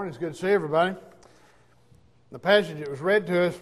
morning. 0.00 0.14
It's 0.14 0.18
good 0.18 0.32
to 0.32 0.40
see 0.40 0.50
everybody. 0.50 0.96
The 2.32 2.38
passage 2.38 2.78
that 2.78 2.88
was 2.88 3.00
read 3.00 3.26
to 3.26 3.48
us 3.48 3.60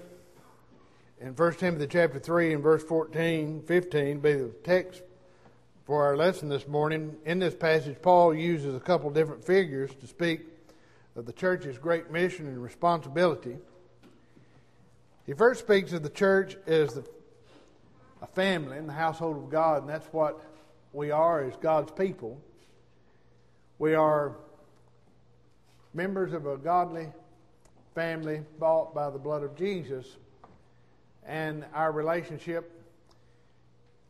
in 1.21 1.35
1 1.35 1.55
Timothy 1.55 1.89
chapter 1.89 2.21
3 2.21 2.55
and 2.55 2.63
verse 2.63 2.85
14, 2.85 3.63
15 3.63 4.21
be 4.21 4.35
the 4.35 4.51
text 4.63 5.03
for 5.85 6.05
our 6.05 6.17
lesson 6.17 6.49
this 6.49 6.69
morning. 6.69 7.17
In 7.27 7.41
this 7.41 7.57
passage, 7.57 8.01
Paul 8.01 8.35
uses 8.35 8.77
a 8.77 8.79
couple 8.79 9.11
different 9.11 9.45
figures 9.45 9.91
to 9.97 10.07
speak 10.07 10.43
of 11.17 11.27
the 11.27 11.33
church's 11.33 11.77
great 11.77 12.13
mission 12.13 12.47
and 12.47 12.63
responsibility. 12.63 13.57
He 15.27 15.33
first 15.33 15.65
speaks 15.65 15.93
of 15.93 16.05
the 16.05 16.09
church 16.09 16.57
as 16.69 16.95
the, 16.95 17.05
a 18.23 18.29
family 18.29 18.79
in 18.79 18.87
the 18.87 18.93
household 18.93 19.39
of 19.39 19.51
God, 19.51 19.81
and 19.81 19.91
that's 19.91 20.07
what 20.13 20.41
we 20.93 21.11
are 21.11 21.43
as 21.43 21.57
God's 21.57 21.91
people. 21.91 22.41
We 23.81 23.95
are 23.97 24.37
members 25.95 26.33
of 26.33 26.47
a 26.47 26.57
godly 26.57 27.09
family 27.95 28.43
bought 28.59 28.95
by 28.95 29.11
the 29.11 29.19
blood 29.19 29.43
of 29.43 29.57
Jesus, 29.57 30.17
and 31.27 31.65
our 31.75 31.93
relationship 31.93 32.73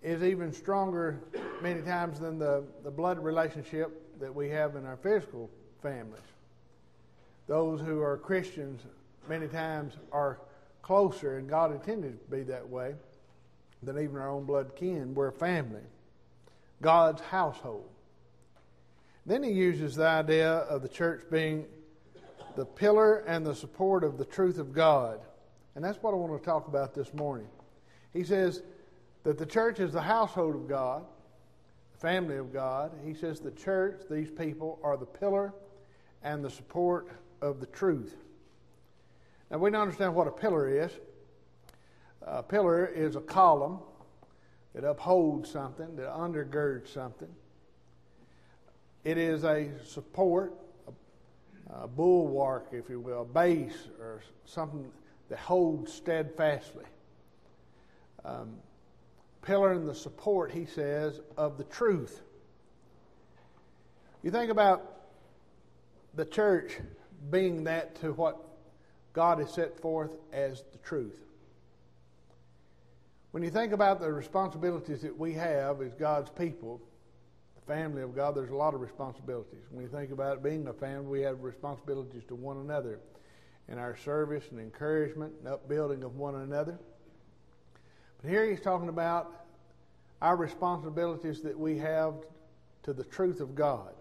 is 0.03 0.23
even 0.23 0.53
stronger 0.53 1.19
many 1.63 1.83
times 1.83 2.21
than 2.21 2.39
the, 2.39 2.63
the 2.85 2.91
blood 2.91 3.19
relationship 3.19 4.21
that 4.21 4.33
we 4.33 4.49
have 4.49 4.77
in 4.77 4.85
our 4.85 4.97
physical 4.97 5.51
families. 5.83 6.21
Those 7.47 7.81
who 7.81 8.01
are 8.01 8.17
Christians 8.17 8.83
many 9.29 9.49
times 9.49 9.95
are 10.13 10.39
closer, 10.83 11.39
and 11.39 11.49
God 11.49 11.73
intended 11.73 12.21
to 12.21 12.37
be 12.37 12.43
that 12.45 12.69
way, 12.69 12.95
than 13.83 13.99
even 13.99 14.17
our 14.17 14.31
own 14.31 14.45
blood 14.45 14.77
kin. 14.77 15.15
We're 15.15 15.29
a 15.29 15.33
family, 15.33 15.83
God's 16.83 17.23
household. 17.23 17.89
Then 19.27 19.43
he 19.43 19.51
uses 19.51 19.97
the 19.97 20.07
idea 20.07 20.51
of 20.51 20.83
the 20.83 20.89
church 20.89 21.25
being 21.31 21.67
the 22.59 22.67
pillar 22.67 23.19
and 23.29 23.47
the 23.47 23.55
support 23.55 24.03
of 24.03 24.19
the 24.19 24.25
truth 24.25 24.59
of 24.59 24.73
God. 24.73 25.21
And 25.77 25.85
that's 25.85 26.03
what 26.03 26.13
I 26.13 26.17
want 26.17 26.37
to 26.37 26.45
talk 26.45 26.67
about 26.67 26.93
this 26.93 27.15
morning. 27.15 27.47
He 28.13 28.25
says 28.25 28.63
that 29.23 29.39
the 29.39 29.47
church 29.47 29.79
is 29.79 29.93
the 29.93 30.03
household 30.03 30.57
of 30.57 30.69
God, 30.69 31.05
the 31.93 31.99
family 32.01 32.37
of 32.37 32.53
God. 32.53 32.91
He 33.07 33.15
says 33.15 33.39
the 33.39 33.53
church, 33.53 34.01
these 34.11 34.33
people, 34.33 34.81
are 34.83 34.97
the 34.97 35.07
pillar 35.07 35.55
and 36.25 36.45
the 36.45 36.51
support 36.51 37.07
of 37.41 37.61
the 37.61 37.67
truth. 37.67 38.17
Now, 39.53 39.59
we 39.59 39.71
don't 39.71 39.81
understand 39.81 40.17
what 40.17 40.27
a 40.27 40.33
pillar 40.33 40.69
is. 40.69 40.91
A 42.23 42.43
pillar 42.43 42.87
is 42.87 43.15
a 43.15 43.21
column 43.21 43.79
that 44.75 44.83
upholds 44.83 45.49
something, 45.49 45.95
that 45.95 46.13
undergirds 46.13 46.89
something. 46.89 47.31
It 49.05 49.17
is 49.17 49.45
a 49.45 49.69
support, 49.85 50.55
a, 51.71 51.87
bulwark, 51.87 52.69
if 52.73 52.89
you 52.89 53.01
will, 53.01 53.23
a 53.23 53.25
base, 53.25 53.89
or 54.01 54.23
something 54.45 54.91
that 55.29 55.39
holds 55.39 55.93
steadfastly. 55.93 56.85
Um, 58.25 58.55
pillar 59.43 59.73
and 59.73 59.89
the 59.89 59.95
support, 59.95 60.51
he 60.51 60.67
says, 60.67 61.21
of 61.37 61.59
the 61.59 61.65
truth. 61.65 62.23
You 64.23 64.31
think 64.31 64.51
about 64.51 64.99
the 66.15 66.25
church 66.25 66.79
being 67.31 67.65
that 67.65 67.95
to 68.01 68.13
what 68.13 68.39
God 69.13 69.39
has 69.39 69.53
set 69.53 69.79
forth 69.81 70.17
as 70.33 70.65
the 70.73 70.79
truth. 70.79 71.19
When 73.31 73.43
you 73.43 73.51
think 73.51 73.73
about 73.73 74.01
the 74.01 74.13
responsibilities 74.13 75.03
that 75.03 75.17
we 75.17 75.35
have 75.35 75.83
as 75.83 75.93
God's 75.95 76.31
people, 76.31 76.81
family 77.69 78.03
of 78.03 78.17
God, 78.17 78.35
there's 78.35 78.51
a 78.51 78.57
lot 78.57 78.75
of 78.75 78.81
responsibilities. 78.81 79.61
When 79.71 79.85
you 79.85 79.91
think 79.91 80.11
about 80.11 80.39
it, 80.39 80.43
being 80.43 80.67
a 80.67 80.73
family, 80.73 81.07
we 81.07 81.21
have 81.21 81.43
responsibilities 81.43 82.23
to 82.29 82.35
one 82.35 82.57
another 82.57 82.99
in 83.69 83.79
our 83.79 83.95
service 83.99 84.45
and 84.51 84.59
encouragement 84.59 85.35
and 85.39 85.49
upbuilding 85.49 86.03
of 86.03 86.17
one 86.17 86.35
another. 86.37 86.79
But 88.23 88.31
here 88.31 88.51
he's 88.51 88.63
talking 88.63 88.89
about 88.89 89.45
our 90.23 90.35
responsibilities 90.35 91.43
that 91.43 91.57
we 91.57 91.77
have 91.79 92.15
to 92.85 92.95
the 92.95 93.05
truth 93.05 93.41
of 93.41 93.55
God. 93.55 93.93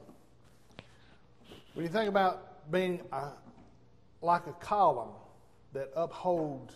When 1.74 1.86
you 1.86 1.92
think 1.92 2.08
about 2.10 2.72
being 2.72 3.02
a, 3.12 3.32
like 4.22 4.48
a 4.48 4.54
column 4.54 5.12
that 5.74 5.92
upholds 5.96 6.74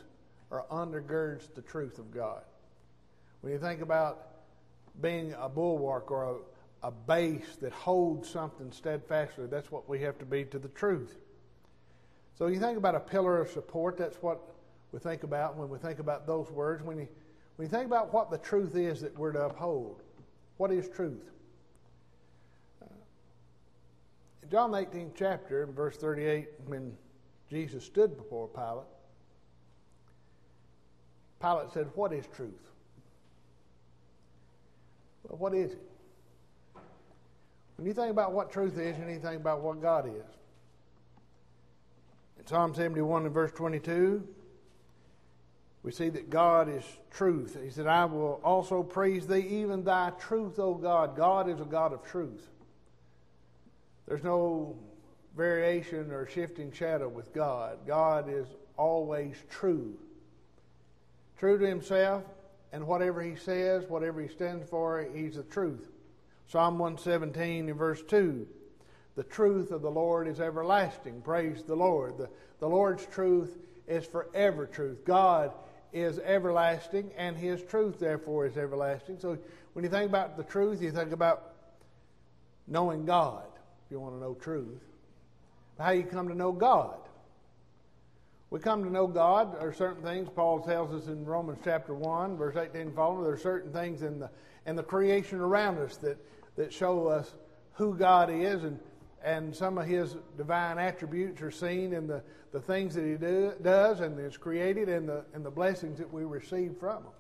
or 0.52 0.66
undergirds 0.70 1.54
the 1.56 1.62
truth 1.62 1.98
of 1.98 2.14
God, 2.14 2.42
when 3.40 3.54
you 3.54 3.60
think 3.60 3.82
about 3.82 4.28
being 5.02 5.34
a 5.40 5.48
bulwark 5.48 6.12
or 6.12 6.24
a, 6.24 6.36
a 6.84 6.92
base 6.92 7.58
that 7.62 7.72
holds 7.72 8.30
something 8.30 8.72
steadfastly. 8.72 9.46
That's 9.48 9.72
what 9.72 9.88
we 9.88 10.00
have 10.02 10.18
to 10.20 10.26
be 10.26 10.46
to 10.46 10.60
the 10.60 10.70
truth. 10.70 11.16
So 12.38 12.48
you 12.48 12.60
think 12.60 12.78
about 12.78 12.96
a 12.96 13.00
pillar 13.00 13.40
of 13.40 13.52
support, 13.52 13.98
that's 13.98 14.18
what 14.18 14.40
we 14.92 15.00
think 15.00 15.24
about 15.24 15.58
when 15.58 15.70
we 15.70 15.78
think 15.78 16.00
about 16.00 16.26
those 16.26 16.50
words. 16.50 16.84
When 16.84 16.98
you, 16.98 17.08
when 17.56 17.68
you 17.68 17.70
think 17.70 17.86
about 17.86 18.14
what 18.14 18.32
the 18.32 18.40
truth 18.40 18.76
is 18.76 19.02
that 19.02 19.18
we're 19.18 19.32
to 19.34 19.46
uphold, 19.46 20.02
what 20.58 20.72
is 20.72 20.90
truth? 20.90 21.30
Uh, 22.82 22.88
in 24.42 24.50
John 24.50 24.74
18 24.74 25.12
chapter, 25.16 25.64
in 25.64 25.74
verse 25.74 25.98
38, 25.98 26.48
when 26.66 26.98
Jesus 27.50 27.86
stood 27.86 28.18
before 28.18 28.48
Pilate, 28.48 28.88
Pilate 31.40 31.72
said, 31.74 31.90
What 31.96 32.12
is 32.12 32.26
truth? 32.36 32.72
Well, 35.24 35.38
what 35.38 35.54
is 35.54 35.74
it? 35.74 35.91
Think 37.84 38.12
about 38.12 38.32
what 38.32 38.52
truth 38.52 38.78
is, 38.78 38.96
think 38.96 39.24
about 39.24 39.62
what 39.62 39.82
God 39.82 40.08
is. 40.08 40.24
In 42.40 42.46
Psalm 42.46 42.76
71 42.76 43.26
and 43.26 43.34
verse 43.34 43.52
22, 43.52 44.28
we 45.84 45.92
see 45.92 46.10
that 46.10 46.30
God 46.30 46.70
is 46.70 46.84
truth. 47.10 47.58
He 47.64 47.72
said, 47.72 47.88
I 47.88 48.06
will 48.06 48.40
also 48.44 48.84
praise 48.84 49.26
thee, 49.26 49.48
even 49.62 49.84
thy 49.84 50.12
truth, 50.20 50.60
O 50.60 50.76
God. 50.76 51.16
God 51.16 51.50
is 51.50 51.60
a 51.60 51.66
God 51.66 51.92
of 51.92 52.04
truth. 52.04 52.50
There's 54.08 54.24
no 54.24 54.76
variation 55.36 56.12
or 56.12 56.28
shifting 56.28 56.72
shadow 56.72 57.10
with 57.10 57.34
God. 57.34 57.80
God 57.88 58.30
is 58.30 58.46
always 58.78 59.36
true. 59.50 59.98
True 61.40 61.58
to 61.58 61.66
himself, 61.66 62.24
and 62.74 62.86
whatever 62.86 63.24
he 63.24 63.36
says, 63.36 63.86
whatever 63.88 64.22
he 64.22 64.28
stands 64.28 64.70
for, 64.70 65.08
he's 65.14 65.36
the 65.36 65.44
truth. 65.44 65.90
Psalm 66.52 66.78
117 66.78 67.70
in 67.70 67.76
verse 67.76 68.04
2. 68.04 68.46
The 69.16 69.24
truth 69.24 69.72
of 69.72 69.82
the 69.82 69.90
Lord 69.90 70.28
is 70.28 70.42
everlasting. 70.42 71.22
Praise 71.22 71.64
the 71.64 71.76
Lord. 71.76 72.18
The, 72.18 72.30
the 72.60 72.68
Lord's 72.68 73.06
truth 73.06 73.58
is 73.88 74.06
forever 74.06 74.66
truth. 74.66 75.06
God 75.06 75.54
is 75.94 76.20
everlasting, 76.20 77.12
and 77.18 77.38
His 77.38 77.64
truth, 77.64 78.00
therefore, 78.00 78.48
is 78.48 78.58
everlasting. 78.58 79.20
So 79.20 79.38
when 79.74 79.86
you 79.86 79.90
think 79.90 80.10
about 80.10 80.36
the 80.36 80.44
truth, 80.44 80.82
you 80.82 80.92
think 80.92 81.14
about 81.14 81.54
knowing 82.68 83.06
God, 83.06 83.48
if 83.86 83.92
you 83.92 84.02
want 84.02 84.16
to 84.16 84.20
know 84.20 84.34
truth. 84.34 84.84
How 85.80 85.92
you 85.92 86.04
come 86.04 86.28
to 86.28 86.36
know 86.36 86.52
God. 86.52 86.98
We 88.50 88.60
come 88.60 88.84
to 88.84 88.90
know 88.90 89.08
God. 89.08 89.54
There 89.54 89.70
are 89.70 89.74
certain 89.74 90.04
things, 90.04 90.28
Paul 90.36 90.60
tells 90.60 90.94
us 90.94 91.08
in 91.08 91.24
Romans 91.24 91.60
chapter 91.64 91.94
1, 91.94 92.36
verse 92.36 92.58
18 92.58 92.82
and 92.82 92.94
following, 92.94 93.24
there 93.24 93.34
are 93.34 93.38
certain 93.38 93.72
things 93.72 94.02
in 94.02 94.20
the, 94.20 94.30
in 94.66 94.76
the 94.76 94.84
creation 94.84 95.40
around 95.40 95.78
us 95.78 95.96
that 95.98 96.18
that 96.56 96.74
show 96.74 97.08
us 97.08 97.34
who 97.74 97.96
God 97.96 98.30
is 98.30 98.64
and, 98.64 98.80
and 99.24 99.56
some 99.56 99.78
of 99.78 99.88
his 99.88 100.18
divine 100.38 100.78
attributes 100.78 101.42
are 101.42 101.52
seen 101.52 101.94
in 101.94 102.08
the, 102.08 102.22
the 102.52 102.60
things 102.60 102.94
that 102.96 103.06
he 103.06 103.16
do, 103.16 103.54
does 103.62 104.00
and 104.00 104.20
is 104.20 104.38
created 104.38 104.90
and 104.90 105.08
the, 105.08 105.24
and 105.34 105.46
the 105.46 105.52
blessings 105.52 105.98
that 105.98 106.12
we 106.12 106.24
receive 106.24 106.76
from 106.80 107.04
him. 107.04 107.12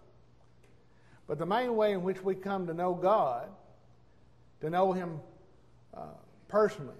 But 1.28 1.40
the 1.40 1.46
main 1.46 1.76
way 1.76 1.94
in 1.94 2.04
which 2.04 2.22
we 2.24 2.36
come 2.36 2.68
to 2.68 2.74
know 2.74 2.94
God, 2.94 3.48
to 4.60 4.70
know 4.70 4.92
him 4.92 5.20
uh, 5.94 6.08
personally, 6.48 6.94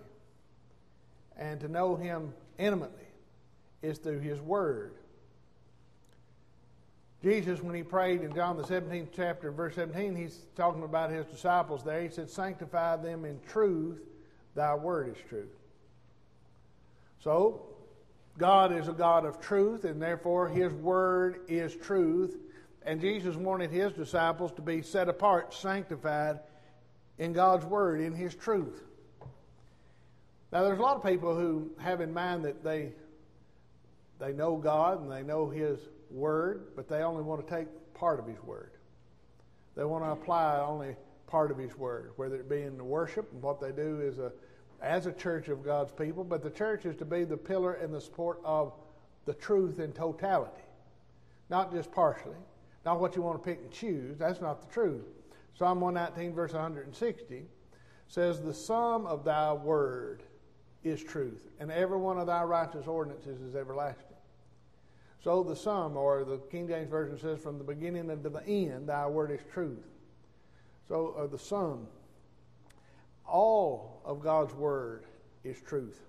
and 1.38 1.60
to 1.60 1.68
know 1.68 1.96
him 1.96 2.34
intimately, 2.58 2.98
is 3.82 3.98
through 3.98 4.20
his 4.20 4.40
word. 4.40 4.94
Jesus, 7.24 7.62
when 7.62 7.76
he 7.76 7.84
prayed 7.84 8.22
in 8.22 8.34
John 8.34 8.58
the 8.58 8.64
17th 8.64 9.10
chapter, 9.16 9.52
verse 9.52 9.76
17, 9.76 10.16
he's 10.16 10.46
talking 10.56 10.84
about 10.84 11.12
his 11.12 11.26
disciples 11.28 11.84
there. 11.84 12.02
He 12.02 12.10
said, 12.10 12.30
Sanctify 12.30 12.98
them 12.98 13.26
in 13.26 13.40
truth, 13.48 14.00
thy 14.56 14.74
word 14.74 15.16
is 15.16 15.24
truth. 15.30 15.54
So, 17.20 17.62
God 18.40 18.74
is 18.74 18.88
a 18.88 18.94
God 18.94 19.26
of 19.26 19.40
truth, 19.40 19.86
and 19.86 20.02
therefore 20.02 20.50
his 20.50 20.74
word 20.74 21.42
is 21.48 21.76
truth. 21.76 22.38
And 22.84 23.00
Jesus 23.00 23.36
wanted 23.36 23.70
his 23.70 23.92
disciples 23.94 24.52
to 24.54 24.64
be 24.64 24.82
set 24.82 25.08
apart, 25.08 25.54
sanctified 25.54 26.40
in 27.20 27.34
God's 27.34 27.66
word, 27.66 28.02
in 28.02 28.16
his 28.16 28.34
truth. 28.34 28.82
Now, 30.52 30.64
there's 30.64 30.80
a 30.80 30.82
lot 30.82 30.98
of 30.98 31.04
people 31.04 31.36
who 31.36 31.70
have 31.78 32.02
in 32.02 32.12
mind 32.12 32.44
that 32.46 32.64
they, 32.64 32.94
they 34.20 34.34
know 34.34 34.58
God 34.58 35.02
and 35.02 35.12
they 35.12 35.22
know 35.22 35.48
his 35.48 35.80
word, 36.12 36.68
but 36.76 36.88
they 36.88 37.04
only 37.04 37.24
want 37.24 37.46
to 37.46 37.56
take 37.56 37.68
part 37.94 38.20
of 38.20 38.28
his 38.28 38.42
word. 38.44 38.72
They 39.76 39.84
want 39.86 40.04
to 40.04 40.12
apply 40.12 40.60
only 40.60 40.96
part 41.28 41.52
of 41.52 41.58
his 41.58 41.78
word, 41.78 42.12
whether 42.18 42.36
it 42.36 42.50
be 42.50 42.62
in 42.62 42.78
the 42.78 42.84
worship, 42.84 43.32
and 43.32 43.42
what 43.42 43.62
they 43.62 43.72
do 43.72 44.02
is 44.02 44.20
a, 44.20 44.32
as 44.82 45.06
a 45.06 45.12
church 45.14 45.48
of 45.48 45.64
God's 45.64 45.92
people, 45.92 46.24
but 46.24 46.44
the 46.44 46.50
church 46.50 46.86
is 46.86 46.96
to 46.98 47.06
be 47.06 47.24
the 47.24 47.38
pillar 47.38 47.74
and 47.74 47.94
the 47.94 48.02
support 48.02 48.40
of 48.44 48.74
the 49.26 49.34
truth 49.34 49.80
in 49.80 49.94
totality, 49.94 50.64
not 51.50 51.72
just 51.72 51.92
partially, 51.92 52.36
not 52.86 53.00
what 53.00 53.16
you 53.16 53.22
want 53.22 53.42
to 53.42 53.50
pick 53.50 53.60
and 53.62 53.72
choose. 53.72 54.18
That's 54.18 54.42
not 54.42 54.62
the 54.62 54.74
truth. 54.74 55.06
Psalm 55.58 55.80
119, 55.80 56.34
verse 56.34 56.54
160 56.54 57.46
says, 58.08 58.42
The 58.42 58.54
sum 58.54 59.06
of 59.06 59.24
thy 59.24 59.54
word 59.54 60.24
is 60.84 61.04
truth, 61.04 61.50
and 61.60 61.72
every 61.72 61.98
one 61.98 62.18
of 62.18 62.28
thy 62.28 62.44
righteous 62.44 62.88
ordinances 62.88 63.40
is 63.42 63.56
everlasting. 63.56 64.11
So 65.24 65.44
the 65.44 65.56
sum, 65.56 65.96
or 65.96 66.24
the 66.24 66.38
King 66.50 66.68
James 66.68 66.90
Version 66.90 67.18
says, 67.20 67.40
From 67.40 67.58
the 67.60 67.64
beginning 67.64 68.10
unto 68.10 68.30
the 68.30 68.44
end, 68.46 68.90
thy 68.90 69.06
word 69.06 69.32
is 69.32 69.40
truth. 69.54 69.86
So 70.88 71.16
uh, 71.18 71.28
the 71.28 71.38
sum, 71.38 71.88
all 73.28 74.02
of 74.04 74.22
God's 74.22 74.54
word 74.54 75.06
is 75.44 75.62
truth. 75.62 76.00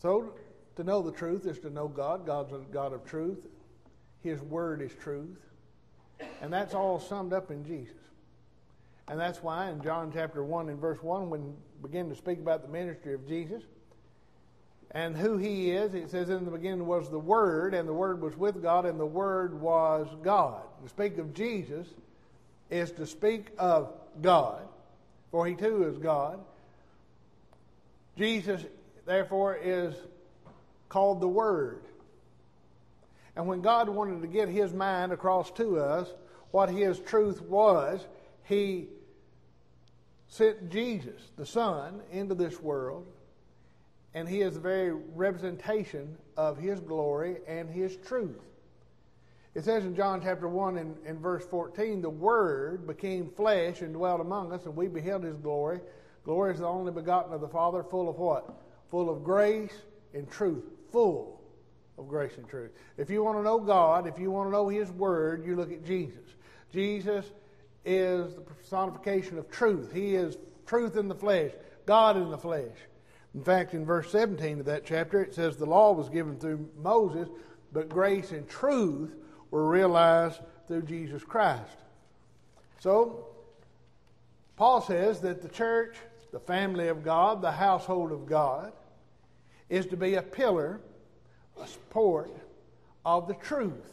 So 0.00 0.34
to 0.76 0.84
know 0.84 1.02
the 1.02 1.12
truth 1.12 1.46
is 1.46 1.58
to 1.60 1.70
know 1.70 1.88
God. 1.88 2.26
God's 2.26 2.52
a 2.52 2.58
God 2.58 2.92
of 2.92 3.04
truth. 3.04 3.46
His 4.22 4.40
word 4.40 4.80
is 4.80 4.92
truth. 4.94 5.38
And 6.40 6.52
that's 6.52 6.74
all 6.74 7.00
summed 7.00 7.32
up 7.32 7.50
in 7.50 7.64
Jesus. 7.64 7.96
And 9.08 9.18
that's 9.18 9.42
why 9.42 9.70
in 9.70 9.82
John 9.82 10.10
chapter 10.12 10.44
1 10.44 10.68
and 10.68 10.78
verse 10.78 11.02
1, 11.02 11.28
when 11.28 11.44
we 11.44 11.52
begin 11.82 12.08
to 12.08 12.14
speak 12.14 12.38
about 12.38 12.62
the 12.62 12.68
ministry 12.68 13.14
of 13.14 13.26
Jesus 13.28 13.64
and 14.94 15.16
who 15.16 15.36
he 15.36 15.72
is, 15.72 15.92
it 15.94 16.08
says, 16.08 16.30
In 16.30 16.44
the 16.44 16.52
beginning 16.52 16.86
was 16.86 17.10
the 17.10 17.18
Word, 17.18 17.74
and 17.74 17.88
the 17.88 17.92
Word 17.92 18.22
was 18.22 18.36
with 18.36 18.62
God, 18.62 18.86
and 18.86 18.98
the 18.98 19.04
Word 19.04 19.60
was 19.60 20.06
God. 20.22 20.62
To 20.84 20.88
speak 20.88 21.18
of 21.18 21.34
Jesus 21.34 21.88
is 22.70 22.92
to 22.92 23.06
speak 23.06 23.48
of 23.58 23.92
God, 24.22 24.62
for 25.32 25.46
he 25.46 25.56
too 25.56 25.82
is 25.82 25.98
God. 25.98 26.38
Jesus, 28.16 28.64
therefore, 29.04 29.58
is 29.60 29.94
called 30.88 31.20
the 31.20 31.28
Word. 31.28 31.82
And 33.34 33.48
when 33.48 33.62
God 33.62 33.88
wanted 33.88 34.22
to 34.22 34.28
get 34.28 34.48
his 34.48 34.72
mind 34.72 35.10
across 35.10 35.50
to 35.52 35.80
us, 35.80 36.08
what 36.52 36.70
his 36.70 37.00
truth 37.00 37.42
was, 37.42 38.06
he 38.44 38.86
sent 40.28 40.70
Jesus, 40.70 41.20
the 41.36 41.44
Son, 41.44 42.00
into 42.12 42.36
this 42.36 42.60
world, 42.60 43.08
and 44.14 44.28
he 44.28 44.40
is 44.40 44.54
the 44.54 44.60
very 44.60 44.92
representation 44.92 46.16
of 46.36 46.56
his 46.56 46.80
glory 46.80 47.38
and 47.48 47.68
his 47.68 47.96
truth. 47.96 48.40
It 49.54 49.64
says 49.64 49.84
in 49.84 49.94
John 49.94 50.20
chapter 50.22 50.48
1 50.48 50.78
and, 50.78 50.96
and 51.06 51.20
verse 51.20 51.44
14, 51.46 52.02
the 52.02 52.10
Word 52.10 52.86
became 52.86 53.30
flesh 53.30 53.82
and 53.82 53.92
dwelt 53.92 54.20
among 54.20 54.52
us, 54.52 54.64
and 54.64 54.74
we 54.74 54.88
beheld 54.88 55.22
his 55.22 55.36
glory. 55.36 55.80
Glory 56.24 56.54
is 56.54 56.60
the 56.60 56.66
only 56.66 56.90
begotten 56.90 57.32
of 57.32 57.40
the 57.40 57.48
Father, 57.48 57.84
full 57.84 58.08
of 58.08 58.18
what? 58.18 58.48
Full 58.90 59.10
of 59.10 59.22
grace 59.22 59.74
and 60.12 60.28
truth. 60.28 60.64
Full 60.90 61.40
of 61.98 62.08
grace 62.08 62.32
and 62.36 62.48
truth. 62.48 62.72
If 62.96 63.10
you 63.10 63.22
want 63.22 63.38
to 63.38 63.42
know 63.42 63.60
God, 63.60 64.08
if 64.08 64.18
you 64.18 64.30
want 64.30 64.48
to 64.48 64.52
know 64.52 64.68
His 64.68 64.90
Word, 64.90 65.44
you 65.46 65.54
look 65.54 65.70
at 65.70 65.84
Jesus. 65.84 66.24
Jesus 66.72 67.24
is 67.84 68.34
the 68.34 68.40
personification 68.40 69.38
of 69.38 69.48
truth. 69.50 69.92
He 69.92 70.16
is 70.16 70.36
truth 70.66 70.96
in 70.96 71.06
the 71.06 71.14
flesh, 71.14 71.52
God 71.86 72.16
in 72.16 72.30
the 72.30 72.38
flesh. 72.38 72.76
In 73.34 73.42
fact, 73.42 73.74
in 73.74 73.84
verse 73.84 74.10
17 74.12 74.60
of 74.60 74.66
that 74.66 74.84
chapter, 74.84 75.22
it 75.22 75.34
says 75.34 75.56
the 75.56 75.66
law 75.66 75.92
was 75.92 76.08
given 76.08 76.36
through 76.36 76.68
Moses, 76.80 77.28
but 77.72 77.88
grace 77.88 78.30
and 78.30 78.48
truth 78.48 79.14
were 79.50 79.68
realized 79.68 80.40
through 80.68 80.82
Jesus 80.82 81.24
Christ. 81.24 81.78
So, 82.78 83.26
Paul 84.56 84.80
says 84.80 85.20
that 85.20 85.42
the 85.42 85.48
church, 85.48 85.96
the 86.32 86.38
family 86.38 86.88
of 86.88 87.02
God, 87.02 87.42
the 87.42 87.50
household 87.50 88.12
of 88.12 88.26
God, 88.26 88.72
is 89.68 89.86
to 89.86 89.96
be 89.96 90.14
a 90.14 90.22
pillar 90.22 90.80
a 91.60 91.66
support 91.66 92.30
of 93.04 93.28
the 93.28 93.34
truth. 93.34 93.92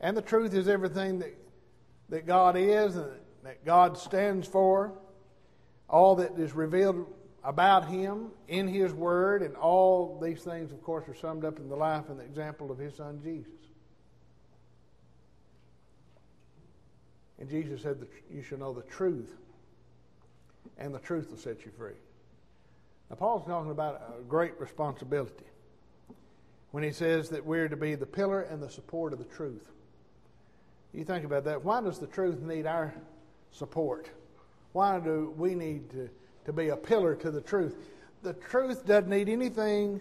And 0.00 0.16
the 0.16 0.22
truth 0.22 0.54
is 0.54 0.68
everything 0.68 1.18
that, 1.20 1.34
that 2.08 2.26
God 2.26 2.56
is 2.56 2.96
and 2.96 3.10
that 3.44 3.64
God 3.64 3.96
stands 3.96 4.46
for, 4.46 4.92
all 5.88 6.16
that 6.16 6.38
is 6.38 6.52
revealed 6.54 7.06
about 7.44 7.88
Him 7.88 8.28
in 8.48 8.68
His 8.68 8.92
Word, 8.92 9.42
and 9.42 9.56
all 9.56 10.18
these 10.22 10.42
things, 10.42 10.72
of 10.72 10.82
course, 10.82 11.08
are 11.08 11.14
summed 11.14 11.44
up 11.44 11.58
in 11.58 11.68
the 11.68 11.76
life 11.76 12.08
and 12.08 12.18
the 12.18 12.24
example 12.24 12.70
of 12.70 12.78
His 12.78 12.94
Son 12.94 13.20
Jesus. 13.22 13.52
And 17.38 17.50
Jesus 17.50 17.82
said 17.82 18.00
that 18.00 18.08
you 18.32 18.42
shall 18.42 18.58
know 18.58 18.72
the 18.72 18.82
truth, 18.82 19.34
and 20.78 20.94
the 20.94 21.00
truth 21.00 21.30
will 21.30 21.38
set 21.38 21.64
you 21.64 21.72
free. 21.76 21.94
Now, 23.10 23.16
Paul's 23.16 23.44
talking 23.44 23.72
about 23.72 24.00
a 24.18 24.22
great 24.22 24.58
responsibility 24.60 25.44
when 26.70 26.82
he 26.82 26.92
says 26.92 27.28
that 27.30 27.44
we're 27.44 27.68
to 27.68 27.76
be 27.76 27.94
the 27.94 28.06
pillar 28.06 28.42
and 28.42 28.62
the 28.62 28.70
support 28.70 29.12
of 29.12 29.18
the 29.18 29.24
truth. 29.26 29.68
You 30.94 31.04
think 31.04 31.24
about 31.24 31.44
that. 31.44 31.64
Why 31.64 31.80
does 31.80 31.98
the 31.98 32.06
truth 32.06 32.40
need 32.40 32.66
our 32.66 32.94
support? 33.50 34.08
Why 34.72 34.98
do 35.00 35.34
we 35.36 35.54
need 35.54 35.90
to, 35.90 36.08
to 36.44 36.52
be 36.52 36.68
a 36.68 36.76
pillar 36.76 37.14
to 37.16 37.30
the 37.30 37.40
truth? 37.40 37.76
The 38.22 38.34
truth 38.34 38.86
doesn't 38.86 39.10
need 39.10 39.28
anything 39.28 40.00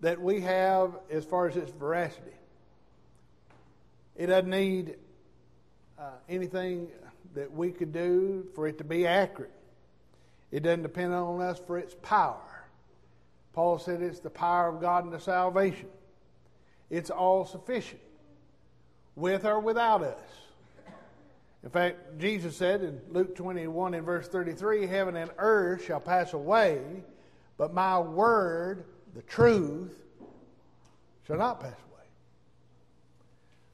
that 0.00 0.20
we 0.20 0.40
have 0.40 0.98
as 1.10 1.24
far 1.24 1.48
as 1.48 1.56
its 1.56 1.70
veracity. 1.70 2.32
It 4.16 4.26
doesn't 4.26 4.50
need 4.50 4.96
uh, 5.98 6.10
anything 6.28 6.88
that 7.34 7.52
we 7.52 7.70
could 7.70 7.92
do 7.92 8.46
for 8.54 8.66
it 8.66 8.78
to 8.78 8.84
be 8.84 9.06
accurate. 9.06 9.52
It 10.50 10.62
doesn't 10.62 10.82
depend 10.82 11.14
on 11.14 11.40
us 11.40 11.60
for 11.66 11.78
its 11.78 11.94
power. 12.02 12.66
Paul 13.52 13.78
said 13.78 14.02
it's 14.02 14.20
the 14.20 14.30
power 14.30 14.68
of 14.68 14.80
God 14.80 15.04
unto 15.04 15.18
salvation. 15.18 15.88
It's 16.90 17.10
all 17.10 17.46
sufficient, 17.46 18.00
with 19.16 19.46
or 19.46 19.60
without 19.60 20.02
us. 20.02 20.20
In 21.64 21.70
fact, 21.70 22.18
Jesus 22.18 22.56
said 22.56 22.82
in 22.82 23.00
Luke 23.10 23.36
21 23.36 23.94
and 23.94 24.04
verse 24.04 24.28
33 24.28 24.86
Heaven 24.86 25.16
and 25.16 25.30
earth 25.38 25.84
shall 25.84 26.00
pass 26.00 26.32
away, 26.32 26.80
but 27.56 27.72
my 27.72 27.98
word, 27.98 28.84
the 29.14 29.22
truth, 29.22 29.92
shall 31.26 31.38
not 31.38 31.60
pass 31.60 31.76
away. 31.92 32.06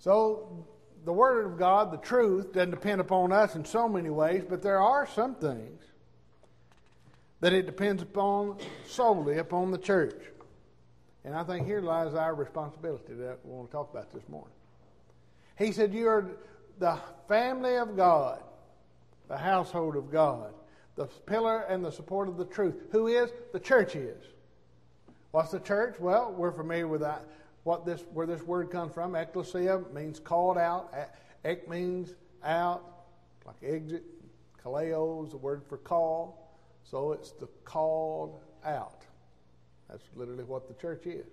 So, 0.01 0.67
the 1.05 1.13
word 1.13 1.47
of 1.47 1.59
God, 1.59 1.91
the 1.91 1.97
truth, 1.99 2.53
doesn't 2.53 2.71
depend 2.71 3.01
upon 3.01 3.33
us 3.33 3.55
in 3.55 3.65
so 3.65 3.89
many 3.89 4.11
ways, 4.11 4.45
but 4.47 4.63
there 4.63 4.81
are 4.81 5.07
some 5.07 5.35
things 5.35 5.83
that 7.41 7.53
it 7.53 7.67
depends 7.67 8.03
upon 8.03 8.59
solely 8.87 9.39
upon 9.39 9.71
the 9.71 9.79
church. 9.79 10.21
And 11.25 11.35
I 11.35 11.45
think 11.45 11.67
here 11.67 11.81
lies 11.81 12.15
our 12.15 12.35
responsibility 12.35 13.15
that 13.15 13.39
we 13.45 13.53
want 13.53 13.71
to 13.71 13.73
talk 13.73 13.91
about 13.91 14.13
this 14.13 14.29
morning. 14.29 14.53
He 15.59 15.73
said, 15.73 15.95
You 15.95 16.09
are 16.09 16.31
the 16.79 16.99
family 17.27 17.77
of 17.77 17.97
God, 17.97 18.43
the 19.29 19.37
household 19.37 19.97
of 19.97 20.11
God, 20.11 20.53
the 20.97 21.07
pillar 21.07 21.61
and 21.69 21.85
the 21.85 21.93
support 21.93 22.29
of 22.29 22.37
the 22.37 22.45
truth. 22.45 22.75
Who 22.91 23.07
is? 23.07 23.31
The 23.53 23.61
church 23.61 23.97
is. 23.97 24.25
What's 25.31 25.51
the 25.51 25.61
church? 25.61 25.97
Well, 26.01 26.33
we're 26.37 26.53
familiar 26.53 26.89
with 26.89 27.03
that. 27.03 27.25
What 27.65 27.85
this, 27.85 28.03
where 28.13 28.27
this 28.27 28.43
word 28.43 28.71
comes 28.71 28.95
from, 28.95 29.15
ecclesia 29.15 29.83
means 29.93 30.19
called 30.19 30.59
out. 30.59 30.93
Ek 31.45 31.69
means 31.69 32.15
out, 32.43 32.83
like 33.47 33.57
exit. 33.63 34.05
Kaleo 34.65 35.25
is 35.25 35.33
the 35.33 35.37
word 35.37 35.63
for 35.69 35.77
call. 35.77 36.57
So 36.83 37.13
it's 37.13 37.33
the 37.33 37.47
called 37.65 38.41
out. 38.65 39.05
That's 39.89 40.05
literally 40.17 40.45
what 40.45 40.69
the 40.69 40.75
church 40.75 41.07
is. 41.07 41.27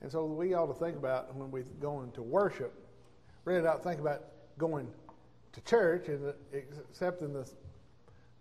And 0.00 0.10
so 0.10 0.24
we 0.24 0.54
ought 0.54 0.66
to 0.66 0.74
think 0.74 0.96
about 0.96 1.34
when 1.34 1.50
we 1.50 1.62
go 1.80 2.02
into 2.02 2.22
worship, 2.22 2.74
really 3.44 3.62
to 3.62 3.78
think 3.78 4.00
about 4.00 4.24
going 4.58 4.88
to 5.52 5.60
church, 5.62 6.08
except 6.52 7.22
in 7.22 7.32
the, 7.32 7.48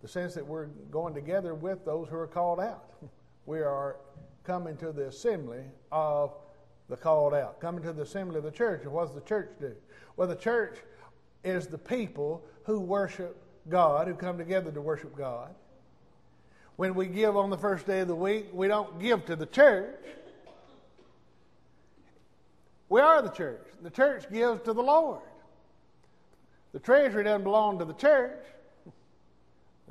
the 0.02 0.08
sense 0.08 0.34
that 0.34 0.46
we're 0.46 0.66
going 0.92 1.14
together 1.14 1.54
with 1.54 1.86
those 1.86 2.08
who 2.10 2.18
are 2.18 2.28
called 2.28 2.60
out. 2.60 2.94
We 3.46 3.60
are 3.60 3.98
coming 4.46 4.78
to 4.78 4.94
the 4.94 5.08
assembly 5.08 5.66
of 5.92 6.34
the 6.88 6.96
called 6.96 7.34
out, 7.34 7.60
coming 7.60 7.84
to 7.84 7.92
the 7.92 8.04
assembly 8.04 8.38
of 8.38 8.46
the 8.46 8.52
church. 8.52 8.84
And 8.84 8.94
what 8.94 9.08
does 9.08 9.16
the 9.16 9.28
church 9.28 9.50
do? 9.60 9.76
Well, 10.16 10.30
the 10.30 10.36
church 10.38 10.78
is 11.44 11.68
the 11.68 11.78
people 11.78 12.42
who 12.64 12.80
worship 12.80 13.36
God, 13.70 14.08
who 14.08 14.14
come 14.14 14.38
together 14.38 14.72
to 14.72 14.80
worship 14.80 15.14
God. 15.16 15.54
When 16.76 16.96
we 16.96 17.08
give 17.08 17.38
on 17.38 17.50
the 17.50 17.58
first 17.58 17.86
day 17.86 18.00
of 18.00 18.08
the 18.08 18.16
week, 18.16 18.48
we 18.54 18.68
don't 18.68 19.00
give 19.00 19.26
to 19.26 19.36
the 19.36 19.46
church. 19.46 20.00
We 22.94 23.02
are 23.02 23.24
the 23.24 23.30
church. 23.30 23.66
The 23.82 23.90
church 23.90 24.32
gives 24.32 24.62
to 24.66 24.74
the 24.74 24.84
Lord. 24.84 25.24
The 26.74 26.80
treasury 26.80 27.24
doesn't 27.24 27.42
belong 27.42 27.80
to 27.80 27.86
the 27.86 27.96
church. 27.96 28.46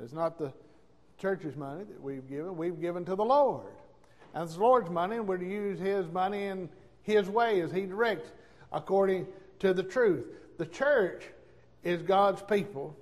It's 0.01 0.13
not 0.13 0.37
the 0.39 0.53
church's 1.17 1.57
money 1.57 1.83
that 1.83 2.01
we've 2.01 2.25
given. 2.29 2.55
We've 2.55 2.79
given 2.79 3.03
to 3.03 3.15
the 3.17 3.25
Lord. 3.25 3.73
And 4.33 4.45
it's 4.45 4.53
the 4.53 4.61
Lord's 4.61 4.89
money, 4.89 5.17
and 5.17 5.27
we're 5.27 5.35
to 5.35 5.45
use 5.45 5.79
His 5.79 6.07
money 6.13 6.45
in 6.45 6.69
His 7.01 7.27
way 7.27 7.59
as 7.59 7.73
He 7.73 7.81
directs 7.81 8.31
according 8.71 9.27
to 9.59 9.73
the 9.73 9.83
truth. 9.83 10.23
The 10.57 10.65
church 10.65 11.25
is 11.83 12.03
God's 12.03 12.41
people 12.41 12.95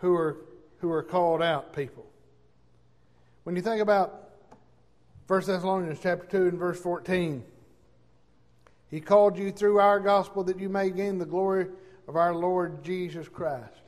who 0.00 0.14
are 0.16 0.36
who 0.80 0.90
are 0.90 1.02
called 1.02 1.40
out 1.40 1.74
people. 1.74 2.04
When 3.44 3.56
you 3.56 3.62
think 3.62 3.80
about 3.80 4.32
1 5.28 5.40
Thessalonians 5.46 5.98
chapter 6.02 6.26
2 6.26 6.48
and 6.48 6.58
verse 6.58 6.78
14, 6.78 7.42
he 8.90 9.00
called 9.00 9.38
you 9.38 9.52
through 9.52 9.78
our 9.78 10.00
gospel 10.00 10.44
that 10.44 10.58
you 10.58 10.68
may 10.68 10.90
gain 10.90 11.18
the 11.18 11.26
glory 11.26 11.68
of 12.08 12.16
our 12.16 12.34
Lord 12.34 12.82
Jesus 12.82 13.28
Christ. 13.28 13.80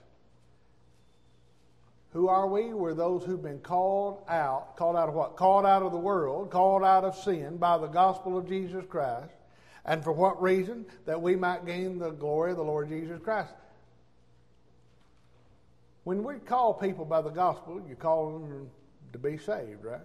Who 2.12 2.28
are 2.28 2.46
we? 2.46 2.74
We're 2.74 2.94
those 2.94 3.24
who've 3.24 3.42
been 3.42 3.60
called 3.60 4.22
out. 4.28 4.76
Called 4.76 4.96
out 4.96 5.08
of 5.08 5.14
what? 5.14 5.36
Called 5.36 5.64
out 5.64 5.82
of 5.82 5.92
the 5.92 5.98
world, 5.98 6.50
called 6.50 6.84
out 6.84 7.04
of 7.04 7.16
sin 7.16 7.56
by 7.56 7.78
the 7.78 7.86
gospel 7.86 8.36
of 8.36 8.46
Jesus 8.46 8.84
Christ. 8.88 9.32
And 9.84 10.04
for 10.04 10.12
what 10.12 10.40
reason? 10.40 10.86
That 11.06 11.20
we 11.20 11.34
might 11.34 11.66
gain 11.66 11.98
the 11.98 12.10
glory 12.10 12.52
of 12.52 12.58
the 12.58 12.64
Lord 12.64 12.88
Jesus 12.88 13.18
Christ. 13.18 13.54
When 16.04 16.22
we 16.22 16.34
call 16.34 16.74
people 16.74 17.04
by 17.04 17.22
the 17.22 17.30
gospel, 17.30 17.82
you 17.88 17.96
call 17.96 18.38
them 18.38 18.70
to 19.12 19.18
be 19.18 19.38
saved, 19.38 19.82
right? 19.84 20.00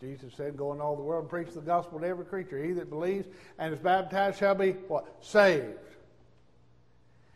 Jesus 0.00 0.32
said, 0.36 0.56
Go 0.56 0.72
into 0.72 0.84
all 0.84 0.96
the 0.96 1.02
world 1.02 1.22
and 1.22 1.30
preach 1.30 1.52
the 1.52 1.60
gospel 1.60 1.98
to 2.00 2.06
every 2.06 2.24
creature. 2.24 2.62
He 2.62 2.72
that 2.72 2.88
believes 2.88 3.26
and 3.58 3.72
is 3.72 3.80
baptized 3.80 4.38
shall 4.38 4.54
be 4.54 4.72
what? 4.72 5.06
Saved. 5.20 5.78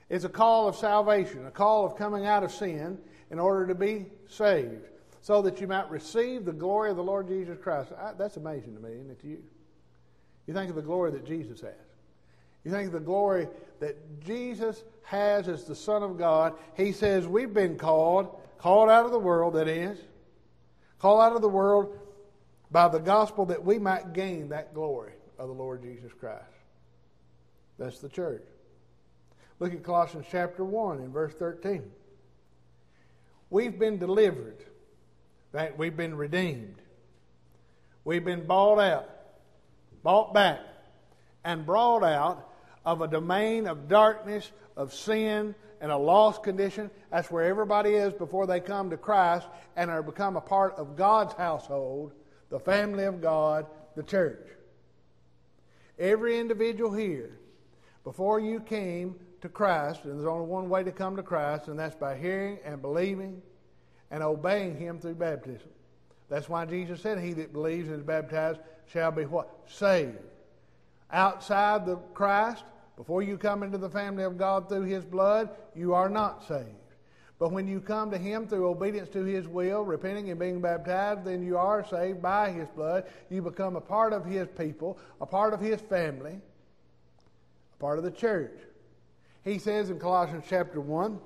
It's 0.08 0.24
a 0.24 0.28
call 0.28 0.68
of 0.68 0.76
salvation, 0.76 1.46
a 1.46 1.50
call 1.50 1.86
of 1.86 1.96
coming 1.96 2.26
out 2.26 2.44
of 2.44 2.52
sin 2.52 2.98
in 3.30 3.38
order 3.38 3.66
to 3.66 3.74
be 3.74 4.06
saved, 4.28 4.86
so 5.22 5.40
that 5.42 5.60
you 5.60 5.66
might 5.66 5.90
receive 5.90 6.44
the 6.44 6.52
glory 6.52 6.90
of 6.90 6.96
the 6.96 7.02
Lord 7.02 7.28
Jesus 7.28 7.56
Christ. 7.58 7.92
I, 7.98 8.12
that's 8.12 8.36
amazing 8.36 8.74
to 8.74 8.80
me, 8.80 8.92
isn't 8.92 9.10
it 9.10 9.20
to 9.22 9.26
you? 9.26 9.42
You 10.46 10.54
think 10.54 10.68
of 10.68 10.76
the 10.76 10.82
glory 10.82 11.12
that 11.12 11.24
Jesus 11.24 11.60
has. 11.62 11.72
You 12.64 12.70
think 12.70 12.88
of 12.88 12.92
the 12.92 13.00
glory 13.00 13.48
that 13.80 14.20
Jesus 14.20 14.84
has 15.04 15.48
as 15.48 15.64
the 15.64 15.74
Son 15.74 16.02
of 16.02 16.18
God. 16.18 16.54
He 16.76 16.92
says, 16.92 17.26
We've 17.26 17.52
been 17.52 17.76
called, 17.76 18.38
called 18.58 18.90
out 18.90 19.04
of 19.04 19.12
the 19.12 19.18
world, 19.18 19.54
that 19.54 19.66
is, 19.66 19.98
called 20.98 21.22
out 21.22 21.34
of 21.34 21.42
the 21.42 21.48
world 21.48 21.98
by 22.72 22.88
the 22.88 22.98
gospel 22.98 23.46
that 23.46 23.64
we 23.64 23.78
might 23.78 24.14
gain 24.14 24.48
that 24.48 24.74
glory 24.74 25.12
of 25.38 25.48
the 25.48 25.54
Lord 25.54 25.82
Jesus 25.82 26.10
Christ. 26.18 26.42
That's 27.78 27.98
the 27.98 28.08
church. 28.08 28.42
Look 29.60 29.74
at 29.74 29.82
Colossians 29.82 30.26
chapter 30.30 30.64
1 30.64 30.98
and 30.98 31.12
verse 31.12 31.34
13. 31.34 31.82
We've 33.50 33.78
been 33.78 33.98
delivered. 33.98 34.56
Right? 35.52 35.76
We've 35.76 35.96
been 35.96 36.16
redeemed. 36.16 36.76
We've 38.04 38.24
been 38.24 38.46
bought 38.46 38.80
out, 38.80 39.08
bought 40.02 40.32
back, 40.32 40.60
and 41.44 41.66
brought 41.66 42.02
out 42.02 42.48
of 42.84 43.02
a 43.02 43.06
domain 43.06 43.66
of 43.66 43.86
darkness, 43.88 44.50
of 44.76 44.94
sin, 44.94 45.54
and 45.80 45.92
a 45.92 45.96
lost 45.96 46.42
condition. 46.42 46.90
That's 47.10 47.30
where 47.30 47.44
everybody 47.44 47.90
is 47.90 48.12
before 48.14 48.46
they 48.46 48.60
come 48.60 48.90
to 48.90 48.96
Christ 48.96 49.46
and 49.76 49.90
are 49.90 50.02
become 50.02 50.36
a 50.36 50.40
part 50.40 50.74
of 50.76 50.96
God's 50.96 51.34
household, 51.34 52.12
the 52.52 52.60
family 52.60 53.04
of 53.04 53.22
God, 53.22 53.66
the 53.96 54.02
church. 54.02 54.46
Every 55.98 56.38
individual 56.38 56.92
here, 56.92 57.38
before 58.04 58.40
you 58.40 58.60
came 58.60 59.16
to 59.40 59.48
Christ, 59.48 60.04
and 60.04 60.18
there's 60.18 60.28
only 60.28 60.46
one 60.46 60.68
way 60.68 60.84
to 60.84 60.92
come 60.92 61.16
to 61.16 61.22
Christ, 61.22 61.68
and 61.68 61.78
that's 61.78 61.96
by 61.96 62.16
hearing 62.16 62.58
and 62.62 62.82
believing 62.82 63.40
and 64.10 64.22
obeying 64.22 64.76
Him 64.76 65.00
through 65.00 65.14
baptism. 65.14 65.70
That's 66.28 66.46
why 66.46 66.66
Jesus 66.66 67.00
said, 67.00 67.18
He 67.18 67.32
that 67.32 67.54
believes 67.54 67.88
and 67.88 67.96
is 67.96 68.04
baptized 68.04 68.60
shall 68.92 69.10
be 69.10 69.24
what? 69.24 69.48
Saved. 69.66 70.18
Outside 71.10 71.86
the 71.86 71.96
Christ, 72.12 72.64
before 72.96 73.22
you 73.22 73.38
come 73.38 73.62
into 73.62 73.78
the 73.78 73.88
family 73.88 74.24
of 74.24 74.36
God 74.36 74.68
through 74.68 74.82
His 74.82 75.06
blood, 75.06 75.48
you 75.74 75.94
are 75.94 76.10
not 76.10 76.46
saved. 76.46 76.68
But 77.42 77.50
when 77.50 77.66
you 77.66 77.80
come 77.80 78.12
to 78.12 78.18
Him 78.18 78.46
through 78.46 78.68
obedience 78.68 79.08
to 79.08 79.24
His 79.24 79.48
will, 79.48 79.82
repenting 79.82 80.30
and 80.30 80.38
being 80.38 80.60
baptized, 80.60 81.24
then 81.24 81.42
you 81.42 81.58
are 81.58 81.84
saved 81.84 82.22
by 82.22 82.52
His 82.52 82.68
blood. 82.68 83.02
You 83.30 83.42
become 83.42 83.74
a 83.74 83.80
part 83.80 84.12
of 84.12 84.24
His 84.24 84.46
people, 84.56 84.96
a 85.20 85.26
part 85.26 85.52
of 85.52 85.58
His 85.58 85.80
family, 85.80 86.38
a 87.74 87.80
part 87.80 87.98
of 87.98 88.04
the 88.04 88.12
church. 88.12 88.56
He 89.42 89.58
says 89.58 89.90
in 89.90 89.98
Colossians 89.98 90.44
chapter 90.48 90.80
1 90.80 91.18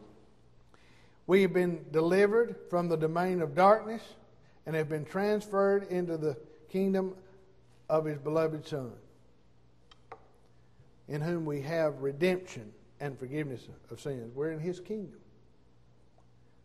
We 1.26 1.42
have 1.42 1.52
been 1.52 1.84
delivered 1.90 2.56
from 2.70 2.88
the 2.88 2.96
domain 2.96 3.42
of 3.42 3.54
darkness 3.54 4.00
and 4.64 4.74
have 4.74 4.88
been 4.88 5.04
transferred 5.04 5.86
into 5.90 6.16
the 6.16 6.34
kingdom 6.70 7.14
of 7.90 8.06
His 8.06 8.16
beloved 8.16 8.66
Son, 8.66 8.90
in 11.08 11.20
whom 11.20 11.44
we 11.44 11.60
have 11.60 12.00
redemption 12.00 12.72
and 13.00 13.18
forgiveness 13.18 13.68
of 13.90 14.00
sins. 14.00 14.34
We're 14.34 14.52
in 14.52 14.60
His 14.60 14.80
kingdom. 14.80 15.20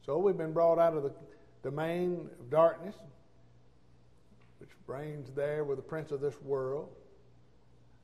So 0.05 0.17
we've 0.17 0.37
been 0.37 0.53
brought 0.53 0.79
out 0.79 0.95
of 0.95 1.03
the 1.03 1.13
domain 1.63 2.29
of 2.39 2.49
darkness, 2.49 2.95
which 4.59 4.69
reigns 4.87 5.29
there 5.35 5.63
with 5.63 5.77
the 5.77 5.83
prince 5.83 6.11
of 6.11 6.21
this 6.21 6.41
world 6.41 6.89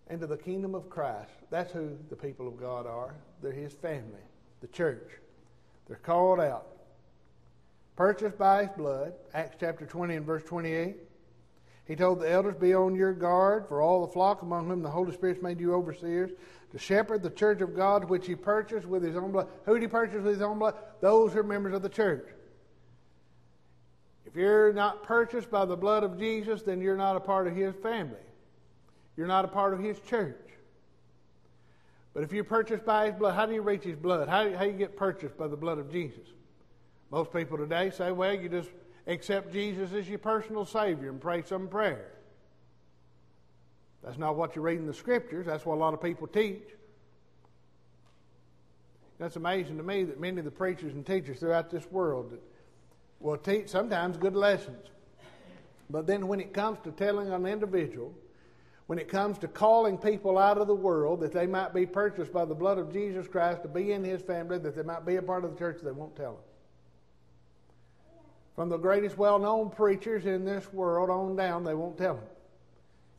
into 0.10 0.28
the 0.28 0.38
kingdom 0.38 0.76
of 0.76 0.90
Christ. 0.90 1.32
That's 1.50 1.72
who 1.72 1.98
the 2.10 2.16
people 2.16 2.48
of 2.48 2.60
God 2.60 2.86
are. 2.86 3.16
They're 3.42 3.52
His 3.52 3.74
family, 3.74 4.22
the 4.62 4.68
church. 4.68 5.10
They're 5.88 5.98
called 5.98 6.40
out, 6.40 6.68
purchased 7.96 8.38
by 8.38 8.66
His 8.66 8.78
blood. 8.78 9.14
Acts 9.34 9.58
chapter 9.60 9.86
20 9.86 10.16
and 10.16 10.26
verse 10.26 10.44
28. 10.44 10.98
He 11.88 11.96
told 11.96 12.20
the 12.20 12.30
elders, 12.30 12.56
Be 12.56 12.74
on 12.74 12.96
your 12.96 13.14
guard 13.14 13.68
for 13.68 13.82
all 13.82 14.06
the 14.06 14.12
flock 14.12 14.42
among 14.42 14.68
whom 14.68 14.82
the 14.82 14.90
Holy 14.90 15.14
Spirit 15.14 15.42
made 15.42 15.60
you 15.60 15.74
overseers, 15.74 16.32
to 16.72 16.78
shepherd 16.78 17.24
the 17.24 17.30
church 17.30 17.62
of 17.62 17.76
God 17.76 18.10
which 18.10 18.28
He 18.28 18.36
purchased 18.36 18.86
with 18.86 19.04
His 19.04 19.16
own 19.16 19.32
blood. 19.32 19.48
Who 19.66 19.74
did 19.74 19.84
He 19.84 19.88
purchase 19.88 20.16
with 20.16 20.34
His 20.34 20.42
own 20.42 20.60
blood? 20.60 20.76
Those 21.00 21.32
who 21.32 21.40
are 21.40 21.44
members 21.44 21.74
of 21.74 21.82
the 21.82 21.90
church. 21.90 22.28
If 24.26 24.36
you're 24.36 24.74
not 24.74 25.04
purchased 25.04 25.50
by 25.50 25.64
the 25.64 25.78
blood 25.78 26.04
of 26.04 26.20
Jesus, 26.20 26.62
then 26.62 26.82
you're 26.82 26.98
not 26.98 27.16
a 27.16 27.22
part 27.22 27.48
of 27.48 27.56
His 27.56 27.74
family. 27.76 28.18
You're 29.16 29.28
not 29.28 29.46
a 29.46 29.48
part 29.48 29.74
of 29.74 29.80
His 29.80 29.98
church. 30.02 30.36
But 32.14 32.24
if 32.24 32.34
you're 32.34 32.44
purchased 32.44 32.84
by 32.84 33.06
His 33.06 33.16
blood, 33.16 33.36
how 33.36 33.46
do 33.46 33.54
you 33.54 33.62
reach 33.62 33.84
His 33.84 33.96
blood? 33.96 34.28
How 34.28 34.52
how 34.52 34.66
do 34.66 34.72
you 34.72 34.78
get 34.78 34.98
purchased 34.98 35.38
by 35.38 35.48
the 35.48 35.56
blood 35.56 35.78
of 35.78 35.90
Jesus? 35.90 36.28
Most 37.12 37.32
people 37.32 37.58
today 37.58 37.90
say, 37.92 38.12
well, 38.12 38.34
you 38.34 38.50
just 38.50 38.70
accept 39.08 39.52
Jesus 39.52 39.94
as 39.94 40.08
your 40.08 40.20
personal 40.20 40.66
Savior 40.66 41.10
and 41.10 41.20
pray 41.20 41.42
some 41.42 41.68
prayer. 41.68 42.12
That's 44.04 44.18
not 44.18 44.36
what 44.36 44.56
you 44.56 44.62
read 44.62 44.78
in 44.78 44.86
the 44.86 44.94
Scriptures. 44.94 45.46
That's 45.46 45.66
what 45.66 45.76
a 45.76 45.80
lot 45.80 45.94
of 45.94 46.02
people 46.02 46.28
teach. 46.28 46.64
That's 49.20 49.36
amazing 49.36 49.78
to 49.78 49.84
me 49.84 50.04
that 50.04 50.20
many 50.20 50.38
of 50.38 50.46
the 50.46 50.52
preachers 50.52 50.94
and 50.94 51.06
teachers 51.06 51.40
throughout 51.40 51.72
this 51.72 51.90
world 51.92 52.38
will 53.20 53.38
teach 53.38 53.70
sometimes 53.70 54.16
good 54.18 54.36
lessons. 54.36 54.86
But 55.90 56.06
then 56.06 56.28
when 56.28 56.40
it 56.40 56.54
comes 56.54 56.78
to 56.84 56.92
telling 56.92 57.32
an 57.32 57.48
individual 57.48 58.14
when 58.88 59.00
it 59.00 59.10
comes 59.10 59.38
to 59.40 59.48
calling 59.48 59.98
people 59.98 60.38
out 60.38 60.58
of 60.58 60.68
the 60.68 60.76
world 60.76 61.20
that 61.20 61.34
they 61.34 61.46
might 61.46 61.74
be 61.74 61.86
purchased 61.86 62.32
by 62.32 62.46
the 62.46 62.56
blood 62.56 62.78
of 62.78 62.92
Jesus 62.92 63.28
Christ 63.28 63.62
to 63.64 63.68
be 63.68 63.92
in 63.92 64.04
his 64.04 64.22
family, 64.22 64.58
that 64.60 64.76
they 64.76 64.82
might 64.82 65.06
be 65.06 65.18
a 65.18 65.22
part 65.22 65.44
of 65.44 65.52
the 65.52 65.58
church, 65.58 65.80
they 65.84 65.92
won't 65.92 66.16
tell 66.16 66.34
them. 66.34 66.42
From 68.58 68.70
the 68.70 68.78
greatest 68.78 69.20
well 69.20 69.38
known 69.38 69.70
preachers 69.70 70.26
in 70.26 70.44
this 70.44 70.74
world 70.74 71.12
on 71.12 71.36
down, 71.36 71.64
they 71.64 71.76
won't 71.76 71.96
tell 71.96 72.16
them. 72.16 72.24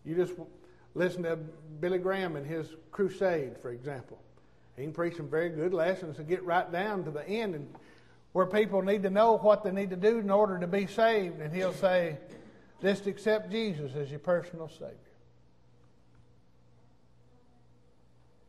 You 0.04 0.16
just 0.16 0.34
listen 0.96 1.22
to 1.22 1.36
Billy 1.36 1.98
Graham 1.98 2.34
and 2.34 2.44
his 2.44 2.66
crusade, 2.90 3.52
for 3.62 3.70
example. 3.70 4.18
He 4.76 4.82
can 4.82 4.92
preach 4.92 5.16
some 5.16 5.28
very 5.28 5.48
good 5.48 5.72
lessons 5.72 6.18
and 6.18 6.26
get 6.26 6.42
right 6.42 6.70
down 6.72 7.04
to 7.04 7.12
the 7.12 7.26
end 7.28 7.54
and 7.54 7.72
where 8.32 8.46
people 8.46 8.82
need 8.82 9.04
to 9.04 9.10
know 9.10 9.38
what 9.38 9.62
they 9.62 9.70
need 9.70 9.90
to 9.90 9.96
do 9.96 10.18
in 10.18 10.28
order 10.28 10.58
to 10.58 10.66
be 10.66 10.88
saved. 10.88 11.40
And 11.40 11.54
he'll 11.54 11.72
say, 11.72 12.18
just 12.82 13.06
accept 13.06 13.48
Jesus 13.48 13.92
as 13.94 14.10
your 14.10 14.18
personal 14.18 14.68
Savior. 14.68 14.96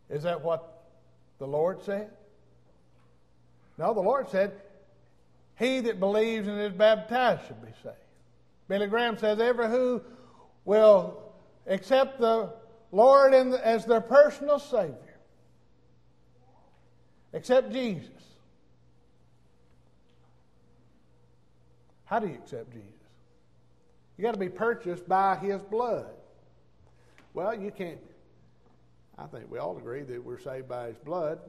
Is 0.10 0.24
that 0.24 0.42
what 0.42 0.86
the 1.38 1.46
Lord 1.46 1.84
said? 1.84 2.10
No, 3.78 3.94
the 3.94 4.02
Lord 4.02 4.28
said, 4.30 4.54
He 5.60 5.82
that 5.82 6.00
believes 6.00 6.48
and 6.48 6.60
is 6.60 6.74
baptized 6.74 7.46
should 7.48 7.62
be 7.62 7.72
saved. 7.84 7.96
Billy 8.68 8.88
Graham 8.88 9.18
says, 9.18 9.40
Every 9.40 9.68
who 9.68 10.02
will 10.66 11.22
accept 11.68 12.20
the 12.20 12.54
Lord 12.92 13.34
as 13.34 13.86
their 13.86 14.02
personal 14.02 14.58
Savior, 14.58 14.96
accept 17.34 17.72
Jesus. 17.72 18.10
How 22.06 22.20
do 22.20 22.28
you 22.28 22.36
accept 22.36 22.72
Jesus? 22.72 22.88
You 24.18 24.24
got 24.24 24.34
to 24.34 24.40
be 24.40 24.50
purchased 24.50 25.08
by 25.08 25.36
His 25.36 25.62
blood. 25.62 26.08
Well, 27.34 27.54
you 27.54 27.72
can't 27.72 28.00
I 29.20 29.28
think 29.28 29.52
we 29.52 29.60
all 29.60 29.78
agree 29.78 30.04
that 30.04 30.24
we're 30.24 30.40
saved 30.40 30.70
by 30.70 30.88
His 30.88 30.98
blood. 30.98 31.40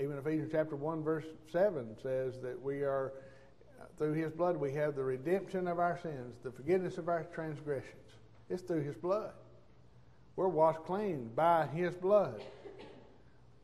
Even 0.00 0.18
Ephesians 0.18 0.50
chapter 0.52 0.76
1, 0.76 1.02
verse 1.02 1.24
7 1.50 1.96
says 2.02 2.34
that 2.42 2.60
we 2.60 2.82
are, 2.82 3.12
through 3.96 4.12
His 4.12 4.32
blood, 4.32 4.56
we 4.56 4.72
have 4.74 4.94
the 4.94 5.02
redemption 5.02 5.66
of 5.66 5.78
our 5.78 5.98
sins, 6.02 6.36
the 6.42 6.50
forgiveness 6.50 6.98
of 6.98 7.08
our 7.08 7.24
transgressions. 7.34 7.94
It's 8.50 8.62
through 8.62 8.82
His 8.82 8.96
blood. 8.96 9.32
We're 10.36 10.48
washed 10.48 10.84
clean 10.84 11.30
by 11.34 11.66
His 11.66 11.94
blood. 11.94 12.42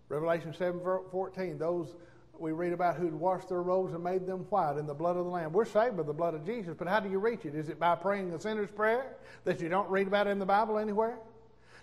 Revelation 0.09 0.55
7 0.55 0.81
14, 1.11 1.59
those 1.59 1.95
we 2.39 2.53
read 2.53 2.73
about 2.73 2.97
who'd 2.97 3.15
washed 3.15 3.49
their 3.49 3.63
robes 3.63 3.93
and 3.95 4.03
made 4.03 4.27
them 4.27 4.41
white 4.51 4.77
in 4.77 4.87
the 4.87 4.95
blood 4.95 5.17
of 5.17 5.25
the 5.25 5.31
Lamb. 5.31 5.53
We're 5.53 5.65
saved 5.65 5.97
by 5.97 6.03
the 6.03 6.13
blood 6.13 6.35
of 6.35 6.45
Jesus, 6.45 6.75
but 6.77 6.89
how 6.89 6.99
do 6.99 7.09
you 7.09 7.19
reach 7.19 7.45
it? 7.45 7.55
Is 7.55 7.69
it 7.69 7.79
by 7.79 7.95
praying 7.95 8.31
the 8.31 8.41
sinner's 8.41 8.71
prayer 8.71 9.17
that 9.45 9.61
you 9.61 9.69
don't 9.69 9.89
read 9.89 10.07
about 10.07 10.27
in 10.27 10.39
the 10.39 10.47
Bible 10.47 10.79
anywhere? 10.79 11.19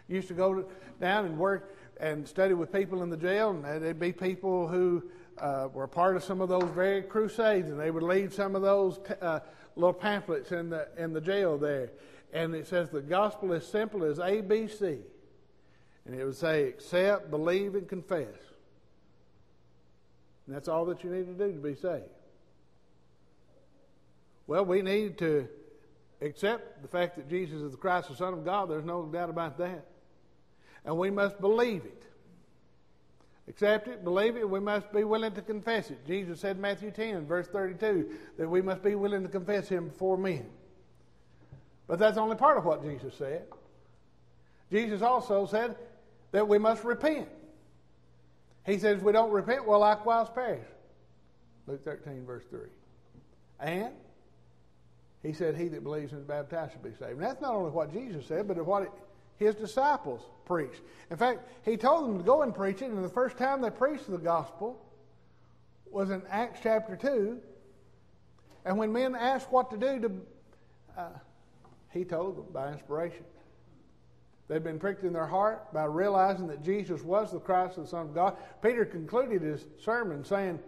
You 0.08 0.18
used 0.18 0.28
to 0.30 0.34
go 0.34 0.66
down 1.00 1.26
and 1.26 1.38
work 1.38 1.76
and 2.00 2.28
study 2.28 2.54
with 2.54 2.72
people 2.72 3.04
in 3.04 3.10
the 3.10 3.18
jail, 3.18 3.50
and 3.50 3.64
there'd 3.64 4.00
be 4.00 4.14
people 4.14 4.68
who 4.68 5.04
uh, 5.38 5.68
were 5.74 5.88
part 5.88 6.16
of 6.16 6.24
some 6.24 6.42
of 6.42 6.50
those 6.50 6.70
very 6.74 7.02
crusades, 7.02 7.70
and 7.70 7.80
they 7.80 7.92
would 7.92 8.04
leave 8.04 8.34
some 8.34 8.56
of 8.56 8.62
those 8.62 9.00
uh, 9.22 9.40
little 9.76 9.94
pamphlets 9.94 10.52
in 10.52 10.70
the 10.70 10.88
in 10.98 11.14
the 11.14 11.22
jail 11.22 11.58
there, 11.58 11.92
and 12.34 12.56
it 12.56 12.68
says 12.68 12.90
the 12.90 13.02
gospel 13.02 13.54
is 13.54 13.66
simple 13.68 14.04
as 14.04 14.20
A 14.20 14.42
B 14.42 14.68
C, 14.68 15.00
and 16.06 16.16
it 16.20 16.24
would 16.24 16.36
say 16.36 16.68
accept, 16.68 17.30
believe, 17.30 17.76
and 17.76 17.88
confess. 17.88 18.28
And 20.48 20.56
that's 20.56 20.68
all 20.68 20.86
that 20.86 21.04
you 21.04 21.12
need 21.12 21.28
to 21.28 21.34
do 21.34 21.54
to 21.54 21.60
be 21.60 21.76
saved. 21.76 22.04
Well, 24.48 24.66
we 24.66 24.82
need 24.82 25.18
to 25.20 25.48
accept 26.22 26.82
the 26.82 26.88
fact 26.88 27.18
that 27.18 27.30
Jesus 27.30 27.62
is 27.62 27.72
the 27.72 27.78
Christ, 27.78 28.10
the 28.10 28.16
Son 28.16 28.34
of 28.34 28.44
God. 28.44 28.70
There's 28.70 28.84
no 28.84 29.06
doubt 29.06 29.30
about 29.30 29.58
that. 29.60 29.86
And 30.90 30.98
we 30.98 31.12
must 31.12 31.40
believe 31.40 31.86
it. 31.86 32.02
Accept 33.48 33.88
it, 33.88 34.04
believe 34.04 34.36
it, 34.36 34.50
we 34.50 34.60
must 34.60 34.92
be 34.92 35.04
willing 35.04 35.34
to 35.34 35.42
confess 35.44 35.92
it. 35.92 36.04
Jesus 36.08 36.40
said 36.40 36.56
in 36.56 36.64
Matthew 36.64 36.90
10, 36.90 37.28
verse 37.28 37.48
32, 37.48 38.10
that 38.40 38.50
we 38.50 38.64
must 38.64 38.82
be 38.82 38.96
willing 38.96 39.22
to 39.22 39.30
confess 39.30 39.70
Him 39.70 39.90
before 39.90 40.18
men. 40.18 40.48
But 41.86 42.00
that's 42.00 42.18
only 42.18 42.38
part 42.38 42.58
of 42.58 42.66
what 42.66 42.82
Jesus 42.82 43.14
said. 43.14 43.44
Jesus 44.72 45.04
also 45.04 45.46
said 45.46 45.76
that 46.32 46.48
we 46.48 46.58
must 46.58 46.84
repent. 46.84 47.30
He 48.66 48.80
says, 48.80 49.00
we 49.00 49.12
don't 49.12 49.30
repent, 49.30 49.68
we'll 49.68 49.78
likewise 49.78 50.26
perish. 50.34 50.66
Luke 51.68 51.86
13, 51.86 52.26
verse 52.26 52.46
3. 52.50 52.62
And 53.60 53.94
he 55.22 55.34
said, 55.34 55.56
He 55.56 55.68
that 55.68 55.84
believes 55.84 56.14
and 56.14 56.22
is 56.22 56.28
baptized 56.28 56.72
shall 56.72 56.82
be 56.82 56.98
saved. 56.98 57.12
And 57.12 57.22
that's 57.22 57.42
not 57.42 57.54
only 57.54 57.70
what 57.70 57.94
Jesus 57.94 58.26
said, 58.26 58.48
but 58.48 58.58
what 58.66 58.82
it, 58.82 58.92
his 59.40 59.56
disciples 59.56 60.22
preached. 60.46 60.82
In 61.10 61.18
fact, 61.18 61.48
he 61.64 61.78
told 61.78 62.08
them 62.08 62.18
to 62.18 62.24
go 62.24 62.42
and 62.42 62.54
preach 62.54 62.82
it, 62.82 62.92
and 62.92 63.04
the 63.04 63.10
first 63.10 63.38
time 63.38 63.62
they 63.62 63.70
preached 63.70 64.12
the 64.12 64.18
gospel 64.18 64.86
was 65.90 66.12
in 66.12 66.22
Acts 66.30 66.60
chapter 66.62 66.96
2. 66.96 67.40
And 68.66 68.78
when 68.78 68.92
men 68.92 69.16
asked 69.16 69.52
what 69.52 69.72
to 69.72 69.78
do, 69.78 70.00
to, 70.02 70.12
uh, 70.98 71.10
he 71.92 72.04
told 72.04 72.38
them 72.38 72.54
by 72.54 72.72
inspiration. 72.72 73.24
They'd 74.50 74.64
been 74.64 74.80
pricked 74.80 75.04
in 75.04 75.14
their 75.14 75.28
heart 75.28 75.72
by 75.74 75.86
realizing 75.86 76.48
that 76.48 76.64
Jesus 76.64 77.02
was 77.02 77.32
the 77.32 77.40
Christ, 77.40 77.78
the 77.78 77.88
Son 77.88 78.08
of 78.08 78.16
God. 78.16 78.36
Peter 78.62 78.84
concluded 78.84 79.42
his 79.42 79.66
sermon 79.80 80.26
saying, 80.26 80.60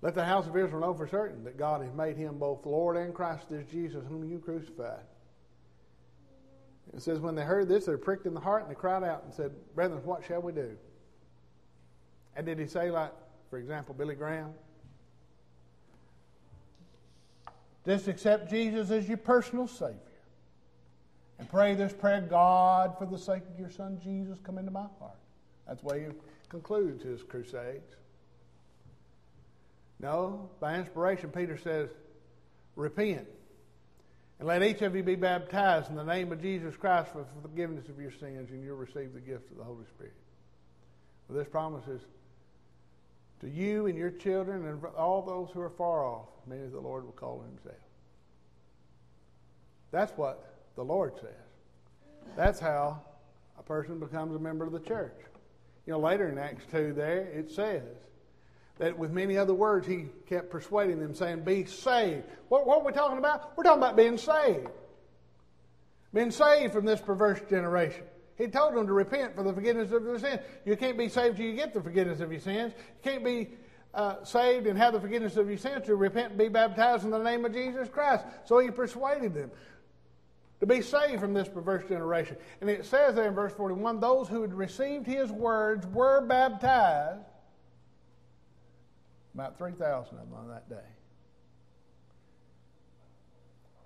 Let 0.00 0.14
the 0.14 0.24
house 0.24 0.46
of 0.46 0.56
Israel 0.56 0.80
know 0.80 0.94
for 0.94 1.08
certain 1.08 1.44
that 1.44 1.58
God 1.58 1.82
has 1.82 1.92
made 1.92 2.16
him 2.16 2.38
both 2.38 2.64
Lord 2.64 2.96
and 2.96 3.12
Christ, 3.12 3.50
this 3.50 3.66
Jesus 3.66 4.04
whom 4.08 4.24
you 4.24 4.38
crucified. 4.38 5.02
It 6.94 7.02
says, 7.02 7.18
when 7.18 7.34
they 7.34 7.42
heard 7.42 7.68
this, 7.68 7.86
they 7.86 7.92
were 7.92 7.98
pricked 7.98 8.26
in 8.26 8.34
the 8.34 8.40
heart 8.40 8.62
and 8.62 8.70
they 8.70 8.74
cried 8.78 9.02
out 9.02 9.24
and 9.24 9.34
said, 9.34 9.50
Brethren, 9.74 10.00
what 10.04 10.24
shall 10.24 10.40
we 10.40 10.52
do? 10.52 10.76
And 12.36 12.46
did 12.46 12.58
he 12.58 12.66
say, 12.66 12.90
like, 12.90 13.12
for 13.50 13.58
example, 13.58 13.94
Billy 13.94 14.14
Graham? 14.14 14.52
Just 17.84 18.08
accept 18.08 18.48
Jesus 18.48 18.90
as 18.90 19.08
your 19.08 19.18
personal 19.18 19.66
Savior. 19.66 19.98
And 21.38 21.48
pray 21.48 21.74
this 21.74 21.92
prayer 21.92 22.20
God, 22.20 22.96
for 22.96 23.06
the 23.06 23.18
sake 23.18 23.42
of 23.52 23.58
your 23.58 23.70
Son 23.70 23.98
Jesus, 24.02 24.38
come 24.44 24.56
into 24.56 24.70
my 24.70 24.86
heart. 25.00 25.18
That's 25.66 25.80
the 25.80 25.88
way 25.88 26.00
he 26.04 26.06
concludes 26.48 27.02
his 27.02 27.22
crusades. 27.22 27.96
No, 29.98 30.48
by 30.60 30.76
inspiration, 30.76 31.30
Peter 31.30 31.56
says, 31.56 31.90
repent 32.76 33.26
and 34.44 34.48
let 34.50 34.62
each 34.62 34.82
of 34.82 34.94
you 34.94 35.02
be 35.02 35.14
baptized 35.14 35.88
in 35.88 35.96
the 35.96 36.04
name 36.04 36.30
of 36.30 36.42
Jesus 36.42 36.76
Christ 36.76 37.12
for 37.12 37.24
forgiveness 37.40 37.88
of 37.88 37.98
your 37.98 38.10
sins, 38.10 38.50
and 38.50 38.62
you'll 38.62 38.76
receive 38.76 39.14
the 39.14 39.20
gift 39.20 39.50
of 39.50 39.56
the 39.56 39.64
Holy 39.64 39.86
Spirit. 39.86 40.12
Well, 41.26 41.38
this 41.38 41.48
promise 41.48 41.88
is 41.88 42.02
to 43.40 43.48
you 43.48 43.86
and 43.86 43.96
your 43.96 44.10
children 44.10 44.66
and 44.66 44.84
all 44.98 45.22
those 45.22 45.48
who 45.54 45.62
are 45.62 45.70
far 45.70 46.04
off, 46.04 46.28
many 46.46 46.60
the 46.66 46.78
Lord 46.78 47.06
will 47.06 47.12
call 47.12 47.40
himself. 47.40 47.80
That's 49.90 50.12
what 50.12 50.58
the 50.76 50.84
Lord 50.84 51.14
says. 51.16 51.30
That's 52.36 52.60
how 52.60 53.00
a 53.58 53.62
person 53.62 53.98
becomes 53.98 54.36
a 54.36 54.38
member 54.38 54.66
of 54.66 54.72
the 54.72 54.80
church. 54.80 55.16
You 55.86 55.94
know, 55.94 56.00
later 56.00 56.28
in 56.28 56.36
Acts 56.36 56.66
2 56.70 56.92
there, 56.92 57.30
it 57.34 57.50
says, 57.50 57.96
that 58.78 58.98
with 58.98 59.12
many 59.12 59.36
other 59.36 59.54
words, 59.54 59.86
he 59.86 60.06
kept 60.28 60.50
persuading 60.50 61.00
them, 61.00 61.14
saying, 61.14 61.44
Be 61.44 61.64
saved. 61.64 62.24
What, 62.48 62.66
what 62.66 62.80
are 62.80 62.84
we 62.84 62.92
talking 62.92 63.18
about? 63.18 63.56
We're 63.56 63.64
talking 63.64 63.82
about 63.82 63.96
being 63.96 64.18
saved. 64.18 64.68
Being 66.12 66.30
saved 66.30 66.72
from 66.72 66.84
this 66.84 67.00
perverse 67.00 67.40
generation. 67.48 68.04
He 68.36 68.48
told 68.48 68.74
them 68.74 68.86
to 68.86 68.92
repent 68.92 69.36
for 69.36 69.44
the 69.44 69.52
forgiveness 69.52 69.92
of 69.92 70.04
their 70.04 70.18
sins. 70.18 70.40
You 70.64 70.76
can't 70.76 70.98
be 70.98 71.08
saved 71.08 71.36
till 71.36 71.46
you 71.46 71.54
get 71.54 71.72
the 71.72 71.80
forgiveness 71.80 72.20
of 72.20 72.32
your 72.32 72.40
sins. 72.40 72.72
You 72.76 73.10
can't 73.10 73.24
be 73.24 73.50
uh, 73.94 74.24
saved 74.24 74.66
and 74.66 74.76
have 74.76 74.92
the 74.92 75.00
forgiveness 75.00 75.36
of 75.36 75.48
your 75.48 75.58
sins 75.58 75.86
to 75.86 75.94
repent 75.94 76.30
and 76.30 76.38
be 76.38 76.48
baptized 76.48 77.04
in 77.04 77.10
the 77.10 77.18
name 77.18 77.44
of 77.44 77.52
Jesus 77.52 77.88
Christ. 77.88 78.24
So 78.44 78.58
he 78.58 78.72
persuaded 78.72 79.34
them 79.34 79.52
to 80.58 80.66
be 80.66 80.82
saved 80.82 81.20
from 81.20 81.32
this 81.32 81.48
perverse 81.48 81.84
generation. 81.88 82.36
And 82.60 82.68
it 82.68 82.86
says 82.86 83.14
there 83.14 83.28
in 83.28 83.34
verse 83.34 83.52
41 83.52 84.00
those 84.00 84.26
who 84.26 84.42
had 84.42 84.52
received 84.52 85.06
his 85.06 85.30
words 85.30 85.86
were 85.86 86.20
baptized 86.22 87.20
about 89.34 89.58
3,000 89.58 90.18
of 90.18 90.30
them 90.30 90.38
on 90.38 90.48
that 90.48 90.68
day. 90.68 90.76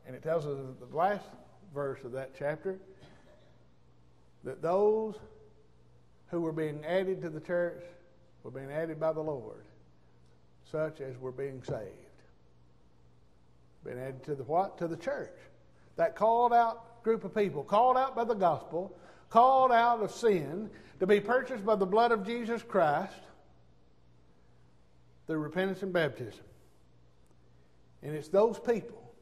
And 0.07 0.15
it 0.15 0.23
tells 0.23 0.47
us 0.47 0.57
the 0.81 0.97
last 0.97 1.25
verse 1.75 2.03
of 2.05 2.13
that 2.13 2.33
chapter 2.39 2.79
that 4.45 4.63
those 4.63 5.15
who 6.31 6.41
were 6.41 6.53
being 6.53 6.85
added 6.85 7.23
to 7.23 7.31
the 7.31 7.41
church 7.41 7.83
were 8.43 8.51
being 8.51 8.71
added 8.71 9.01
by 9.01 9.13
the 9.13 9.21
Lord, 9.21 9.65
such 10.71 11.01
as 11.01 11.19
were 11.19 11.33
being 11.33 11.63
saved. 11.63 11.93
Being 13.85 13.99
added 13.99 14.25
to 14.25 14.35
the 14.35 14.45
what? 14.45 14.79
To 14.79 14.89
the 14.89 14.97
church. 14.97 15.35
That 15.97 16.15
called 16.15 16.53
out 16.53 17.03
group 17.03 17.25
of 17.25 17.35
people, 17.35 17.63
called 17.63 17.97
out 17.97 18.15
by 18.15 18.25
the 18.25 18.35
gospel, 18.35 18.97
called 19.31 19.73
out 19.73 20.01
of 20.03 20.11
sin, 20.11 20.71
to 21.01 21.07
be 21.07 21.21
purchased 21.21 21.65
by 21.65 21.77
the 21.77 21.87
blood 21.87 22.13
of 22.13 22.27
Jesus 22.27 22.63
Christ, 22.63 23.15
through 25.29 25.39
repentance 25.39 25.83
and 25.83 25.93
baptism. 25.93 26.41
And 28.03 28.17
it's 28.17 28.29
those 28.29 28.59
people 28.59 29.13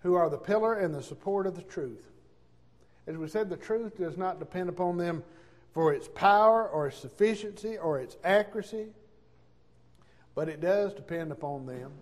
who 0.00 0.14
are 0.14 0.30
the 0.30 0.38
pillar 0.38 0.74
and 0.74 0.94
the 0.94 1.02
support 1.02 1.46
of 1.46 1.54
the 1.54 1.62
truth. 1.62 2.08
As 3.06 3.16
we 3.16 3.28
said, 3.28 3.50
the 3.50 3.56
truth 3.56 3.98
does 3.98 4.16
not 4.16 4.38
depend 4.38 4.70
upon 4.70 4.96
them 4.96 5.22
for 5.74 5.92
its 5.92 6.08
power 6.08 6.66
or 6.66 6.88
its 6.88 6.96
sufficiency 6.96 7.76
or 7.76 8.00
its 8.00 8.16
accuracy, 8.24 8.86
but 10.34 10.48
it 10.48 10.62
does 10.62 10.94
depend 10.94 11.30
upon 11.30 11.66
them, 11.66 11.92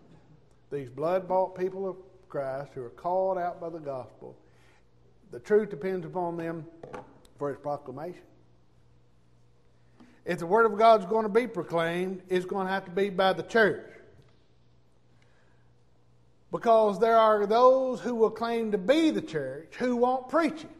these 0.70 0.88
blood 0.88 1.27
bought 1.27 1.59
people 1.59 1.88
of 1.88 1.96
Christ 2.29 2.72
who 2.74 2.83
are 2.83 2.90
called 2.90 3.38
out 3.38 3.61
by 3.61 3.70
the 3.70 3.79
gospel. 3.81 4.37
The 5.33 5.40
truth 5.40 5.70
depends 5.70 6.07
upon 6.07 6.37
them 6.37 6.64
for 7.38 7.50
its 7.50 7.61
proclamation 7.61 8.22
if 10.24 10.38
the 10.38 10.46
Word 10.46 10.66
of 10.66 10.78
God 10.78 11.00
is 11.00 11.06
going 11.06 11.24
to 11.24 11.28
be 11.28 11.46
proclaimed, 11.46 12.22
it's 12.28 12.46
going 12.46 12.66
to 12.66 12.72
have 12.72 12.84
to 12.87 12.90
be 12.90 13.10
by 13.10 13.32
the 13.32 13.42
church. 13.42 13.84
Because 16.50 16.98
there 16.98 17.18
are 17.18 17.46
those 17.46 18.00
who 18.00 18.14
will 18.14 18.30
claim 18.30 18.72
to 18.72 18.78
be 18.78 19.10
the 19.10 19.20
church 19.20 19.74
who 19.78 19.96
won't 19.96 20.28
preach 20.28 20.62
it. 20.62 20.70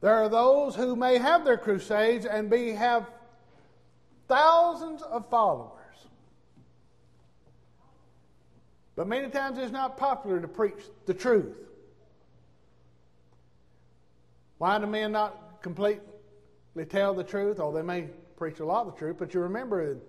There 0.00 0.14
are 0.14 0.28
those 0.28 0.76
who 0.76 0.94
may 0.94 1.16
have 1.16 1.44
their 1.44 1.56
crusades 1.56 2.26
and 2.26 2.50
be 2.50 2.72
have 2.72 3.10
thousands 4.28 5.02
of 5.02 5.28
followers. 5.30 5.70
But 8.96 9.08
many 9.08 9.30
times 9.30 9.58
it's 9.58 9.72
not 9.72 9.96
popular 9.96 10.40
to 10.40 10.46
preach 10.46 10.78
the 11.06 11.14
truth. 11.14 11.56
Why 14.58 14.78
do 14.78 14.86
men 14.86 15.12
not 15.12 15.62
complete 15.62 16.00
they 16.74 16.84
tell 16.84 17.14
the 17.14 17.24
truth, 17.24 17.60
or 17.60 17.72
they 17.72 17.82
may 17.82 18.08
preach 18.36 18.60
a 18.60 18.64
lot 18.64 18.86
of 18.86 18.94
the 18.94 18.98
truth, 18.98 19.16
but 19.18 19.32
you 19.32 19.40
remember 19.40 19.92
in 19.92 20.00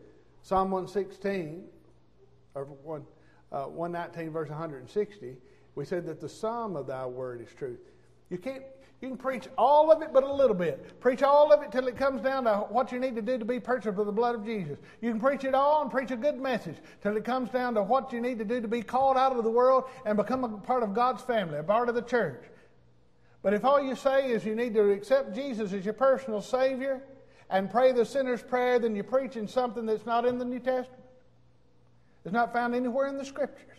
Psalm 0.41 0.71
116, 0.71 1.63
or 2.56 2.65
1, 2.65 3.04
uh, 3.51 3.63
119, 3.63 4.32
verse 4.32 4.49
160, 4.49 5.36
we 5.75 5.86
said 5.86 6.06
that 6.06 6.19
the 6.21 6.30
sum 6.30 6.75
of 6.75 6.88
thy 6.88 7.06
word 7.06 7.41
is 7.41 7.54
truth. 7.54 7.80
You 8.30 8.38
can't 8.38 8.63
you 9.01 9.10
can 9.10 9.17
preach 9.17 9.47
all 9.58 9.91
of 9.91 10.01
it, 10.01 10.10
but 10.13 10.23
a 10.23 10.34
little 10.34 10.56
bit. 10.56 10.99
Preach 10.99 11.21
all 11.21 11.51
of 11.51 11.62
it 11.62 11.71
till 11.71 11.88
it 11.88 11.97
comes 11.97 12.21
down 12.21 12.45
to 12.45 12.65
what 12.69 12.91
you 12.91 12.99
need 12.99 13.15
to 13.15 13.21
do 13.21 13.38
to 13.38 13.45
be 13.45 13.60
purchased 13.60 13.97
with 13.97 14.08
the 14.08 14.12
blood 14.12 14.36
of 14.36 14.45
Jesus. 14.45 14.78
You 15.01 15.12
can 15.12 15.19
preach 15.19 15.43
it 15.43 15.54
all 15.54 15.82
and 15.82 15.91
preach 15.91 16.12
a 16.12 16.15
good 16.15 16.39
message 16.39 16.78
till 17.04 17.15
it 17.17 17.25
comes 17.25 17.49
down 17.49 17.75
to 17.75 17.84
what 17.84 18.13
you 18.13 18.21
need 18.21 18.39
to 18.39 18.45
do 18.45 18.62
to 18.62 18.67
be 18.67 18.82
called 18.82 19.17
out 19.17 19.36
of 19.36 19.43
the 19.43 19.49
world 19.49 19.84
and 20.06 20.15
become 20.15 20.43
a 20.43 20.58
part 20.58 20.82
of 20.82 20.93
God's 20.93 21.21
family, 21.21 21.60
a 21.60 21.63
part 21.63 21.89
of 21.89 21.95
the 21.95 22.01
church. 22.01 22.41
But 23.45 23.53
if 23.53 23.63
all 23.63 23.79
you 23.79 23.95
say 23.95 24.31
is 24.31 24.43
you 24.43 24.55
need 24.55 24.73
to 24.73 24.89
accept 24.89 25.36
Jesus 25.36 25.71
as 25.71 25.86
your 25.86 25.93
personal 25.93 26.41
Savior 26.41 27.03
and 27.47 27.69
pray 27.69 27.91
the 27.91 28.03
sinner's 28.03 28.41
prayer, 28.41 28.79
then 28.79 28.95
you're 28.95 29.03
preaching 29.03 29.47
something 29.47 29.86
that's 29.86 30.03
not 30.03 30.25
in 30.25 30.39
the 30.39 30.45
New 30.45 30.58
Testament. 30.58 31.03
It's 32.23 32.34
not 32.34 32.53
found 32.53 32.73
anywhere 32.73 33.05
in 33.05 33.19
the 33.19 33.23
Scriptures. 33.23 33.77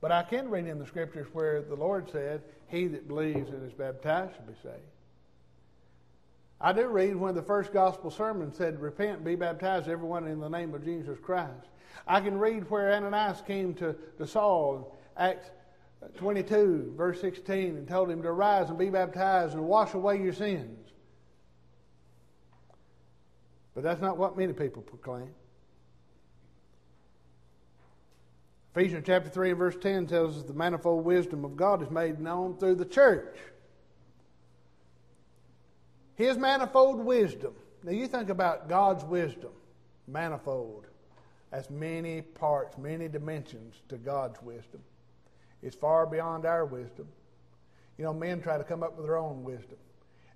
But 0.00 0.10
I 0.10 0.22
can 0.22 0.48
read 0.48 0.66
in 0.66 0.78
the 0.78 0.86
Scriptures 0.86 1.26
where 1.34 1.60
the 1.60 1.74
Lord 1.76 2.10
said, 2.10 2.44
He 2.68 2.86
that 2.86 3.06
believes 3.06 3.50
and 3.50 3.62
is 3.62 3.74
baptized 3.74 4.34
shall 4.36 4.46
be 4.46 4.54
saved. 4.62 4.78
I 6.62 6.72
do 6.72 6.86
read 6.86 7.14
when 7.14 7.34
the 7.34 7.42
first 7.42 7.74
gospel 7.74 8.10
sermon 8.10 8.54
said, 8.54 8.80
Repent 8.80 9.22
be 9.22 9.34
baptized, 9.34 9.86
everyone 9.86 10.28
in 10.28 10.40
the 10.40 10.48
name 10.48 10.72
of 10.72 10.82
Jesus 10.82 11.18
Christ. 11.20 11.68
I 12.08 12.22
can 12.22 12.38
read 12.38 12.70
where 12.70 12.90
Ananias 12.94 13.42
came 13.46 13.74
to, 13.74 13.94
to 14.16 14.26
Saul, 14.26 14.98
Acts 15.18 15.50
22, 16.16 16.94
verse 16.96 17.20
16, 17.20 17.76
and 17.76 17.88
told 17.88 18.10
him 18.10 18.22
to 18.22 18.32
rise 18.32 18.68
and 18.68 18.78
be 18.78 18.90
baptized 18.90 19.54
and 19.54 19.62
wash 19.64 19.94
away 19.94 20.20
your 20.20 20.32
sins. 20.32 20.90
But 23.74 23.84
that's 23.84 24.00
not 24.00 24.18
what 24.18 24.36
many 24.36 24.52
people 24.52 24.82
proclaim. 24.82 25.30
Ephesians 28.74 29.04
chapter 29.06 29.28
3 29.28 29.50
and 29.50 29.58
verse 29.58 29.76
10 29.80 30.06
tells 30.06 30.38
us 30.38 30.44
the 30.44 30.54
manifold 30.54 31.04
wisdom 31.04 31.44
of 31.44 31.56
God 31.56 31.82
is 31.82 31.90
made 31.90 32.20
known 32.20 32.56
through 32.56 32.76
the 32.76 32.86
church. 32.86 33.36
His 36.14 36.38
manifold 36.38 36.98
wisdom. 36.98 37.54
Now 37.82 37.92
you 37.92 38.06
think 38.06 38.28
about 38.28 38.68
God's 38.68 39.04
wisdom, 39.04 39.50
manifold. 40.06 40.86
That's 41.50 41.68
many 41.68 42.22
parts, 42.22 42.78
many 42.78 43.08
dimensions 43.08 43.74
to 43.88 43.96
God's 43.96 44.40
wisdom. 44.42 44.80
It's 45.62 45.76
far 45.76 46.06
beyond 46.06 46.44
our 46.44 46.64
wisdom. 46.64 47.06
You 47.98 48.04
know, 48.04 48.12
men 48.12 48.40
try 48.40 48.58
to 48.58 48.64
come 48.64 48.82
up 48.82 48.96
with 48.96 49.06
their 49.06 49.18
own 49.18 49.44
wisdom, 49.44 49.78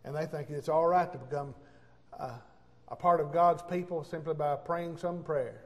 and 0.05 0.15
they 0.15 0.27
think 0.27 0.51
it's 0.51 0.69
all 0.69 0.87
right 0.87 1.11
to 1.11 1.19
become 1.19 1.55
uh, 2.19 2.39
a 2.89 2.97
part 2.97 3.21
of 3.21 3.33
God's 3.33 3.62
people 3.62 4.05
simply 4.05 4.35
by 4.35 4.55
praying 4.57 4.99
some 4.99 5.23
prayer. 5.23 5.62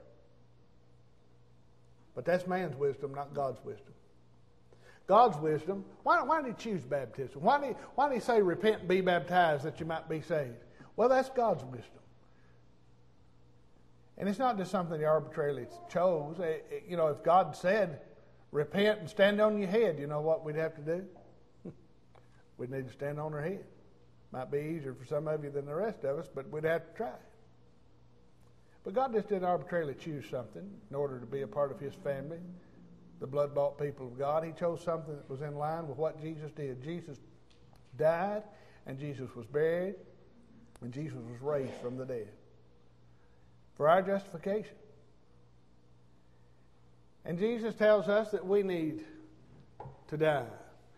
But 2.15 2.25
that's 2.25 2.47
man's 2.47 2.77
wisdom, 2.77 3.15
not 3.15 3.35
God's 3.35 3.63
wisdom. 3.65 3.93
God's 5.07 5.37
wisdom, 5.39 5.85
why, 6.05 6.23
why 6.23 6.41
did 6.41 6.55
he 6.57 6.71
choose 6.71 6.85
baptism? 6.85 7.43
Why 7.43 7.59
did, 7.61 7.69
he, 7.71 7.75
why 7.97 8.09
did 8.09 8.15
he 8.15 8.21
say, 8.21 8.41
repent 8.41 8.81
and 8.81 8.89
be 8.89 9.01
baptized 9.01 9.65
that 9.65 9.81
you 9.81 9.87
might 9.87 10.09
be 10.09 10.21
saved? 10.21 10.55
Well, 10.97 11.09
that's 11.09 11.29
God's 11.31 11.65
wisdom. 11.65 11.99
And 14.19 14.29
it's 14.29 14.39
not 14.39 14.57
just 14.57 14.71
something 14.71 14.99
he 14.99 15.05
arbitrarily 15.05 15.67
chose. 15.91 16.39
It, 16.39 16.67
it, 16.71 16.85
you 16.89 16.97
know, 16.97 17.09
if 17.09 17.25
God 17.25 17.57
said, 17.57 18.01
repent 18.53 19.01
and 19.01 19.09
stand 19.09 19.41
on 19.41 19.59
your 19.59 19.69
head, 19.69 19.99
you 19.99 20.07
know 20.07 20.21
what 20.21 20.45
we'd 20.45 20.57
have 20.57 20.75
to 20.77 20.83
do? 20.83 21.05
we'd 22.59 22.71
need 22.71 22.87
to 22.87 22.93
stand 22.93 23.19
on 23.19 23.33
our 23.33 23.43
head. 23.43 23.65
Might 24.33 24.51
be 24.51 24.59
easier 24.59 24.95
for 24.95 25.05
some 25.05 25.27
of 25.29 25.43
you 25.43 25.51
than 25.51 25.67
the 25.67 25.75
rest 25.75 26.05
of 26.05 26.19
us, 26.19 26.29
but 26.35 26.49
we'd 26.51 26.65
have 26.65 26.87
to 26.91 26.97
try. 26.97 27.13
But 28.85 28.95
God 28.95 29.13
just 29.13 29.29
didn't 29.29 29.45
arbitrarily 29.45 29.95
choose 29.95 30.25
something 30.31 30.69
in 30.89 30.97
order 30.97 31.19
to 31.19 31.27
be 31.27 31.43
a 31.43 31.47
part 31.47 31.71
of 31.71 31.81
His 31.81 31.95
family, 31.95 32.39
the 33.21 33.27
blood 33.27 33.55
bought 33.55 33.79
people 33.79 34.07
of 34.07 34.19
God. 34.19 34.45
He 34.45 34.53
chose 34.53 34.83
something 34.83 35.15
that 35.15 35.29
was 35.29 35.43
in 35.43 35.57
line 35.57 35.87
with 35.87 35.99
what 35.99 36.23
Jesus 36.23 36.51
did. 36.53 36.83
Jesus 36.83 37.19
died, 37.99 38.43
and 38.87 38.99
Jesus 38.99 39.29
was 39.37 39.47
buried, 39.47 39.97
and 40.81 40.93
Jesus 40.93 41.19
was 41.19 41.43
raised 41.43 41.75
from 41.83 41.99
the 41.99 42.07
dead 42.07 42.29
for 43.81 43.89
our 43.89 44.03
justification. 44.03 44.75
And 47.25 47.39
Jesus 47.39 47.75
tells 47.75 48.09
us 48.09 48.31
that 48.31 48.47
we 48.47 48.63
need 48.63 49.05
to 50.09 50.17
die. 50.17 50.47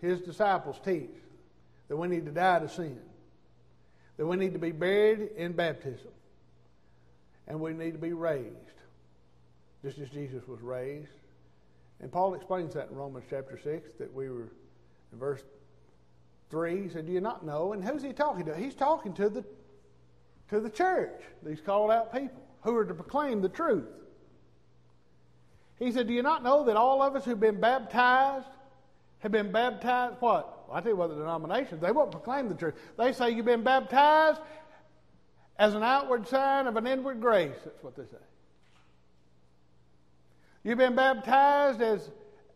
His 0.00 0.20
disciples 0.20 0.80
teach 0.84 1.10
that 1.88 1.96
we 1.96 2.08
need 2.08 2.26
to 2.26 2.32
die 2.32 2.60
to 2.60 2.68
sin 2.68 2.98
that 4.16 4.26
we 4.26 4.36
need 4.36 4.52
to 4.52 4.58
be 4.58 4.72
buried 4.72 5.30
in 5.36 5.52
baptism 5.52 6.10
and 7.48 7.58
we 7.60 7.72
need 7.72 7.92
to 7.92 7.98
be 7.98 8.12
raised, 8.12 8.54
just 9.82 9.98
as 9.98 10.08
Jesus 10.10 10.46
was 10.46 10.60
raised. 10.60 11.10
And 12.00 12.10
Paul 12.10 12.34
explains 12.34 12.74
that 12.74 12.88
in 12.90 12.96
Romans 12.96 13.24
chapter 13.28 13.58
6 13.58 13.94
that 13.98 14.12
we 14.12 14.28
were 14.28 14.52
in 15.12 15.18
verse 15.18 15.42
3. 16.50 16.82
He 16.82 16.88
said, 16.88 17.06
Do 17.06 17.12
you 17.12 17.20
not 17.20 17.44
know? 17.44 17.72
And 17.72 17.82
who's 17.82 18.02
he 18.02 18.12
talking 18.12 18.44
to? 18.46 18.56
He's 18.56 18.74
talking 18.74 19.12
to 19.14 19.28
the, 19.28 19.44
to 20.50 20.60
the 20.60 20.70
church, 20.70 21.20
these 21.42 21.60
called 21.60 21.90
out 21.90 22.12
people 22.12 22.42
who 22.60 22.76
are 22.76 22.84
to 22.84 22.94
proclaim 22.94 23.42
the 23.42 23.48
truth. 23.48 23.88
He 25.82 25.90
said, 25.90 26.06
Do 26.06 26.12
you 26.12 26.22
not 26.22 26.44
know 26.44 26.64
that 26.64 26.76
all 26.76 27.02
of 27.02 27.16
us 27.16 27.24
who've 27.24 27.40
been 27.40 27.60
baptized 27.60 28.46
have 29.18 29.32
been 29.32 29.50
baptized? 29.50 30.16
What? 30.20 30.68
Well, 30.68 30.76
I 30.76 30.80
tell 30.80 30.92
you 30.92 30.96
what, 30.96 31.08
the 31.08 31.16
denominations, 31.16 31.80
they 31.80 31.90
won't 31.90 32.12
proclaim 32.12 32.48
the 32.48 32.54
truth. 32.54 32.74
They 32.96 33.12
say 33.12 33.30
you've 33.30 33.46
been 33.46 33.64
baptized 33.64 34.40
as 35.58 35.74
an 35.74 35.82
outward 35.82 36.28
sign 36.28 36.68
of 36.68 36.76
an 36.76 36.86
inward 36.86 37.20
grace. 37.20 37.56
That's 37.64 37.82
what 37.82 37.96
they 37.96 38.04
say. 38.04 38.22
You've 40.62 40.78
been 40.78 40.94
baptized 40.94 41.82
as, 41.82 42.08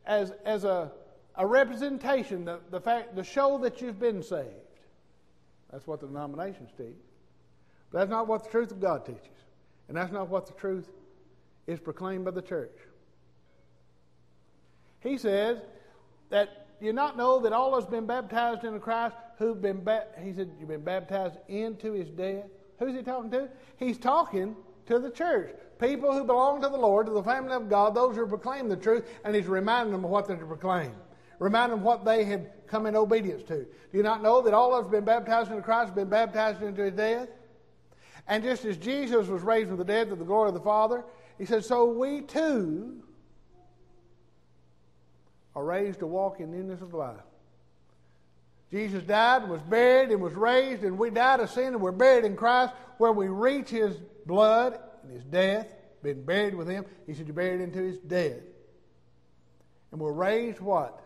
as, 0.07 0.33
as 0.45 0.63
a, 0.63 0.93
a 1.35 1.45
representation, 1.45 2.45
the, 2.45 2.61
the 2.71 2.81
fact, 2.81 3.17
the 3.17 3.25
show 3.25 3.59
that 3.59 3.81
you've 3.81 3.99
been 3.99 4.23
saved. 4.23 4.51
That's 5.73 5.85
what 5.85 6.01
the 6.01 6.07
denominations 6.07 6.71
teach. 6.79 6.95
But 7.91 7.99
that's 7.99 8.11
not 8.11 8.29
what 8.29 8.45
the 8.45 8.51
truth 8.51 8.71
of 8.71 8.81
God 8.81 9.05
teaches. 9.05 9.21
And 9.89 9.97
that's 9.97 10.13
not 10.13 10.29
what 10.29 10.47
the 10.47 10.53
truth 10.53 10.89
is 11.67 11.81
proclaimed 11.81 12.25
by 12.25 12.31
the 12.31 12.43
church. 12.43 12.71
He 15.07 15.19
says 15.19 15.59
that 16.31 16.67
you 16.81 16.93
not 16.93 17.17
know 17.17 17.41
that 17.41 17.53
all 17.53 17.75
us 17.75 17.87
been 17.87 18.07
baptized 18.07 18.65
into 18.65 18.81
Christ 18.81 19.15
who've 19.39 19.61
been, 19.61 19.85
ba- 19.85 20.07
he 20.21 20.33
said, 20.33 20.51
you've 20.59 20.69
been 20.69 20.83
baptized 20.83 21.37
into 21.49 21.93
his 21.93 22.11
death? 22.11 22.45
Who's 22.79 22.95
he 22.95 23.03
talking 23.03 23.31
to? 23.31 23.49
He's 23.79 23.99
talking 23.99 24.57
to 24.87 24.99
the 24.99 25.11
church. 25.11 25.55
People 25.79 26.13
who 26.13 26.25
belong 26.25 26.61
to 26.63 26.69
the 26.69 26.77
Lord, 26.77 27.07
to 27.07 27.13
the 27.13 27.23
family 27.23 27.53
of 27.53 27.69
God, 27.69 27.95
those 27.95 28.17
who 28.17 28.27
proclaim 28.27 28.69
the 28.69 28.77
truth, 28.77 29.09
and 29.25 29.35
he's 29.35 29.47
reminding 29.47 29.93
them 29.93 30.05
of 30.05 30.11
what 30.11 30.27
they're 30.27 30.37
to 30.37 30.47
proclaim. 30.47 30.93
Remind 31.39 31.73
them 31.73 31.83
what 31.83 32.05
they 32.05 32.25
had 32.25 32.51
come 32.67 32.87
in 32.87 32.97
obedience 32.97 33.43
to. 33.45 33.59
Do 33.59 33.69
you 33.93 34.03
not 34.03 34.23
know 34.23 34.43
that 34.43 34.55
all 34.55 34.75
of 34.75 34.87
us 34.87 34.91
been 34.91 35.05
baptized 35.05 35.51
into 35.51 35.63
Christ, 35.63 35.95
been 35.95 36.09
baptized 36.09 36.63
into 36.63 36.83
his 36.83 36.95
death? 36.95 37.29
And 38.27 38.43
just 38.43 38.65
as 38.65 38.77
Jesus 38.77 39.29
was 39.29 39.43
raised 39.43 39.69
from 39.69 39.77
the 39.77 39.85
dead 39.85 40.09
to 40.09 40.17
the 40.17 40.25
glory 40.25 40.49
of 40.49 40.55
the 40.55 40.61
Father, 40.61 41.05
he 41.39 41.45
said, 41.45 41.65
so 41.65 41.85
we 41.85 42.23
too 42.23 43.03
are 45.57 45.65
raised 45.65 46.01
to 46.01 46.07
walk 46.07 46.39
in 46.39 46.51
newness 46.51 46.83
of 46.83 46.93
life. 46.93 47.17
Jesus 48.71 49.03
died 49.03 49.43
and 49.43 49.51
was 49.51 49.63
buried 49.63 50.11
and 50.11 50.21
was 50.21 50.35
raised, 50.35 50.85
and 50.85 50.99
we 50.99 51.09
died 51.09 51.41
of 51.41 51.51
sin 51.51 51.69
and 51.69 51.81
we're 51.81 51.93
buried 51.93 52.27
in 52.27 52.37
Christ, 52.37 52.75
where 52.99 53.13
we 53.13 53.29
reach 53.29 53.71
his 53.71 53.97
blood 54.27 54.79
and 55.03 55.13
his 55.13 55.25
death, 55.25 55.67
been 56.03 56.23
buried 56.25 56.55
with 56.55 56.69
him. 56.69 56.85
He 57.07 57.15
said, 57.15 57.27
You're 57.27 57.35
buried 57.35 57.63
into 57.63 57.79
his 57.79 57.99
death. 57.99 58.43
And 59.93 60.01
we're 60.01 60.13
raised 60.13 60.61
what? 60.61 61.01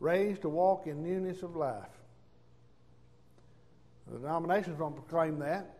Raised 0.00 0.42
to 0.42 0.48
walk 0.48 0.86
in 0.86 1.02
newness 1.02 1.42
of 1.42 1.54
life. 1.54 1.84
The 4.10 4.18
denominations 4.18 4.78
don't 4.78 4.94
proclaim 4.94 5.38
that. 5.40 5.76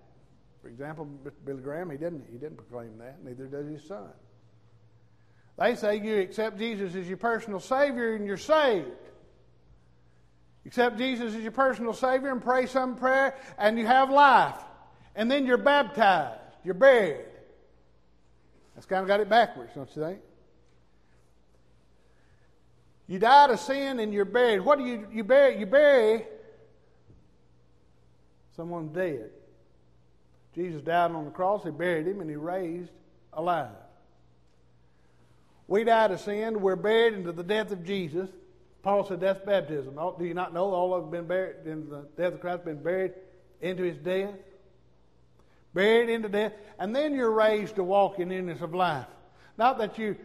For 0.60 0.68
example, 0.68 1.06
Billy 1.44 1.62
Graham, 1.62 1.90
he 1.90 1.96
didn't, 1.96 2.26
he 2.30 2.38
didn't 2.38 2.56
proclaim 2.56 2.98
that, 2.98 3.24
neither 3.24 3.46
does 3.46 3.66
his 3.66 3.82
son. 3.82 4.10
They 5.58 5.74
say 5.74 6.00
you 6.00 6.18
accept 6.18 6.58
Jesus 6.58 6.94
as 6.94 7.06
your 7.06 7.18
personal 7.18 7.60
Savior 7.60 8.14
and 8.14 8.26
you're 8.26 8.36
saved. 8.36 8.88
Accept 10.64 10.96
Jesus 10.96 11.34
as 11.34 11.42
your 11.42 11.52
personal 11.52 11.92
Savior 11.92 12.30
and 12.30 12.42
pray 12.42 12.66
some 12.66 12.96
prayer 12.96 13.36
and 13.58 13.78
you 13.78 13.86
have 13.86 14.10
life. 14.10 14.56
And 15.14 15.30
then 15.30 15.44
you're 15.44 15.58
baptized. 15.58 16.40
You're 16.64 16.74
buried. 16.74 17.26
That's 18.74 18.86
kind 18.86 19.02
of 19.02 19.08
got 19.08 19.20
it 19.20 19.28
backwards, 19.28 19.72
don't 19.74 19.88
you 19.94 20.02
think? 20.02 20.20
You 23.08 23.18
die 23.18 23.48
to 23.48 23.58
sin 23.58 24.00
and 24.00 24.14
you're 24.14 24.24
buried. 24.24 24.60
What 24.60 24.78
do 24.78 24.86
you 24.86 25.06
you 25.12 25.24
bury? 25.24 25.58
You 25.58 25.66
bury 25.66 26.24
someone 28.56 28.88
dead. 28.88 29.30
Jesus 30.54 30.82
died 30.82 31.10
on 31.10 31.24
the 31.24 31.30
cross. 31.30 31.64
He 31.64 31.70
buried 31.70 32.06
him 32.06 32.20
and 32.20 32.30
he 32.30 32.36
raised 32.36 32.90
alive. 33.32 33.68
We 35.72 35.84
died 35.84 36.10
to 36.10 36.18
sin. 36.18 36.60
We're 36.60 36.76
buried 36.76 37.14
into 37.14 37.32
the 37.32 37.42
death 37.42 37.72
of 37.72 37.82
Jesus. 37.82 38.28
Paul 38.82 39.06
said 39.06 39.20
that's 39.20 39.42
baptism. 39.42 39.94
Do 39.94 40.22
you 40.26 40.34
not 40.34 40.52
know 40.52 40.66
all 40.66 40.92
of 40.92 41.04
them 41.04 41.10
been 41.10 41.26
buried 41.26 41.64
in 41.64 41.88
the 41.88 42.06
death 42.14 42.34
of 42.34 42.40
Christ, 42.42 42.66
been 42.66 42.82
buried 42.82 43.12
into 43.62 43.82
his 43.82 43.96
death? 43.96 44.34
Buried 45.72 46.10
into 46.10 46.28
death. 46.28 46.52
And 46.78 46.94
then 46.94 47.14
you're 47.14 47.32
raised 47.32 47.76
to 47.76 47.84
walk 47.84 48.18
in 48.18 48.28
newness 48.28 48.60
of 48.60 48.74
life. 48.74 49.06
Not 49.56 49.78
that 49.78 49.96
you 49.96 50.18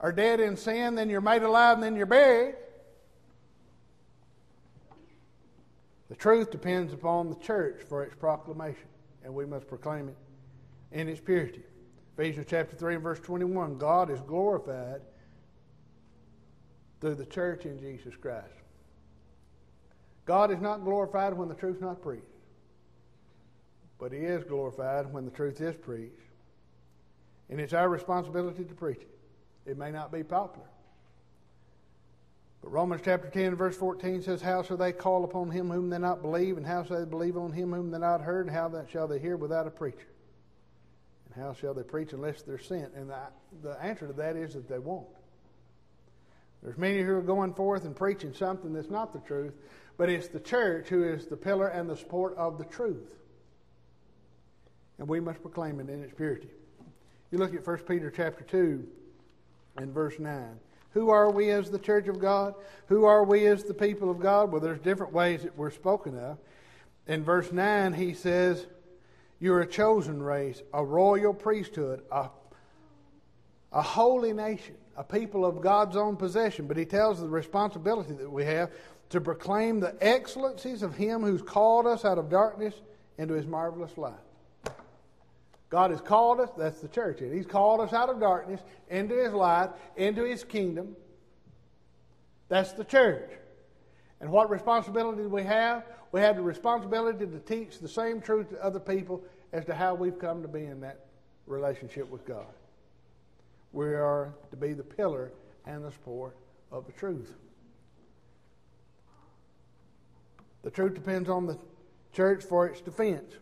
are 0.00 0.10
dead 0.10 0.40
in 0.40 0.56
sin, 0.56 0.96
then 0.96 1.08
you're 1.08 1.20
made 1.20 1.44
alive, 1.44 1.74
and 1.74 1.82
then 1.84 1.94
you're 1.94 2.06
buried. 2.06 2.56
The 6.08 6.16
truth 6.16 6.50
depends 6.50 6.92
upon 6.92 7.28
the 7.28 7.36
church 7.36 7.82
for 7.88 8.02
its 8.02 8.16
proclamation, 8.16 8.88
and 9.22 9.32
we 9.32 9.46
must 9.46 9.68
proclaim 9.68 10.08
it 10.08 10.16
in 10.90 11.08
its 11.08 11.20
purity. 11.20 11.62
Ephesians 12.18 12.46
chapter 12.50 12.74
3 12.74 12.94
and 12.94 13.02
verse 13.02 13.20
21 13.20 13.78
God 13.78 14.10
is 14.10 14.20
glorified 14.22 15.00
through 17.00 17.14
the 17.14 17.26
church 17.26 17.64
in 17.64 17.78
Jesus 17.78 18.16
Christ. 18.16 18.46
God 20.24 20.50
is 20.50 20.60
not 20.60 20.82
glorified 20.82 21.32
when 21.32 21.48
the 21.48 21.54
truth's 21.54 21.80
not 21.80 22.02
preached. 22.02 22.24
But 24.00 24.12
He 24.12 24.18
is 24.18 24.42
glorified 24.42 25.12
when 25.12 25.26
the 25.26 25.30
truth 25.30 25.60
is 25.60 25.76
preached. 25.76 26.12
And 27.50 27.60
it's 27.60 27.72
our 27.72 27.88
responsibility 27.88 28.64
to 28.64 28.74
preach 28.74 29.00
it. 29.00 29.70
It 29.70 29.78
may 29.78 29.92
not 29.92 30.10
be 30.10 30.24
popular. 30.24 30.66
But 32.62 32.72
Romans 32.72 33.02
chapter 33.04 33.28
10, 33.28 33.54
verse 33.54 33.76
14 33.76 34.22
says, 34.22 34.42
How 34.42 34.64
shall 34.64 34.76
they 34.76 34.92
call 34.92 35.22
upon 35.22 35.52
him 35.52 35.70
whom 35.70 35.88
they 35.88 35.98
not 35.98 36.20
believe? 36.22 36.56
And 36.56 36.66
how 36.66 36.82
shall 36.82 36.98
they 36.98 37.08
believe 37.08 37.36
on 37.36 37.52
him 37.52 37.72
whom 37.72 37.92
they 37.92 37.98
not 37.98 38.20
heard? 38.20 38.46
And 38.46 38.56
how 38.56 38.84
shall 38.90 39.06
they 39.06 39.20
hear 39.20 39.36
without 39.36 39.68
a 39.68 39.70
preacher? 39.70 40.08
And 41.34 41.42
how 41.42 41.52
shall 41.52 41.74
they 41.74 41.82
preach 41.82 42.12
unless 42.12 42.42
they're 42.42 42.58
sent? 42.58 42.94
And 42.94 43.10
the, 43.10 43.20
the 43.62 43.82
answer 43.82 44.06
to 44.06 44.12
that 44.14 44.36
is 44.36 44.54
that 44.54 44.68
they 44.68 44.78
won't. 44.78 45.06
There's 46.62 46.78
many 46.78 47.02
who 47.02 47.14
are 47.14 47.22
going 47.22 47.54
forth 47.54 47.84
and 47.84 47.94
preaching 47.94 48.34
something 48.34 48.72
that's 48.72 48.90
not 48.90 49.12
the 49.12 49.20
truth, 49.20 49.54
but 49.96 50.08
it's 50.08 50.28
the 50.28 50.40
church 50.40 50.88
who 50.88 51.04
is 51.04 51.26
the 51.26 51.36
pillar 51.36 51.68
and 51.68 51.88
the 51.88 51.96
support 51.96 52.36
of 52.36 52.58
the 52.58 52.64
truth. 52.64 53.14
And 54.98 55.08
we 55.08 55.20
must 55.20 55.40
proclaim 55.40 55.78
it 55.80 55.88
in 55.88 56.02
its 56.02 56.14
purity. 56.14 56.48
You 57.30 57.38
look 57.38 57.54
at 57.54 57.66
1 57.66 57.78
Peter 57.78 58.10
chapter 58.10 58.42
2 58.44 58.86
and 59.76 59.92
verse 59.92 60.18
9. 60.18 60.58
Who 60.92 61.10
are 61.10 61.30
we 61.30 61.50
as 61.50 61.70
the 61.70 61.78
church 61.78 62.08
of 62.08 62.18
God? 62.18 62.54
Who 62.86 63.04
are 63.04 63.22
we 63.22 63.46
as 63.46 63.62
the 63.62 63.74
people 63.74 64.10
of 64.10 64.18
God? 64.18 64.50
Well, 64.50 64.60
there's 64.60 64.80
different 64.80 65.12
ways 65.12 65.42
that 65.42 65.56
we're 65.56 65.70
spoken 65.70 66.18
of. 66.18 66.38
In 67.06 67.22
verse 67.22 67.52
9, 67.52 67.92
he 67.92 68.14
says, 68.14 68.66
You're 69.40 69.60
a 69.60 69.66
chosen 69.66 70.22
race, 70.22 70.62
a 70.72 70.84
royal 70.84 71.32
priesthood, 71.32 72.02
a, 72.10 72.28
a 73.72 73.82
holy 73.82 74.32
nation, 74.32 74.74
a 74.96 75.04
people 75.04 75.44
of 75.44 75.60
God's 75.60 75.96
own 75.96 76.16
possession. 76.16 76.66
But 76.66 76.76
he 76.76 76.84
tells 76.84 77.20
the 77.20 77.28
responsibility 77.28 78.14
that 78.14 78.30
we 78.30 78.44
have 78.44 78.70
to 79.10 79.20
proclaim 79.20 79.80
the 79.80 79.96
excellencies 80.00 80.82
of 80.82 80.96
him 80.96 81.22
who's 81.22 81.42
called 81.42 81.86
us 81.86 82.04
out 82.04 82.18
of 82.18 82.28
darkness 82.28 82.74
into 83.16 83.34
his 83.34 83.46
marvelous 83.46 83.96
light. 83.96 84.14
God 85.70 85.90
has 85.90 86.00
called 86.00 86.40
us, 86.40 86.48
that's 86.56 86.80
the 86.80 86.88
church. 86.88 87.20
He's 87.20 87.46
called 87.46 87.80
us 87.80 87.92
out 87.92 88.08
of 88.08 88.20
darkness 88.20 88.60
into 88.88 89.14
His 89.14 89.32
light, 89.32 89.70
into 89.96 90.24
His 90.24 90.44
kingdom. 90.44 90.96
That's 92.48 92.72
the 92.72 92.84
church. 92.84 93.30
And 94.20 94.30
what 94.30 94.50
responsibility 94.50 95.22
do 95.22 95.28
we 95.28 95.42
have? 95.42 95.84
We 96.12 96.20
have 96.20 96.36
the 96.36 96.42
responsibility 96.42 97.26
to 97.26 97.38
teach 97.40 97.78
the 97.78 97.88
same 97.88 98.20
truth 98.20 98.50
to 98.50 98.64
other 98.64 98.80
people 98.80 99.22
as 99.52 99.64
to 99.66 99.74
how 99.74 99.94
we've 99.94 100.18
come 100.18 100.42
to 100.42 100.48
be 100.48 100.64
in 100.64 100.80
that 100.80 101.06
relationship 101.46 102.08
with 102.08 102.24
God. 102.24 102.46
We 103.72 103.86
are 103.86 104.32
to 104.50 104.56
be 104.56 104.72
the 104.72 104.82
pillar 104.82 105.32
and 105.66 105.84
the 105.84 105.90
support 105.90 106.36
of 106.72 106.86
the 106.86 106.92
truth. 106.92 107.34
The 110.62 110.70
truth 110.70 110.94
depends 110.94 111.28
on 111.28 111.46
the 111.46 111.58
church 112.12 112.42
for 112.42 112.66
its 112.66 112.80
defense. 112.80 113.34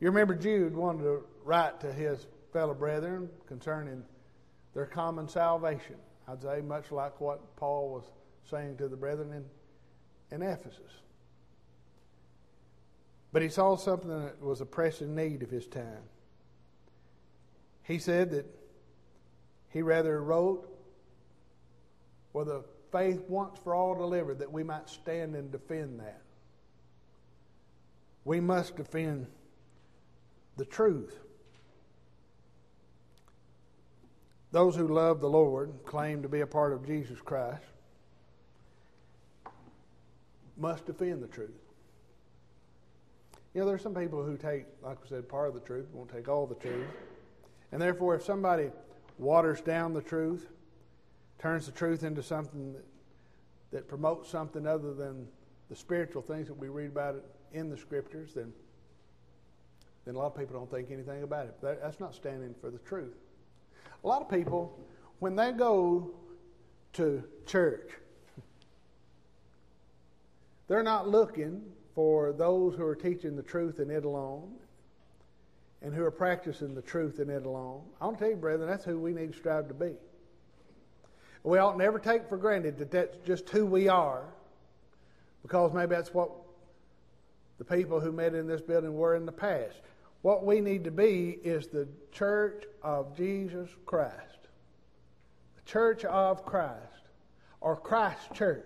You 0.00 0.08
remember 0.08 0.34
Jude 0.34 0.74
wanted 0.74 1.04
to 1.04 1.24
write 1.44 1.80
to 1.80 1.92
his 1.92 2.26
fellow 2.52 2.74
brethren 2.74 3.28
concerning 3.46 4.02
their 4.74 4.86
common 4.86 5.28
salvation. 5.28 5.96
I'd 6.26 6.42
say 6.42 6.60
much 6.60 6.90
like 6.90 7.20
what 7.20 7.56
Paul 7.56 7.90
was 7.90 8.04
saying 8.50 8.78
to 8.78 8.88
the 8.88 8.96
brethren 8.96 9.32
in, 9.32 9.44
in 10.32 10.42
Ephesus. 10.42 10.80
But 13.32 13.42
he 13.42 13.48
saw 13.48 13.76
something 13.76 14.08
that 14.08 14.42
was 14.42 14.60
a 14.60 14.66
pressing 14.66 15.14
need 15.14 15.42
of 15.42 15.50
his 15.50 15.66
time. 15.66 16.02
He 17.84 17.98
said 17.98 18.30
that 18.30 18.46
he 19.70 19.82
rather 19.82 20.22
wrote 20.22 20.68
for 22.32 22.44
the 22.44 22.64
faith 22.90 23.22
once 23.28 23.58
for 23.64 23.74
all 23.74 23.94
delivered 23.94 24.38
that 24.38 24.52
we 24.52 24.62
might 24.62 24.88
stand 24.88 25.34
and 25.34 25.50
defend 25.50 26.00
that. 26.00 26.22
We 28.24 28.40
must 28.40 28.76
defend 28.76 29.26
the 30.56 30.64
truth. 30.64 31.18
Those 34.52 34.76
who 34.76 34.86
love 34.88 35.20
the 35.20 35.30
Lord, 35.30 35.72
claim 35.86 36.22
to 36.22 36.28
be 36.28 36.40
a 36.40 36.46
part 36.46 36.74
of 36.74 36.86
Jesus 36.86 37.18
Christ, 37.20 37.64
must 40.62 40.86
defend 40.86 41.22
the 41.22 41.26
truth. 41.26 41.50
You 43.52 43.60
know, 43.60 43.66
there's 43.66 43.82
some 43.82 43.94
people 43.94 44.22
who 44.22 44.36
take, 44.36 44.64
like 44.82 44.96
I 45.04 45.08
said, 45.08 45.28
part 45.28 45.48
of 45.48 45.54
the 45.54 45.60
truth, 45.60 45.86
won't 45.92 46.10
take 46.10 46.28
all 46.28 46.46
the 46.46 46.54
truth. 46.54 46.86
And 47.72 47.82
therefore, 47.82 48.14
if 48.14 48.22
somebody 48.22 48.70
waters 49.18 49.60
down 49.60 49.92
the 49.92 50.00
truth, 50.00 50.46
turns 51.38 51.66
the 51.66 51.72
truth 51.72 52.04
into 52.04 52.22
something 52.22 52.72
that, 52.72 52.84
that 53.72 53.88
promotes 53.88 54.30
something 54.30 54.66
other 54.66 54.94
than 54.94 55.26
the 55.68 55.76
spiritual 55.76 56.22
things 56.22 56.46
that 56.46 56.56
we 56.56 56.68
read 56.68 56.86
about 56.86 57.16
in 57.52 57.68
the 57.68 57.76
scriptures, 57.76 58.32
then 58.32 58.52
then 60.04 60.16
a 60.16 60.18
lot 60.18 60.26
of 60.26 60.36
people 60.36 60.56
don't 60.56 60.70
think 60.70 60.90
anything 60.90 61.22
about 61.22 61.46
it. 61.46 61.54
That's 61.60 62.00
not 62.00 62.12
standing 62.14 62.54
for 62.60 62.70
the 62.70 62.78
truth. 62.78 63.14
A 64.02 64.08
lot 64.08 64.20
of 64.20 64.28
people, 64.28 64.76
when 65.20 65.36
they 65.36 65.52
go 65.52 66.10
to 66.94 67.22
church, 67.46 67.88
they're 70.72 70.82
not 70.82 71.06
looking 71.06 71.60
for 71.94 72.32
those 72.32 72.74
who 72.74 72.82
are 72.82 72.96
teaching 72.96 73.36
the 73.36 73.42
truth 73.42 73.78
in 73.78 73.90
it 73.90 74.06
alone 74.06 74.54
and 75.82 75.92
who 75.92 76.02
are 76.02 76.10
practicing 76.10 76.74
the 76.74 76.80
truth 76.80 77.18
in 77.18 77.28
it 77.28 77.44
alone. 77.44 77.82
I 78.00 78.06
want 78.06 78.16
to 78.16 78.24
tell 78.24 78.30
you, 78.30 78.36
brethren, 78.36 78.70
that's 78.70 78.82
who 78.82 78.98
we 78.98 79.12
need 79.12 79.32
to 79.32 79.38
strive 79.38 79.68
to 79.68 79.74
be. 79.74 79.92
We 81.44 81.58
ought 81.58 81.76
never 81.76 81.98
take 81.98 82.26
for 82.26 82.38
granted 82.38 82.78
that 82.78 82.90
that's 82.90 83.18
just 83.26 83.50
who 83.50 83.66
we 83.66 83.88
are 83.88 84.24
because 85.42 85.74
maybe 85.74 85.94
that's 85.94 86.14
what 86.14 86.30
the 87.58 87.66
people 87.66 88.00
who 88.00 88.10
met 88.10 88.32
in 88.34 88.46
this 88.46 88.62
building 88.62 88.94
were 88.94 89.14
in 89.14 89.26
the 89.26 89.30
past. 89.30 89.76
What 90.22 90.46
we 90.46 90.62
need 90.62 90.84
to 90.84 90.90
be 90.90 91.36
is 91.44 91.66
the 91.66 91.86
church 92.12 92.64
of 92.82 93.14
Jesus 93.14 93.68
Christ. 93.84 94.48
The 95.56 95.70
church 95.70 96.06
of 96.06 96.46
Christ. 96.46 96.78
Or 97.60 97.76
Christ 97.76 98.32
Church. 98.32 98.64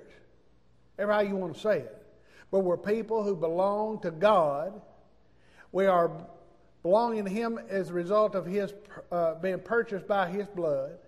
Ever 1.00 1.12
how 1.12 1.20
you 1.20 1.34
want 1.34 1.54
to 1.54 1.60
say 1.60 1.78
it. 1.78 1.95
But 2.50 2.61
we're 2.61 2.76
people 2.76 3.22
who 3.22 3.35
belong 3.35 4.00
to 4.00 4.11
God. 4.11 4.80
We 5.72 5.87
are 5.87 6.11
belonging 6.82 7.24
to 7.24 7.30
Him 7.30 7.59
as 7.68 7.90
a 7.90 7.92
result 7.92 8.35
of 8.35 8.46
His 8.46 8.72
uh, 9.11 9.35
being 9.35 9.61
purchased 9.61 10.06
by 10.06 10.28
His 10.28 10.46
blood. 10.48 10.98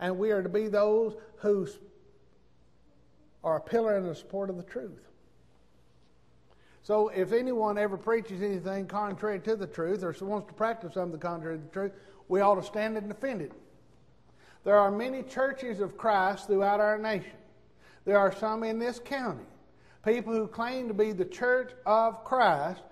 And 0.00 0.18
we 0.18 0.30
are 0.30 0.42
to 0.42 0.48
be 0.48 0.68
those 0.68 1.16
who 1.36 1.66
are 3.42 3.56
a 3.56 3.60
pillar 3.60 3.96
and 3.96 4.06
a 4.06 4.14
support 4.14 4.50
of 4.50 4.56
the 4.56 4.62
truth. 4.62 5.08
So 6.82 7.08
if 7.08 7.32
anyone 7.32 7.78
ever 7.78 7.96
preaches 7.96 8.42
anything 8.42 8.86
contrary 8.86 9.40
to 9.40 9.56
the 9.56 9.66
truth 9.66 10.02
or 10.02 10.14
wants 10.20 10.48
to 10.48 10.54
practice 10.54 10.94
something 10.94 11.18
contrary 11.18 11.56
to 11.56 11.64
the 11.64 11.70
truth, 11.70 11.92
we 12.28 12.40
ought 12.40 12.56
to 12.56 12.62
stand 12.62 12.98
and 12.98 13.08
defend 13.08 13.40
it. 13.40 13.52
There 14.64 14.78
are 14.78 14.90
many 14.90 15.22
churches 15.22 15.80
of 15.80 15.96
Christ 15.96 16.46
throughout 16.46 16.80
our 16.80 16.98
nation. 16.98 17.32
There 18.04 18.18
are 18.18 18.34
some 18.34 18.64
in 18.64 18.78
this 18.78 18.98
county. 18.98 19.44
People 20.04 20.34
who 20.34 20.46
claim 20.46 20.88
to 20.88 20.94
be 20.94 21.12
the 21.12 21.24
church 21.24 21.72
of 21.86 22.24
Christ 22.24 22.82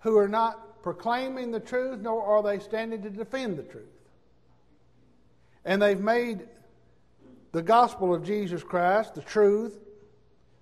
who 0.00 0.16
are 0.16 0.28
not 0.28 0.82
proclaiming 0.82 1.50
the 1.50 1.60
truth, 1.60 2.00
nor 2.00 2.22
are 2.22 2.42
they 2.42 2.58
standing 2.58 3.02
to 3.02 3.10
defend 3.10 3.58
the 3.58 3.62
truth. 3.62 3.84
And 5.64 5.82
they've 5.82 6.00
made 6.00 6.48
the 7.52 7.62
gospel 7.62 8.14
of 8.14 8.24
Jesus 8.24 8.62
Christ, 8.62 9.14
the 9.14 9.22
truth, 9.22 9.78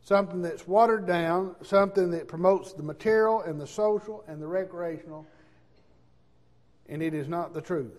something 0.03 0.41
that's 0.41 0.67
watered 0.67 1.07
down, 1.07 1.55
something 1.63 2.11
that 2.13 2.27
promotes 2.27 2.73
the 2.73 2.83
material 2.83 3.43
and 3.43 3.61
the 3.61 3.67
social 3.67 4.25
and 4.27 4.41
the 4.41 4.47
recreational, 4.47 5.27
and 6.89 7.03
it 7.03 7.13
is 7.13 7.29
not 7.29 7.53
the 7.53 7.61
truth. 7.61 7.93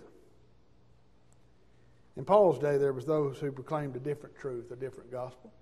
In 2.18 2.26
Paul's 2.26 2.60
day, 2.60 2.78
there 2.78 2.92
was 2.92 3.06
those 3.06 3.38
who 3.38 3.52
proclaimed 3.52 3.96
a 3.96 4.00
different 4.00 4.36
truth, 4.36 4.72
a 4.72 4.76
different 4.76 5.12
gospel. 5.12 5.54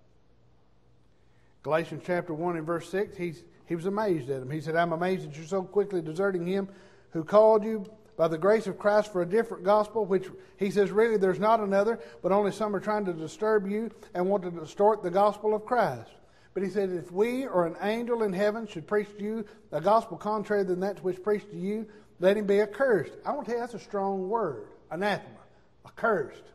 Galatians 1.67 2.03
chapter 2.05 2.33
1 2.33 2.55
and 2.55 2.65
verse 2.65 2.89
6, 2.89 3.17
he's, 3.17 3.43
he 3.65 3.75
was 3.75 3.87
amazed 3.87 4.29
at 4.29 4.41
him. 4.41 4.49
He 4.49 4.61
said, 4.61 4.77
I'm 4.77 4.93
amazed 4.93 5.27
that 5.27 5.35
you're 5.35 5.45
so 5.45 5.63
quickly 5.63 6.01
deserting 6.01 6.47
him 6.47 6.69
who 7.09 7.25
called 7.25 7.65
you 7.65 7.85
by 8.15 8.29
the 8.29 8.37
grace 8.37 8.67
of 8.67 8.79
Christ 8.79 9.11
for 9.11 9.21
a 9.21 9.25
different 9.25 9.65
gospel, 9.65 10.05
which 10.05 10.29
he 10.55 10.71
says, 10.71 10.91
really, 10.91 11.17
there's 11.17 11.41
not 11.41 11.59
another, 11.59 11.99
but 12.23 12.31
only 12.31 12.53
some 12.53 12.73
are 12.73 12.79
trying 12.79 13.03
to 13.03 13.11
disturb 13.11 13.69
you 13.69 13.91
and 14.13 14.25
want 14.25 14.43
to 14.43 14.49
distort 14.49 15.03
the 15.03 15.11
gospel 15.11 15.53
of 15.53 15.65
Christ. 15.65 16.09
But 16.53 16.63
he 16.63 16.69
said, 16.69 16.89
If 16.89 17.11
we 17.11 17.45
or 17.45 17.67
an 17.67 17.75
angel 17.81 18.23
in 18.23 18.31
heaven 18.31 18.65
should 18.65 18.87
preach 18.87 19.09
to 19.17 19.23
you 19.25 19.45
a 19.73 19.81
gospel 19.81 20.15
contrary 20.15 20.63
than 20.63 20.79
that 20.79 21.03
which 21.03 21.21
preached 21.21 21.51
to 21.51 21.57
you, 21.57 21.85
let 22.21 22.37
him 22.37 22.45
be 22.45 22.61
accursed. 22.61 23.11
I 23.25 23.33
want 23.33 23.45
to 23.45 23.51
tell 23.51 23.59
you 23.59 23.67
that's 23.67 23.73
a 23.73 23.85
strong 23.85 24.29
word. 24.29 24.69
Anathema. 24.89 25.35
Accursed. 25.85 26.45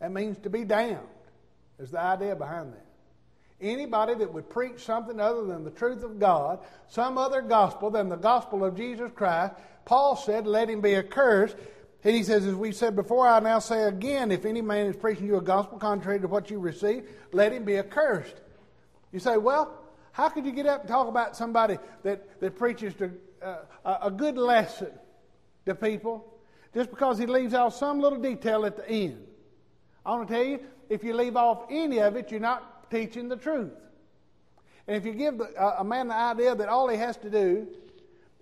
That 0.00 0.10
means 0.10 0.38
to 0.38 0.50
be 0.50 0.64
damned, 0.64 1.06
is 1.78 1.92
the 1.92 2.00
idea 2.00 2.34
behind 2.34 2.72
that. 2.72 2.87
Anybody 3.60 4.14
that 4.14 4.32
would 4.32 4.48
preach 4.48 4.84
something 4.84 5.18
other 5.18 5.44
than 5.44 5.64
the 5.64 5.70
truth 5.70 6.04
of 6.04 6.18
God, 6.18 6.60
some 6.88 7.18
other 7.18 7.42
gospel 7.42 7.90
than 7.90 8.08
the 8.08 8.16
gospel 8.16 8.64
of 8.64 8.76
Jesus 8.76 9.10
Christ, 9.14 9.54
Paul 9.84 10.14
said, 10.16 10.46
let 10.46 10.70
him 10.70 10.80
be 10.80 10.94
accursed. 10.94 11.56
And 12.04 12.14
he 12.14 12.22
says, 12.22 12.46
as 12.46 12.54
we 12.54 12.70
said 12.70 12.94
before, 12.94 13.26
I 13.26 13.40
now 13.40 13.58
say 13.58 13.82
again, 13.82 14.30
if 14.30 14.44
any 14.44 14.62
man 14.62 14.86
is 14.86 14.96
preaching 14.96 15.26
you 15.26 15.36
a 15.36 15.42
gospel 15.42 15.78
contrary 15.78 16.20
to 16.20 16.28
what 16.28 16.50
you 16.50 16.60
received, 16.60 17.08
let 17.32 17.52
him 17.52 17.64
be 17.64 17.78
accursed. 17.78 18.36
You 19.12 19.18
say, 19.18 19.36
well, 19.36 19.74
How 20.18 20.28
could 20.28 20.44
you 20.44 20.50
get 20.50 20.66
up 20.66 20.80
and 20.80 20.88
talk 20.88 21.06
about 21.06 21.36
somebody 21.36 21.78
that, 22.02 22.40
that 22.40 22.56
preaches 22.56 22.92
to, 22.94 23.12
uh, 23.40 23.98
a 24.02 24.10
good 24.10 24.36
lesson 24.36 24.90
to 25.64 25.76
people 25.76 26.34
just 26.74 26.90
because 26.90 27.18
he 27.18 27.26
leaves 27.26 27.54
out 27.54 27.72
some 27.72 28.00
little 28.00 28.18
detail 28.18 28.66
at 28.66 28.76
the 28.76 28.90
end? 28.90 29.24
I 30.04 30.10
want 30.16 30.26
to 30.26 30.34
tell 30.34 30.44
you, 30.44 30.58
if 30.88 31.04
you 31.04 31.14
leave 31.14 31.36
off 31.36 31.66
any 31.70 31.98
of 32.00 32.16
it, 32.16 32.32
you're 32.32 32.40
not 32.40 32.77
teaching 32.90 33.28
the 33.28 33.36
truth. 33.36 33.72
And 34.86 34.96
if 34.96 35.04
you 35.04 35.12
give 35.12 35.40
a 35.58 35.84
man 35.84 36.08
the 36.08 36.14
idea 36.14 36.54
that 36.54 36.68
all 36.68 36.88
he 36.88 36.96
has 36.96 37.16
to 37.18 37.30
do 37.30 37.68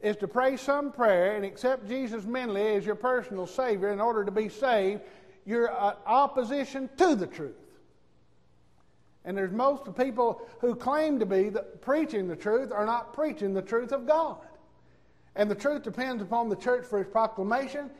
is 0.00 0.16
to 0.18 0.28
pray 0.28 0.56
some 0.56 0.92
prayer 0.92 1.35
and 1.35 1.44
accept 1.44 1.88
Jesus 1.88 2.24
mentally 2.24 2.76
as 2.76 2.87
your 2.87 2.94
personal 2.94 3.46
Savior 3.46 3.90
in 3.90 4.00
order 4.00 4.24
to 4.24 4.30
be 4.30 4.48
saved, 4.48 5.00
you're 5.44 5.72
uh, 5.72 5.94
opposition 6.06 6.88
to 6.98 7.16
the 7.16 7.26
truth. 7.26 7.56
And 9.24 9.37
there's 9.37 9.50
most 9.50 9.88
of 9.88 9.96
people 9.96 10.40
who 10.61 10.76
claim 10.76 11.18
to 11.18 11.26
be 11.26 11.48
the, 11.48 11.62
preaching 11.62 12.28
the 12.28 12.37
truth 12.37 12.70
are 12.70 12.87
not 12.87 13.12
preaching 13.12 13.52
the 13.52 13.62
truth 13.62 13.90
of 13.90 14.06
God. 14.06 14.38
And 15.35 15.50
the 15.50 15.54
truth 15.54 15.82
depends 15.82 16.22
upon 16.22 16.48
the 16.48 16.56
church 16.56 16.87
for 16.87 17.00
its 17.00 17.11
proclamation 17.11 17.90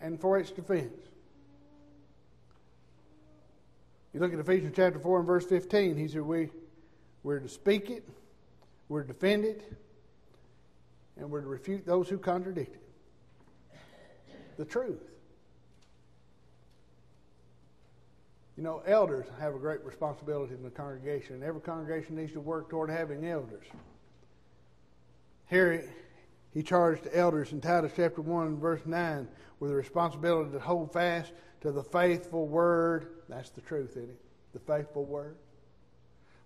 and 0.00 0.20
for 0.20 0.38
its 0.38 0.52
defense. 0.52 1.09
You 4.12 4.20
look 4.20 4.32
at 4.32 4.40
Ephesians 4.40 4.72
chapter 4.74 4.98
4 4.98 5.18
and 5.18 5.26
verse 5.26 5.46
15, 5.46 5.96
he 5.96 6.08
said, 6.08 6.22
we, 6.22 6.48
We're 7.22 7.38
to 7.38 7.48
speak 7.48 7.90
it, 7.90 8.08
we're 8.88 9.02
to 9.02 9.08
defend 9.08 9.44
it, 9.44 9.72
and 11.16 11.30
we're 11.30 11.42
to 11.42 11.46
refute 11.46 11.86
those 11.86 12.08
who 12.08 12.18
contradict 12.18 12.74
it. 12.74 13.78
The 14.56 14.64
truth. 14.64 15.00
You 18.56 18.64
know, 18.64 18.82
elders 18.84 19.26
have 19.38 19.54
a 19.54 19.58
great 19.58 19.82
responsibility 19.84 20.54
in 20.54 20.62
the 20.62 20.70
congregation, 20.70 21.36
and 21.36 21.44
every 21.44 21.60
congregation 21.60 22.16
needs 22.16 22.32
to 22.32 22.40
work 22.40 22.68
toward 22.68 22.90
having 22.90 23.24
elders. 23.24 23.64
Here, 25.48 25.84
he 26.52 26.62
charged 26.62 27.04
the 27.04 27.16
elders 27.16 27.52
in 27.52 27.60
Titus 27.60 27.92
chapter 27.96 28.20
1, 28.20 28.58
verse 28.58 28.82
9, 28.84 29.28
with 29.60 29.70
the 29.70 29.76
responsibility 29.76 30.50
to 30.50 30.58
hold 30.58 30.92
fast 30.92 31.32
to 31.60 31.72
the 31.72 31.82
faithful 31.82 32.46
word. 32.46 33.08
That's 33.28 33.50
the 33.50 33.60
truth, 33.60 33.90
isn't 33.92 34.10
it? 34.10 34.20
The 34.52 34.58
faithful 34.60 35.04
word. 35.04 35.36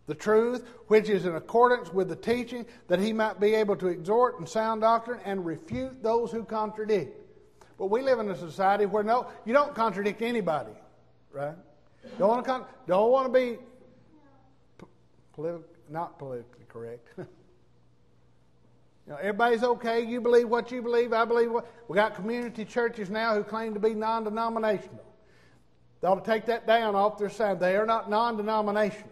The 0.07 0.15
truth, 0.15 0.67
which 0.89 1.09
is 1.09 1.25
in 1.25 1.35
accordance 1.35 1.93
with 1.93 2.09
the 2.09 2.17
teaching, 2.17 2.67
that 2.89 3.01
he 3.01 3.13
might 3.13 3.41
be 3.41 3.55
able 3.55 3.77
to 3.77 3.87
exhort 3.87 4.39
in 4.39 4.47
sound 4.47 4.83
doctrine 4.83 5.21
and 5.25 5.47
refute 5.47 6.03
those 6.03 6.31
who 6.31 6.45
contradict. 6.45 7.21
But 7.79 7.87
we 7.87 8.03
live 8.03 8.19
in 8.19 8.31
a 8.31 8.37
society 8.37 8.87
where 8.87 9.03
no, 9.03 9.29
you 9.45 9.55
don't 9.55 9.75
contradict 9.75 10.21
anybody, 10.21 10.73
right? 11.33 11.57
Don't 12.19 12.29
want 12.29 12.45
to 12.45 12.51
con- 12.51 12.65
don't 12.87 13.11
want 13.11 13.33
to 13.33 13.39
be 13.39 13.59
politi- 15.37 15.63
not 15.89 16.19
politically 16.19 16.67
correct. 16.69 17.09
you 19.07 19.13
know, 19.13 19.19
everybody's 19.19 19.63
okay. 19.63 20.05
You 20.05 20.21
believe 20.21 20.49
what 20.49 20.71
you 20.71 20.81
believe. 20.81 21.13
I 21.13 21.25
believe 21.25 21.51
what. 21.51 21.67
We 21.89 21.95
got 21.95 22.15
community 22.15 22.65
churches 22.65 23.11
now 23.11 23.35
who 23.35 23.45
claim 23.45 23.75
to 23.75 23.81
be 23.81 23.95
non-denominational. 23.95 25.05
They 26.01 26.09
ought 26.09 26.25
to 26.25 26.31
take 26.31 26.47
that 26.47 26.67
down 26.67 26.95
off 26.95 27.19
their 27.19 27.31
side. 27.31 27.61
They 27.61 27.77
are 27.77 27.87
not 27.87 28.09
non-denominational. 28.09 29.11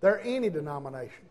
They're 0.00 0.20
any 0.22 0.48
denomination. 0.48 1.24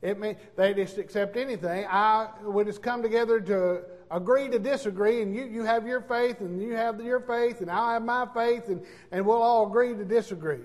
It 0.00 0.18
means 0.18 0.38
they 0.56 0.74
just 0.74 0.98
accept 0.98 1.36
anything. 1.36 1.86
I 1.88 2.28
we 2.44 2.64
just 2.64 2.82
come 2.82 3.02
together 3.02 3.40
to 3.40 3.82
agree 4.10 4.48
to 4.48 4.58
disagree, 4.58 5.22
and 5.22 5.34
you, 5.34 5.44
you 5.44 5.62
have 5.64 5.86
your 5.86 6.00
faith, 6.00 6.40
and 6.40 6.60
you 6.60 6.74
have 6.74 7.00
your 7.00 7.20
faith, 7.20 7.60
and 7.60 7.70
I 7.70 7.94
have 7.94 8.02
my 8.02 8.26
faith, 8.34 8.68
and, 8.68 8.84
and 9.12 9.24
we'll 9.24 9.40
all 9.40 9.68
agree 9.68 9.94
to 9.94 10.04
disagree. 10.04 10.60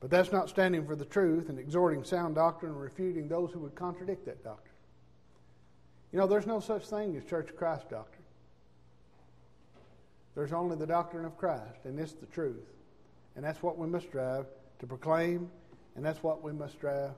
But 0.00 0.10
that's 0.10 0.32
not 0.32 0.48
standing 0.48 0.86
for 0.86 0.96
the 0.96 1.04
truth 1.04 1.50
and 1.50 1.58
exhorting 1.58 2.04
sound 2.04 2.34
doctrine 2.34 2.72
and 2.72 2.80
refuting 2.80 3.28
those 3.28 3.52
who 3.52 3.60
would 3.60 3.74
contradict 3.74 4.24
that 4.24 4.42
doctrine. 4.42 4.74
You 6.10 6.18
know, 6.18 6.26
there's 6.26 6.46
no 6.46 6.58
such 6.58 6.86
thing 6.86 7.16
as 7.16 7.24
Church 7.24 7.50
of 7.50 7.56
Christ 7.56 7.90
doctrine. 7.90 8.24
There's 10.34 10.52
only 10.52 10.76
the 10.76 10.86
doctrine 10.86 11.24
of 11.24 11.36
Christ, 11.36 11.84
and 11.84 11.98
it's 12.00 12.12
the 12.12 12.26
truth. 12.26 12.56
And 13.36 13.44
that's 13.44 13.62
what 13.62 13.78
we 13.78 13.86
must 13.86 14.06
strive 14.06 14.46
to 14.78 14.86
proclaim, 14.86 15.50
and 15.94 16.04
that's 16.04 16.22
what 16.22 16.42
we 16.42 16.52
must 16.52 16.74
strive 16.74 17.12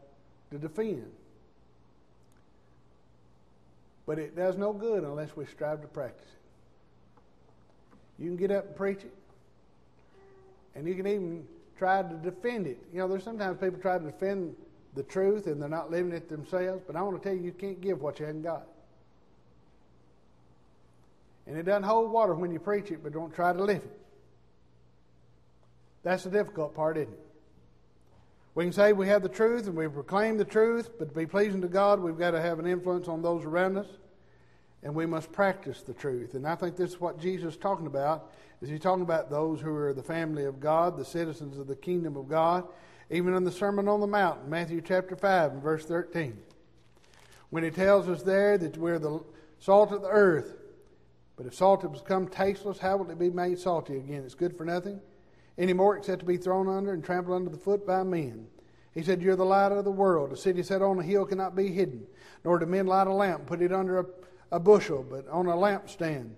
to 0.50 0.58
defend. 0.58 1.10
But 4.06 4.18
it 4.18 4.34
does 4.34 4.56
no 4.56 4.72
good 4.72 5.04
unless 5.04 5.36
we 5.36 5.46
strive 5.46 5.80
to 5.82 5.88
practice 5.88 6.26
it. 6.26 8.22
You 8.22 8.28
can 8.28 8.36
get 8.36 8.50
up 8.50 8.66
and 8.66 8.76
preach 8.76 9.04
it, 9.04 9.14
and 10.74 10.86
you 10.86 10.94
can 10.94 11.06
even 11.06 11.46
try 11.82 12.00
to 12.00 12.14
defend 12.14 12.68
it. 12.68 12.78
You 12.92 13.00
know, 13.00 13.08
there's 13.08 13.24
sometimes 13.24 13.58
people 13.58 13.80
try 13.80 13.98
to 13.98 14.04
defend 14.04 14.54
the 14.94 15.02
truth 15.02 15.48
and 15.48 15.60
they're 15.60 15.68
not 15.68 15.90
living 15.90 16.12
it 16.12 16.28
themselves, 16.28 16.80
but 16.86 16.94
I 16.94 17.02
want 17.02 17.20
to 17.20 17.28
tell 17.28 17.36
you, 17.36 17.42
you 17.42 17.50
can't 17.50 17.80
give 17.80 18.00
what 18.00 18.20
you 18.20 18.26
haven't 18.26 18.42
got. 18.42 18.68
And 21.48 21.56
it 21.56 21.64
doesn't 21.64 21.82
hold 21.82 22.12
water 22.12 22.34
when 22.34 22.52
you 22.52 22.60
preach 22.60 22.92
it, 22.92 23.02
but 23.02 23.12
don't 23.12 23.34
try 23.34 23.52
to 23.52 23.64
live 23.64 23.82
it. 23.82 23.98
That's 26.04 26.22
the 26.22 26.30
difficult 26.30 26.72
part, 26.72 26.96
isn't 26.98 27.12
it? 27.12 27.26
We 28.54 28.62
can 28.62 28.72
say 28.72 28.92
we 28.92 29.08
have 29.08 29.22
the 29.24 29.28
truth 29.28 29.66
and 29.66 29.74
we 29.74 29.88
proclaim 29.88 30.36
the 30.36 30.44
truth, 30.44 30.88
but 31.00 31.08
to 31.08 31.14
be 31.16 31.26
pleasing 31.26 31.62
to 31.62 31.68
God, 31.68 31.98
we've 31.98 32.16
got 32.16 32.30
to 32.30 32.40
have 32.40 32.60
an 32.60 32.66
influence 32.66 33.08
on 33.08 33.22
those 33.22 33.44
around 33.44 33.76
us, 33.76 33.88
and 34.82 34.94
we 34.94 35.06
must 35.06 35.32
practice 35.32 35.82
the 35.82 35.94
truth. 35.94 36.34
And 36.34 36.46
I 36.46 36.54
think 36.54 36.76
this 36.76 36.90
is 36.90 37.00
what 37.00 37.20
Jesus 37.20 37.54
is 37.54 37.58
talking 37.58 37.86
about. 37.86 38.32
Is 38.60 38.68
he 38.68 38.78
talking 38.78 39.02
about 39.02 39.30
those 39.30 39.60
who 39.60 39.74
are 39.74 39.92
the 39.92 40.02
family 40.02 40.44
of 40.44 40.60
God, 40.60 40.96
the 40.96 41.04
citizens 41.04 41.58
of 41.58 41.66
the 41.66 41.76
kingdom 41.76 42.16
of 42.16 42.28
God? 42.28 42.64
Even 43.10 43.34
in 43.34 43.44
the 43.44 43.52
Sermon 43.52 43.88
on 43.88 44.00
the 44.00 44.06
Mount, 44.06 44.48
Matthew 44.48 44.80
chapter 44.80 45.16
5 45.16 45.52
and 45.52 45.62
verse 45.62 45.84
13. 45.84 46.36
When 47.50 47.62
he 47.62 47.70
tells 47.70 48.08
us 48.08 48.22
there 48.22 48.56
that 48.58 48.78
we're 48.78 48.98
the 48.98 49.20
salt 49.58 49.92
of 49.92 50.02
the 50.02 50.08
earth, 50.08 50.56
but 51.36 51.46
if 51.46 51.54
salt 51.54 51.82
has 51.82 52.00
become 52.00 52.28
tasteless, 52.28 52.78
how 52.78 52.96
will 52.96 53.10
it 53.10 53.18
be 53.18 53.30
made 53.30 53.58
salty 53.58 53.96
again? 53.96 54.22
It's 54.24 54.34
good 54.34 54.56
for 54.56 54.64
nothing 54.64 55.00
anymore 55.58 55.96
except 55.96 56.20
to 56.20 56.26
be 56.26 56.36
thrown 56.36 56.68
under 56.68 56.92
and 56.92 57.04
trampled 57.04 57.36
under 57.36 57.50
the 57.50 57.58
foot 57.58 57.86
by 57.86 58.02
men. 58.02 58.46
He 58.94 59.02
said, 59.02 59.22
You're 59.22 59.36
the 59.36 59.44
light 59.44 59.72
of 59.72 59.84
the 59.84 59.90
world. 59.90 60.32
A 60.32 60.36
city 60.36 60.62
set 60.62 60.82
on 60.82 60.98
a 60.98 61.02
hill 61.02 61.24
cannot 61.24 61.56
be 61.56 61.68
hidden, 61.68 62.06
nor 62.44 62.58
do 62.58 62.66
men 62.66 62.86
light 62.86 63.06
a 63.06 63.12
lamp, 63.12 63.46
put 63.46 63.62
it 63.62 63.72
under 63.72 64.00
a, 64.00 64.06
a 64.52 64.60
bushel, 64.60 65.04
but 65.08 65.26
on 65.28 65.46
a 65.46 65.52
lampstand. 65.52 66.30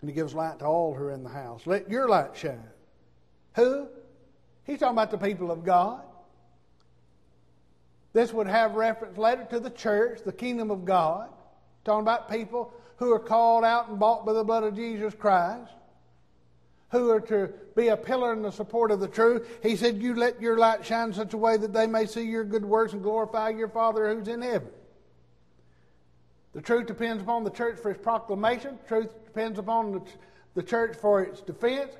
And 0.00 0.08
he 0.08 0.12
gives 0.12 0.34
light 0.34 0.60
to 0.60 0.66
all 0.66 0.94
who 0.94 1.04
are 1.04 1.10
in 1.10 1.24
the 1.24 1.30
house. 1.30 1.66
Let 1.66 1.90
your 1.90 2.08
light 2.08 2.36
shine. 2.36 2.62
Who? 3.56 3.88
He's 4.64 4.78
talking 4.78 4.94
about 4.94 5.10
the 5.10 5.18
people 5.18 5.50
of 5.50 5.64
God. 5.64 6.02
This 8.12 8.32
would 8.32 8.46
have 8.46 8.74
reference 8.74 9.18
later 9.18 9.46
to 9.50 9.60
the 9.60 9.70
church, 9.70 10.20
the 10.24 10.32
kingdom 10.32 10.70
of 10.70 10.84
God. 10.84 11.28
Talking 11.84 12.02
about 12.02 12.30
people 12.30 12.72
who 12.96 13.12
are 13.12 13.18
called 13.18 13.64
out 13.64 13.88
and 13.88 13.98
bought 13.98 14.24
by 14.24 14.32
the 14.32 14.44
blood 14.44 14.62
of 14.62 14.76
Jesus 14.76 15.14
Christ 15.14 15.72
who 16.90 17.10
are 17.10 17.20
to 17.20 17.52
be 17.76 17.88
a 17.88 17.96
pillar 17.96 18.32
in 18.32 18.42
the 18.42 18.50
support 18.50 18.90
of 18.90 19.00
the 19.00 19.08
truth. 19.08 19.48
He 19.62 19.76
said, 19.76 20.02
You 20.02 20.14
let 20.14 20.40
your 20.40 20.58
light 20.58 20.84
shine 20.84 21.12
such 21.12 21.34
a 21.34 21.36
way 21.36 21.56
that 21.56 21.72
they 21.72 21.86
may 21.86 22.06
see 22.06 22.22
your 22.22 22.44
good 22.44 22.64
works 22.64 22.92
and 22.92 23.02
glorify 23.02 23.50
your 23.50 23.68
Father 23.68 24.12
who's 24.12 24.28
in 24.28 24.42
heaven. 24.42 24.70
The 26.52 26.60
truth 26.60 26.86
depends 26.86 27.22
upon 27.22 27.44
the 27.44 27.50
church 27.50 27.78
for 27.78 27.90
its 27.90 28.02
proclamation, 28.02 28.78
truth 28.88 29.24
depends 29.24 29.58
upon 29.58 29.92
the, 29.92 30.02
the 30.54 30.62
church 30.62 30.96
for 30.96 31.22
its 31.22 31.40
defense, 31.40 31.92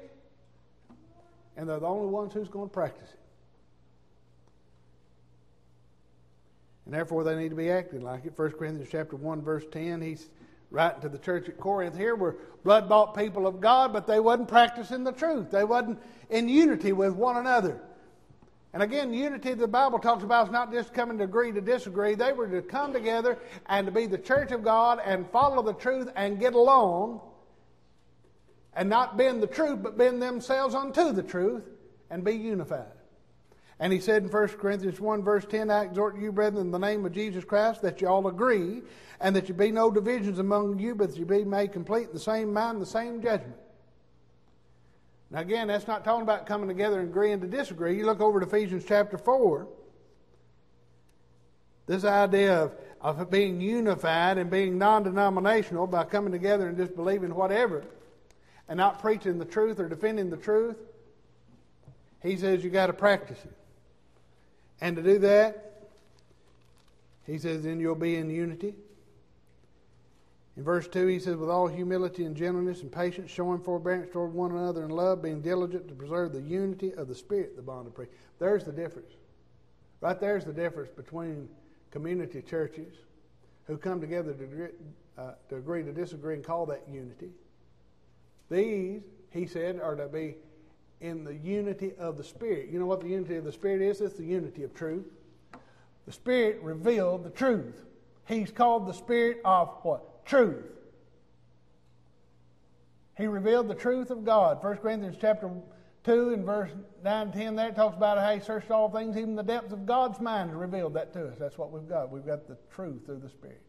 and 1.57 1.69
they're 1.69 1.79
the 1.79 1.87
only 1.87 2.09
ones 2.09 2.33
who's 2.33 2.49
going 2.49 2.69
to 2.69 2.73
practice 2.73 3.09
it. 3.09 3.21
And 6.87 6.95
therefore, 6.95 7.23
they 7.23 7.37
need 7.37 7.51
to 7.51 7.57
be 7.57 7.71
acting 7.71 8.01
like 8.01 8.25
it. 8.25 8.37
1 8.37 8.51
Corinthians 8.53 8.89
chapter 8.91 9.15
1, 9.15 9.43
verse 9.43 9.65
10, 9.71 10.03
he's 10.03 10.29
writing 10.73 11.01
to 11.03 11.09
the 11.09 11.19
church 11.19 11.49
at 11.49 11.59
Corinth 11.59 11.97
here 11.97 12.17
were 12.17 12.37
blood 12.65 12.89
bought 12.89 13.17
people 13.17 13.47
of 13.47 13.61
God, 13.61 13.93
but 13.93 14.07
they 14.07 14.21
wasn't 14.21 14.49
practicing 14.49 15.05
the 15.05 15.13
truth. 15.13 15.51
They 15.51 15.65
wasn't 15.65 16.01
in 16.31 16.49
unity 16.49 16.93
with 16.93 17.15
one 17.15 17.37
another. 17.37 17.81
And 18.73 18.83
again, 18.83 19.13
unity 19.13 19.55
the 19.55 19.67
Bible 19.67 19.99
talks 19.99 20.23
about 20.23 20.47
is 20.47 20.53
not 20.53 20.73
just 20.73 20.95
coming 20.95 21.19
to 21.19 21.25
agree 21.25 21.51
to 21.53 21.61
disagree. 21.61 22.15
They 22.15 22.33
were 22.33 22.47
to 22.47 22.63
come 22.63 22.93
together 22.93 23.39
and 23.67 23.87
to 23.87 23.93
be 23.93 24.07
the 24.07 24.19
church 24.19 24.53
of 24.53 24.63
God 24.63 25.01
and 25.05 25.29
follow 25.31 25.63
the 25.63 25.73
truth 25.73 26.09
and 26.15 26.39
get 26.39 26.55
along 26.55 27.21
and 28.75 28.89
not 28.89 29.17
bend 29.17 29.43
the 29.43 29.49
truth, 29.49 29.83
but 29.83 29.99
bend 29.99 30.23
themselves 30.23 30.75
unto 30.75 31.13
the 31.13 31.23
truth 31.23 31.65
and 32.11 32.23
be 32.23 32.33
unified. 32.33 32.87
And 33.81 33.93
he 33.93 33.99
said 33.99 34.23
in 34.23 34.29
1 34.29 34.49
Corinthians 34.49 35.01
1, 35.01 35.25
verse 35.25 35.47
10, 35.47 35.71
I 35.71 35.85
exhort 35.85 36.19
you, 36.19 36.31
brethren, 36.31 36.67
in 36.67 36.71
the 36.71 36.79
name 36.79 37.05
of 37.07 37.13
Jesus 37.13 37.45
Christ, 37.45 37.83
that 37.83 38.01
you 38.01 38.09
all 38.09 38.29
agree, 38.29 38.83
and 39.21 39.35
that 39.35 39.49
you 39.49 39.55
be 39.55 39.71
no 39.71 39.91
divisions 39.91 40.39
among 40.39 40.79
you, 40.79 40.95
but 40.95 41.11
that 41.11 41.19
you 41.19 41.25
be 41.25 41.45
made 41.45 41.73
complete 41.73 42.09
in 42.09 42.13
the 42.13 42.21
same 42.21 42.53
mind, 42.53 42.81
the 42.81 42.87
same 42.87 43.23
judgment. 43.23 43.57
Now, 45.31 45.41
again, 45.41 45.69
that's 45.69 45.87
not 45.87 46.05
talking 46.05 46.23
about 46.23 46.47
coming 46.47 46.69
together 46.69 46.99
and 46.99 47.09
agreeing 47.09 47.41
to 47.41 47.47
disagree. 47.47 47.97
You 47.97 48.07
look 48.07 48.21
over 48.21 48.41
at 48.41 48.49
Ephesians 48.49 48.85
chapter 48.87 49.17
4. 49.17 49.69
This 51.87 52.05
idea 52.05 52.63
of, 52.63 52.73
of 53.01 53.31
being 53.31 53.61
unified 53.61 54.39
and 54.39 54.51
being 54.51 54.79
non 54.79 55.05
denominational 55.05 55.87
by 55.87 56.05
coming 56.05 56.33
together 56.33 56.69
and 56.69 56.77
just 56.77 56.97
believing 56.97 57.35
whatever 57.35 57.85
and 58.69 58.77
not 58.77 59.01
preaching 59.01 59.39
the 59.39 59.45
truth 59.45 59.79
or 59.81 59.89
defending 59.89 60.31
the 60.31 60.37
truth, 60.37 60.77
he 62.23 62.37
says 62.37 62.63
you 62.63 62.71
got 62.71 62.87
to 62.87 62.93
practice 62.93 63.39
it. 63.45 63.57
And 64.81 64.97
to 64.97 65.03
do 65.03 65.19
that, 65.21 65.89
he 67.27 67.39
says, 67.39 67.63
then 67.63 67.81
you'll 67.81 67.95
be 67.95 68.17
in 68.17 68.31
unity. 68.31 68.75
In 70.57 70.65
verse 70.65 70.89
2, 70.89 71.07
he 71.07 71.19
says, 71.19 71.37
with 71.37 71.49
all 71.49 71.69
humility 71.69 72.25
and 72.25 72.37
gentleness 72.37 72.83
and 72.83 72.91
patience, 72.91 73.31
showing 73.31 73.61
forbearance 73.61 74.11
toward 74.13 74.35
one 74.35 74.51
another 74.51 74.85
in 74.85 74.91
love, 74.91 75.23
being 75.23 75.41
diligent 75.41 75.89
to 75.89 75.95
preserve 75.95 76.33
the 76.33 76.41
unity 76.41 76.93
of 76.95 77.09
the 77.09 77.15
Spirit, 77.15 77.57
the 77.57 77.63
bond 77.63 77.87
of 77.87 77.97
peace. 77.97 78.09
There's 78.39 78.65
the 78.65 78.73
difference. 78.73 79.13
Right 80.01 80.19
there's 80.19 80.45
the 80.45 80.53
difference 80.53 80.91
between 80.91 81.49
community 81.91 82.43
churches 82.43 82.95
who 83.67 83.77
come 83.77 84.01
together 84.01 84.33
to 84.33 84.45
agree, 84.45 84.69
uh, 85.17 85.33
to 85.49 85.57
agree 85.57 85.83
to 85.85 85.93
disagree 85.93 86.35
and 86.35 86.45
call 86.45 86.67
that 86.67 86.83
unity. 86.91 87.31
These, 88.51 89.03
he 89.31 89.47
said, 89.47 89.79
are 89.81 89.95
to 89.95 90.09
be 90.09 90.37
in 91.01 91.25
the 91.25 91.35
unity 91.35 91.93
of 91.99 92.17
the 92.17 92.25
Spirit. 92.25 92.69
You 92.71 92.79
know 92.79 92.87
what 92.87 93.01
the 93.01 93.09
unity 93.09 93.37
of 93.37 93.45
the 93.45 93.53
Spirit 93.53 93.83
is? 93.83 94.01
It's 94.01 94.17
the 94.17 94.25
unity 94.25 94.65
of 94.65 94.75
truth. 94.75 95.07
The 96.07 96.13
Spirit 96.13 96.61
revealed 96.63 97.25
the 97.25 97.31
truth. 97.31 97.85
He's 98.27 98.51
called 98.51 98.87
the 98.87 98.93
Spirit 98.93 99.41
of 99.45 99.69
what? 99.83 100.10
Truth. 100.31 100.65
He 103.17 103.27
revealed 103.27 103.67
the 103.67 103.75
truth 103.75 104.13
of 104.13 104.25
God. 104.25 104.63
1 104.63 104.77
Corinthians 104.77 105.17
chapter 105.21 105.51
2 106.05 106.35
and 106.35 106.47
verse 106.47 106.71
9 107.03 107.23
and 107.23 107.33
10 107.33 107.57
there 107.57 107.73
talks 107.73 107.97
about 107.97 108.17
how 108.17 108.33
he 108.33 108.39
searched 108.39 108.71
all 108.71 108.89
things, 108.89 109.17
even 109.17 109.35
the 109.35 109.43
depths 109.43 109.73
of 109.73 109.87
God's 109.87 110.21
mind 110.21 110.51
and 110.51 110.61
revealed 110.61 110.95
that 110.95 111.13
to 111.15 111.27
us. 111.27 111.35
That's 111.37 111.59
what 111.59 111.73
we've 111.73 111.89
got. 111.89 112.13
We've 112.13 112.25
got 112.25 112.47
the 112.47 112.57
truth 112.73 113.07
through 113.07 113.19
the 113.19 113.29
Spirit. 113.29 113.61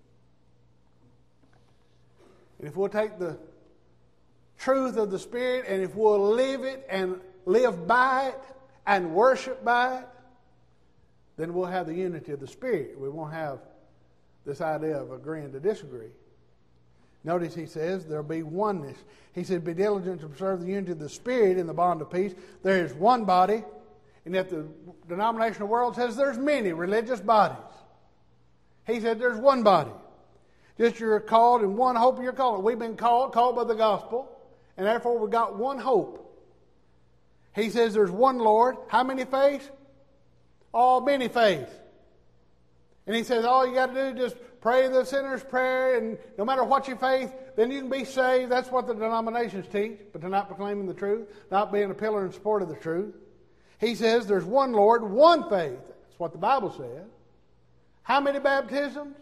And 2.60 2.68
if 2.68 2.76
we'll 2.76 2.90
take 2.90 3.18
the 3.18 3.40
truth 4.60 4.98
of 4.98 5.10
the 5.10 5.18
Spirit 5.18 5.66
and 5.68 5.82
if 5.82 5.96
we'll 5.96 6.30
live 6.30 6.64
it 6.64 6.86
and 6.92 7.20
live 7.48 7.88
by 7.88 8.28
it 8.28 8.42
and 8.86 9.16
worship 9.16 9.66
by 9.66 9.98
it, 9.98 10.08
then 11.38 11.56
we'll 11.56 11.66
have 11.66 11.88
the 11.88 11.96
unity 11.96 12.34
of 12.34 12.40
the 12.40 12.48
Spirit. 12.48 13.00
We 13.00 13.10
won't 13.10 13.34
have 13.34 13.62
this 14.46 14.62
idea 14.62 15.02
of 15.02 15.12
agreeing 15.12 15.52
to 15.54 15.60
disagree. 15.60 16.12
Notice 17.24 17.54
he 17.54 17.66
says 17.68 18.06
there'll 18.06 18.24
be 18.24 18.44
oneness. 18.44 18.98
He 19.34 19.44
said, 19.44 19.64
Be 19.64 19.74
diligent 19.74 20.22
to 20.22 20.28
preserve 20.28 20.62
the 20.62 20.68
unity 20.68 20.94
of 20.94 21.00
the 21.00 21.10
Spirit 21.10 21.58
in 21.58 21.68
the 21.68 21.74
bond 21.74 22.02
of 22.02 22.10
peace. 22.10 22.34
There 22.64 22.84
is 22.84 22.94
one 22.94 23.26
body, 23.26 23.64
and 24.26 24.34
yet 24.34 24.50
the 24.50 24.68
denominational 25.08 25.68
world 25.68 25.96
says 25.96 26.16
there's 26.16 26.38
many 26.38 26.74
religious 26.74 27.20
bodies. 27.20 27.58
He 28.88 29.00
said 29.00 29.20
there's 29.20 29.38
one 29.38 29.64
body. 29.64 29.92
Just 30.78 31.00
you're 31.00 31.20
called 31.20 31.62
in 31.62 31.76
one 31.78 31.96
hope 31.96 32.22
you're 32.22 32.34
called. 32.34 32.64
We've 32.64 32.80
been 32.80 32.98
called, 32.98 33.34
called 33.34 33.56
by 33.56 33.66
the 33.66 33.76
gospel, 33.76 34.36
and 34.78 34.88
therefore 34.88 35.20
we've 35.20 35.32
got 35.32 35.58
one 35.58 35.78
hope. 35.78 36.18
He 37.54 37.70
says 37.70 37.94
there's 37.94 38.12
one 38.12 38.40
Lord. 38.40 38.78
How 38.88 39.04
many 39.04 39.26
faiths? 39.26 39.70
All 40.74 41.02
many 41.02 41.28
faiths. 41.28 41.72
And 43.06 43.16
he 43.16 43.24
says 43.24 43.46
all 43.46 43.68
you 43.68 43.76
got 43.76 43.94
to 43.94 43.94
do 43.94 44.24
is 44.24 44.32
just 44.32 44.42
pray 44.62 44.88
the 44.88 45.04
sinner's 45.04 45.44
prayer, 45.44 45.98
and 45.98 46.18
no 46.38 46.46
matter 46.46 46.64
what 46.64 46.88
your 46.88 46.98
faith, 46.98 47.34
then 47.56 47.72
you 47.72 47.80
can 47.80 47.90
be 47.90 48.06
saved. 48.06 48.52
That's 48.52 48.70
what 48.72 48.88
the 48.88 48.94
denominations 48.94 49.68
teach, 49.68 50.00
but 50.12 50.22
they're 50.22 50.30
not 50.30 50.48
proclaiming 50.48 50.86
the 50.86 50.94
truth, 50.94 51.28
not 51.50 51.72
being 51.72 51.92
a 51.92 51.96
pillar 51.96 52.24
and 52.24 52.34
support 52.34 52.62
of 52.62 52.70
the 52.70 52.76
truth. 52.76 53.16
He 53.80 53.96
says 53.96 54.28
there's 54.28 54.46
one 54.46 54.74
Lord, 54.74 55.04
one 55.04 55.50
faith. 55.50 55.80
That's 55.80 56.20
what 56.20 56.32
the 56.32 56.38
Bible 56.38 56.72
says. 56.72 57.08
How 58.04 58.22
many 58.22 58.40
baptisms? 58.40 59.16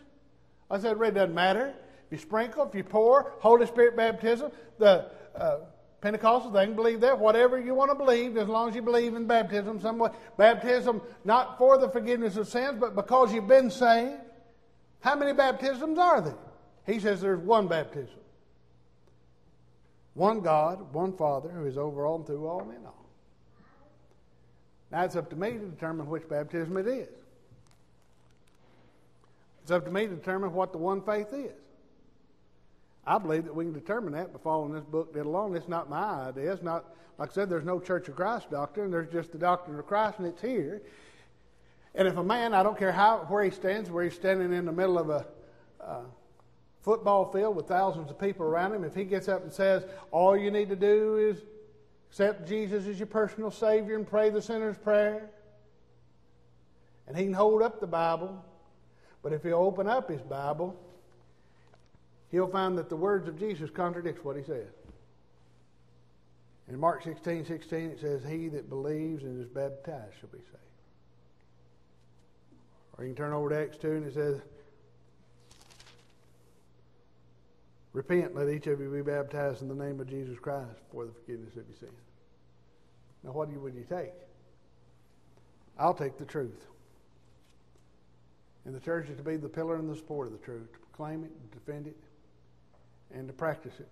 I 0.69 0.79
said, 0.79 1.01
it 1.01 1.11
doesn't 1.11 1.33
matter. 1.33 1.73
If 2.07 2.11
you 2.11 2.17
sprinkle, 2.17 2.67
if 2.67 2.75
you 2.75 2.83
pour, 2.83 3.33
Holy 3.39 3.65
Spirit 3.65 3.95
baptism, 3.95 4.51
the 4.77 5.09
uh, 5.35 5.57
Pentecostals, 6.01 6.53
they 6.53 6.65
can 6.65 6.75
believe 6.75 7.01
that. 7.01 7.17
Whatever 7.17 7.59
you 7.59 7.73
want 7.73 7.91
to 7.91 7.95
believe, 7.95 8.37
as 8.37 8.47
long 8.47 8.69
as 8.69 8.75
you 8.75 8.81
believe 8.81 9.15
in 9.15 9.25
baptism, 9.25 9.79
somewhat. 9.79 10.15
Baptism, 10.37 11.01
not 11.25 11.57
for 11.57 11.77
the 11.77 11.89
forgiveness 11.89 12.37
of 12.37 12.47
sins, 12.47 12.77
but 12.79 12.95
because 12.95 13.33
you've 13.33 13.47
been 13.47 13.69
saved. 13.69 14.21
How 15.01 15.15
many 15.15 15.33
baptisms 15.33 15.97
are 15.97 16.21
there? 16.21 16.35
He 16.85 16.99
says 16.99 17.21
there's 17.21 17.39
one 17.39 17.67
baptism. 17.67 18.15
One 20.13 20.41
God, 20.41 20.93
one 20.93 21.13
Father, 21.13 21.49
who 21.49 21.65
is 21.65 21.77
over 21.77 22.05
all 22.05 22.17
and 22.17 22.25
through 22.25 22.47
all 22.47 22.61
and 22.61 22.71
in 22.71 22.85
all. 22.85 23.05
Now 24.91 25.03
it's 25.03 25.15
up 25.15 25.29
to 25.29 25.35
me 25.35 25.51
to 25.51 25.59
determine 25.59 26.07
which 26.07 26.27
baptism 26.27 26.75
it 26.77 26.87
is. 26.87 27.09
It's 29.61 29.71
up 29.71 29.85
to 29.85 29.91
me 29.91 30.07
to 30.07 30.15
determine 30.15 30.51
what 30.53 30.71
the 30.71 30.79
one 30.79 31.01
faith 31.01 31.31
is. 31.31 31.51
I 33.05 33.17
believe 33.17 33.45
that 33.45 33.55
we 33.55 33.65
can 33.65 33.73
determine 33.73 34.13
that 34.13 34.33
by 34.33 34.39
following 34.39 34.73
this 34.73 34.83
book 34.83 35.13
dead 35.13 35.25
along. 35.25 35.55
It's 35.55 35.67
not 35.67 35.89
my 35.89 36.27
idea. 36.27 36.51
It's 36.51 36.63
not, 36.63 36.85
like 37.17 37.29
I 37.29 37.33
said, 37.33 37.49
there's 37.49 37.63
no 37.63 37.79
Church 37.79 38.07
of 38.07 38.15
Christ 38.15 38.51
doctrine. 38.51 38.91
There's 38.91 39.11
just 39.11 39.31
the 39.31 39.37
doctrine 39.37 39.77
of 39.79 39.85
Christ, 39.85 40.19
and 40.19 40.27
it's 40.27 40.41
here. 40.41 40.81
And 41.95 42.07
if 42.07 42.17
a 42.17 42.23
man, 42.23 42.53
I 42.53 42.63
don't 42.63 42.77
care 42.77 42.91
how 42.91 43.25
where 43.27 43.43
he 43.43 43.51
stands, 43.51 43.89
where 43.89 44.03
he's 44.03 44.13
standing 44.13 44.53
in 44.53 44.65
the 44.65 44.71
middle 44.71 44.97
of 44.97 45.09
a 45.09 45.25
uh, 45.81 46.01
football 46.81 47.31
field 47.31 47.55
with 47.55 47.67
thousands 47.67 48.09
of 48.09 48.19
people 48.19 48.45
around 48.45 48.73
him, 48.73 48.83
if 48.83 48.95
he 48.95 49.03
gets 49.03 49.27
up 49.27 49.43
and 49.43 49.51
says, 49.51 49.85
all 50.11 50.37
you 50.37 50.51
need 50.51 50.69
to 50.69 50.75
do 50.75 51.17
is 51.17 51.43
accept 52.09 52.47
Jesus 52.47 52.87
as 52.87 52.99
your 52.99 53.07
personal 53.07 53.51
Savior 53.51 53.95
and 53.95 54.07
pray 54.07 54.29
the 54.29 54.41
sinner's 54.41 54.77
prayer, 54.77 55.29
and 57.07 57.17
he 57.17 57.23
can 57.23 57.33
hold 57.33 57.61
up 57.61 57.79
the 57.79 57.87
Bible, 57.87 58.43
but 59.23 59.33
if 59.33 59.43
he'll 59.43 59.55
open 59.55 59.87
up 59.87 60.09
his 60.09 60.21
Bible, 60.21 60.79
he'll 62.31 62.47
find 62.47 62.77
that 62.77 62.89
the 62.89 62.95
words 62.95 63.27
of 63.27 63.37
Jesus 63.37 63.69
contradicts 63.69 64.23
what 64.23 64.37
he 64.37 64.43
says. 64.43 64.67
In 66.69 66.79
Mark 66.79 67.03
16, 67.03 67.45
16, 67.45 67.79
it 67.79 67.99
says, 67.99 68.23
He 68.23 68.47
that 68.49 68.69
believes 68.69 69.23
and 69.23 69.41
is 69.41 69.49
baptized 69.49 70.13
shall 70.19 70.29
be 70.29 70.37
saved. 70.37 70.57
Or 72.99 73.03
you 73.03 73.13
can 73.13 73.15
turn 73.15 73.33
over 73.33 73.49
to 73.49 73.57
Acts 73.57 73.77
2 73.77 73.91
and 73.91 74.05
it 74.05 74.13
says, 74.13 74.41
Repent, 77.93 78.35
let 78.35 78.49
each 78.49 78.67
of 78.67 78.81
you 78.81 78.89
be 78.89 79.01
baptized 79.01 79.61
in 79.61 79.69
the 79.69 79.73
name 79.73 80.01
of 80.01 80.09
Jesus 80.09 80.37
Christ 80.37 80.81
for 80.91 81.05
the 81.05 81.13
forgiveness 81.13 81.55
of 81.55 81.65
your 81.65 81.77
sins. 81.79 81.93
Now, 83.23 83.31
what 83.31 83.47
would 83.47 83.73
you 83.73 83.85
take? 83.89 84.11
I'll 85.79 85.93
take 85.93 86.17
the 86.17 86.25
truth. 86.25 86.65
And 88.65 88.75
the 88.75 88.81
church 88.81 89.07
is 89.07 89.15
to 89.15 89.23
be 89.23 89.37
the 89.37 89.47
pillar 89.47 89.77
and 89.77 89.89
the 89.89 89.95
support 89.95 90.27
of 90.27 90.33
the 90.33 90.39
truth, 90.39 90.71
to 90.73 90.79
proclaim 90.79 91.23
it, 91.23 91.31
and 91.31 91.51
defend 91.51 91.87
it, 91.87 91.97
and 93.13 93.27
to 93.27 93.33
practice 93.33 93.79
it. 93.79 93.91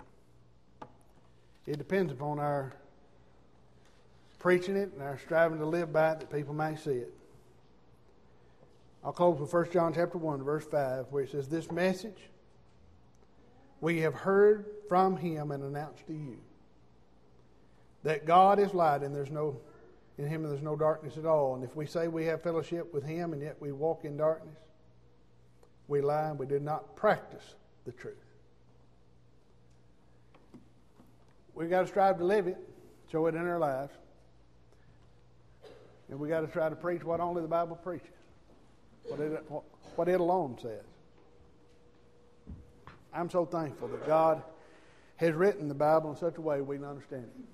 It 1.66 1.78
depends 1.78 2.12
upon 2.12 2.40
our 2.40 2.74
preaching 4.38 4.76
it 4.76 4.92
and 4.94 5.02
our 5.02 5.18
striving 5.18 5.60
to 5.60 5.66
live 5.66 5.94
by 5.94 6.12
it 6.12 6.20
that 6.20 6.32
people 6.32 6.54
may 6.54 6.76
see 6.76 6.92
it. 6.92 7.14
I'll 9.08 9.14
close 9.14 9.40
with 9.40 9.54
1 9.54 9.72
John 9.72 9.94
chapter 9.94 10.18
1, 10.18 10.44
verse 10.44 10.66
5, 10.66 11.06
where 11.12 11.24
it 11.24 11.32
says, 11.32 11.48
This 11.48 11.72
message 11.72 12.20
we 13.80 14.02
have 14.02 14.14
heard 14.14 14.66
from 14.90 15.16
him 15.16 15.52
and 15.52 15.64
announced 15.64 16.06
to 16.08 16.14
you. 16.14 16.38
That 18.04 18.26
God 18.26 18.60
is 18.60 18.74
light 18.74 19.04
and 19.04 19.16
there's 19.16 19.32
no 19.32 19.62
in 20.18 20.28
him 20.28 20.44
and 20.44 20.52
there's 20.52 20.62
no 20.62 20.76
darkness 20.76 21.16
at 21.18 21.26
all. 21.26 21.56
And 21.56 21.64
if 21.64 21.74
we 21.74 21.86
say 21.86 22.10
we 22.10 22.26
have 22.26 22.44
fellowship 22.44 22.94
with 22.94 23.06
him 23.06 23.32
and 23.32 23.42
yet 23.42 23.56
we 23.62 23.72
walk 23.72 24.04
in 24.04 24.18
darkness, 24.18 24.58
we 25.88 26.02
lie 26.02 26.32
and 26.32 26.38
we 26.38 26.46
do 26.46 26.60
not 26.60 26.98
practice 26.98 27.56
the 27.86 27.94
truth. 27.94 28.18
We've 31.56 31.70
got 31.70 31.84
to 31.84 31.88
strive 31.88 32.18
to 32.18 32.26
live 32.26 32.48
it, 32.48 32.58
show 33.10 33.26
it 33.28 33.36
in 33.36 33.48
our 33.48 33.58
lives. 33.58 33.94
And 36.10 36.20
we've 36.20 36.30
got 36.30 36.42
to 36.42 36.48
try 36.48 36.68
to 36.68 36.76
preach 36.76 37.06
what 37.06 37.22
only 37.22 37.42
the 37.42 37.48
Bible 37.48 37.78
preaches, 37.78 38.17
what 39.08 39.20
it, 39.20 39.44
what 39.96 40.08
it 40.08 40.20
alone 40.20 40.58
says. 40.62 40.84
I'm 43.14 43.30
so 43.30 43.46
thankful 43.46 43.88
that 43.90 44.06
God 44.06 44.44
has 45.16 45.34
written 45.34 45.68
the 45.68 45.74
Bible 45.74 46.12
in 46.12 46.18
such 46.18 46.38
a 46.38 46.42
way 46.42 46.62
we 46.62 46.76
can 46.78 46.86
understand 46.86 47.26
it. 47.26 47.46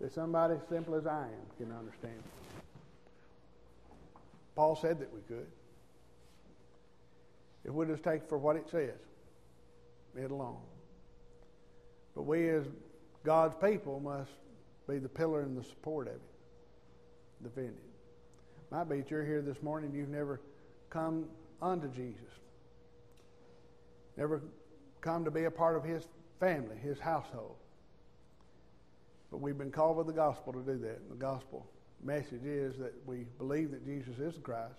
That 0.00 0.12
somebody 0.12 0.54
as 0.54 0.60
simple 0.68 0.94
as 0.94 1.06
I 1.06 1.22
am 1.22 1.46
can 1.56 1.72
understand 1.74 2.18
it. 2.18 2.60
Paul 4.54 4.76
said 4.76 5.00
that 5.00 5.12
we 5.12 5.20
could. 5.22 5.46
If 7.64 7.72
we 7.72 7.86
just 7.86 8.02
take 8.02 8.28
for 8.28 8.36
what 8.36 8.56
it 8.56 8.68
says, 8.70 8.98
it 10.16 10.30
alone. 10.30 10.60
But 12.14 12.22
we 12.22 12.48
as 12.50 12.64
God's 13.24 13.54
people 13.64 14.00
must 14.00 14.30
be 14.88 14.98
the 14.98 15.08
pillar 15.08 15.40
and 15.40 15.56
the 15.56 15.64
support 15.64 16.08
of 16.08 16.14
it, 16.14 16.20
defend 17.42 17.70
it. 17.70 17.93
Might 18.74 18.88
be 18.88 18.96
that 19.02 19.08
you're 19.08 19.24
here 19.24 19.40
this 19.40 19.62
morning 19.62 19.92
you've 19.94 20.08
never 20.08 20.40
come 20.90 21.26
unto 21.62 21.86
Jesus, 21.86 22.32
never 24.16 24.42
come 25.00 25.24
to 25.24 25.30
be 25.30 25.44
a 25.44 25.50
part 25.50 25.76
of 25.76 25.84
His 25.84 26.02
family, 26.40 26.74
His 26.82 26.98
household. 26.98 27.54
But 29.30 29.40
we've 29.40 29.56
been 29.56 29.70
called 29.70 29.96
with 29.96 30.08
the 30.08 30.12
gospel 30.12 30.52
to 30.54 30.58
do 30.58 30.76
that. 30.78 30.98
And 30.98 31.08
the 31.08 31.14
gospel 31.14 31.64
message 32.02 32.44
is 32.44 32.76
that 32.78 32.92
we 33.06 33.26
believe 33.38 33.70
that 33.70 33.86
Jesus 33.86 34.18
is 34.18 34.34
Christ, 34.42 34.74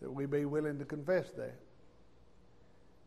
that 0.00 0.12
we 0.12 0.26
be 0.26 0.44
willing 0.44 0.78
to 0.78 0.84
confess 0.84 1.26
that, 1.36 1.58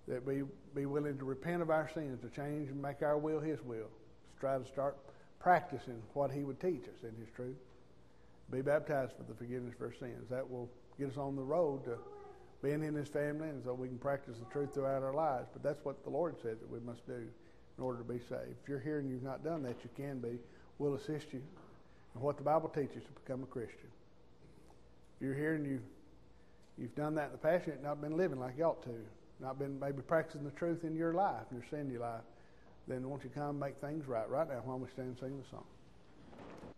that 0.09 0.25
we 0.25 0.43
be 0.75 0.87
willing 0.87 1.17
to 1.17 1.23
repent 1.23 1.61
of 1.61 1.69
our 1.69 1.89
sins, 1.93 2.19
to 2.19 2.27
change 2.27 2.67
and 2.67 2.81
make 2.81 3.01
our 3.01 3.17
will 3.17 3.39
His 3.39 3.61
will, 3.61 3.77
to 3.77 4.39
try 4.41 4.57
to 4.57 4.65
start 4.65 4.97
practicing 5.39 6.01
what 6.15 6.31
He 6.31 6.43
would 6.43 6.59
teach 6.59 6.83
us 6.83 7.03
in 7.03 7.15
His 7.17 7.33
truth. 7.33 7.55
Be 8.51 8.61
baptized 8.61 9.13
for 9.17 9.23
the 9.23 9.33
forgiveness 9.33 9.75
of 9.75 9.81
our 9.81 9.93
sins. 9.93 10.29
That 10.29 10.49
will 10.49 10.69
get 10.97 11.09
us 11.09 11.17
on 11.17 11.35
the 11.35 11.43
road 11.43 11.85
to 11.85 11.97
being 12.61 12.83
in 12.83 12.93
His 12.93 13.07
family, 13.07 13.49
and 13.49 13.63
so 13.63 13.73
we 13.73 13.87
can 13.87 13.97
practice 13.97 14.37
the 14.37 14.51
truth 14.51 14.73
throughout 14.73 15.03
our 15.03 15.13
lives. 15.13 15.47
But 15.53 15.63
that's 15.63 15.83
what 15.85 16.03
the 16.03 16.09
Lord 16.09 16.35
said 16.41 16.59
that 16.59 16.69
we 16.69 16.79
must 16.79 17.05
do 17.05 17.27
in 17.77 17.83
order 17.83 17.99
to 17.99 18.03
be 18.03 18.19
saved. 18.19 18.55
If 18.61 18.67
you're 18.67 18.79
here 18.79 18.99
and 18.99 19.09
you've 19.09 19.23
not 19.23 19.43
done 19.43 19.63
that, 19.63 19.77
you 19.83 19.89
can 19.95 20.19
be. 20.19 20.39
We'll 20.77 20.95
assist 20.95 21.31
you 21.31 21.41
in 22.15 22.21
what 22.21 22.37
the 22.37 22.43
Bible 22.43 22.69
teaches 22.69 23.03
to 23.03 23.11
become 23.23 23.43
a 23.43 23.45
Christian. 23.45 23.89
If 25.15 25.25
you're 25.25 25.35
here 25.35 25.55
and 25.55 25.65
you've 25.65 25.87
you've 26.77 26.95
done 26.95 27.15
that 27.15 27.27
in 27.27 27.31
the 27.33 27.37
past, 27.37 27.67
you've 27.67 27.83
not 27.83 28.01
been 28.01 28.15
living 28.17 28.39
like 28.39 28.57
you 28.57 28.63
ought 28.63 28.81
to, 28.83 28.95
not 29.41 29.59
been 29.59 29.79
maybe 29.79 30.01
practicing 30.01 30.43
the 30.43 30.51
truth 30.51 30.83
in 30.83 30.95
your 30.95 31.13
life, 31.13 31.43
in 31.51 31.57
your 31.57 31.65
Cindy 31.69 31.97
life, 31.97 32.21
then 32.87 33.07
won't 33.07 33.23
you 33.23 33.29
come 33.29 33.59
make 33.59 33.77
things 33.81 34.07
right 34.07 34.29
right 34.29 34.47
now 34.47 34.61
while 34.63 34.79
we 34.79 34.87
stand 34.89 35.09
and 35.09 35.19
sing 35.19 35.37
the 35.37 35.49
song? 35.49 35.65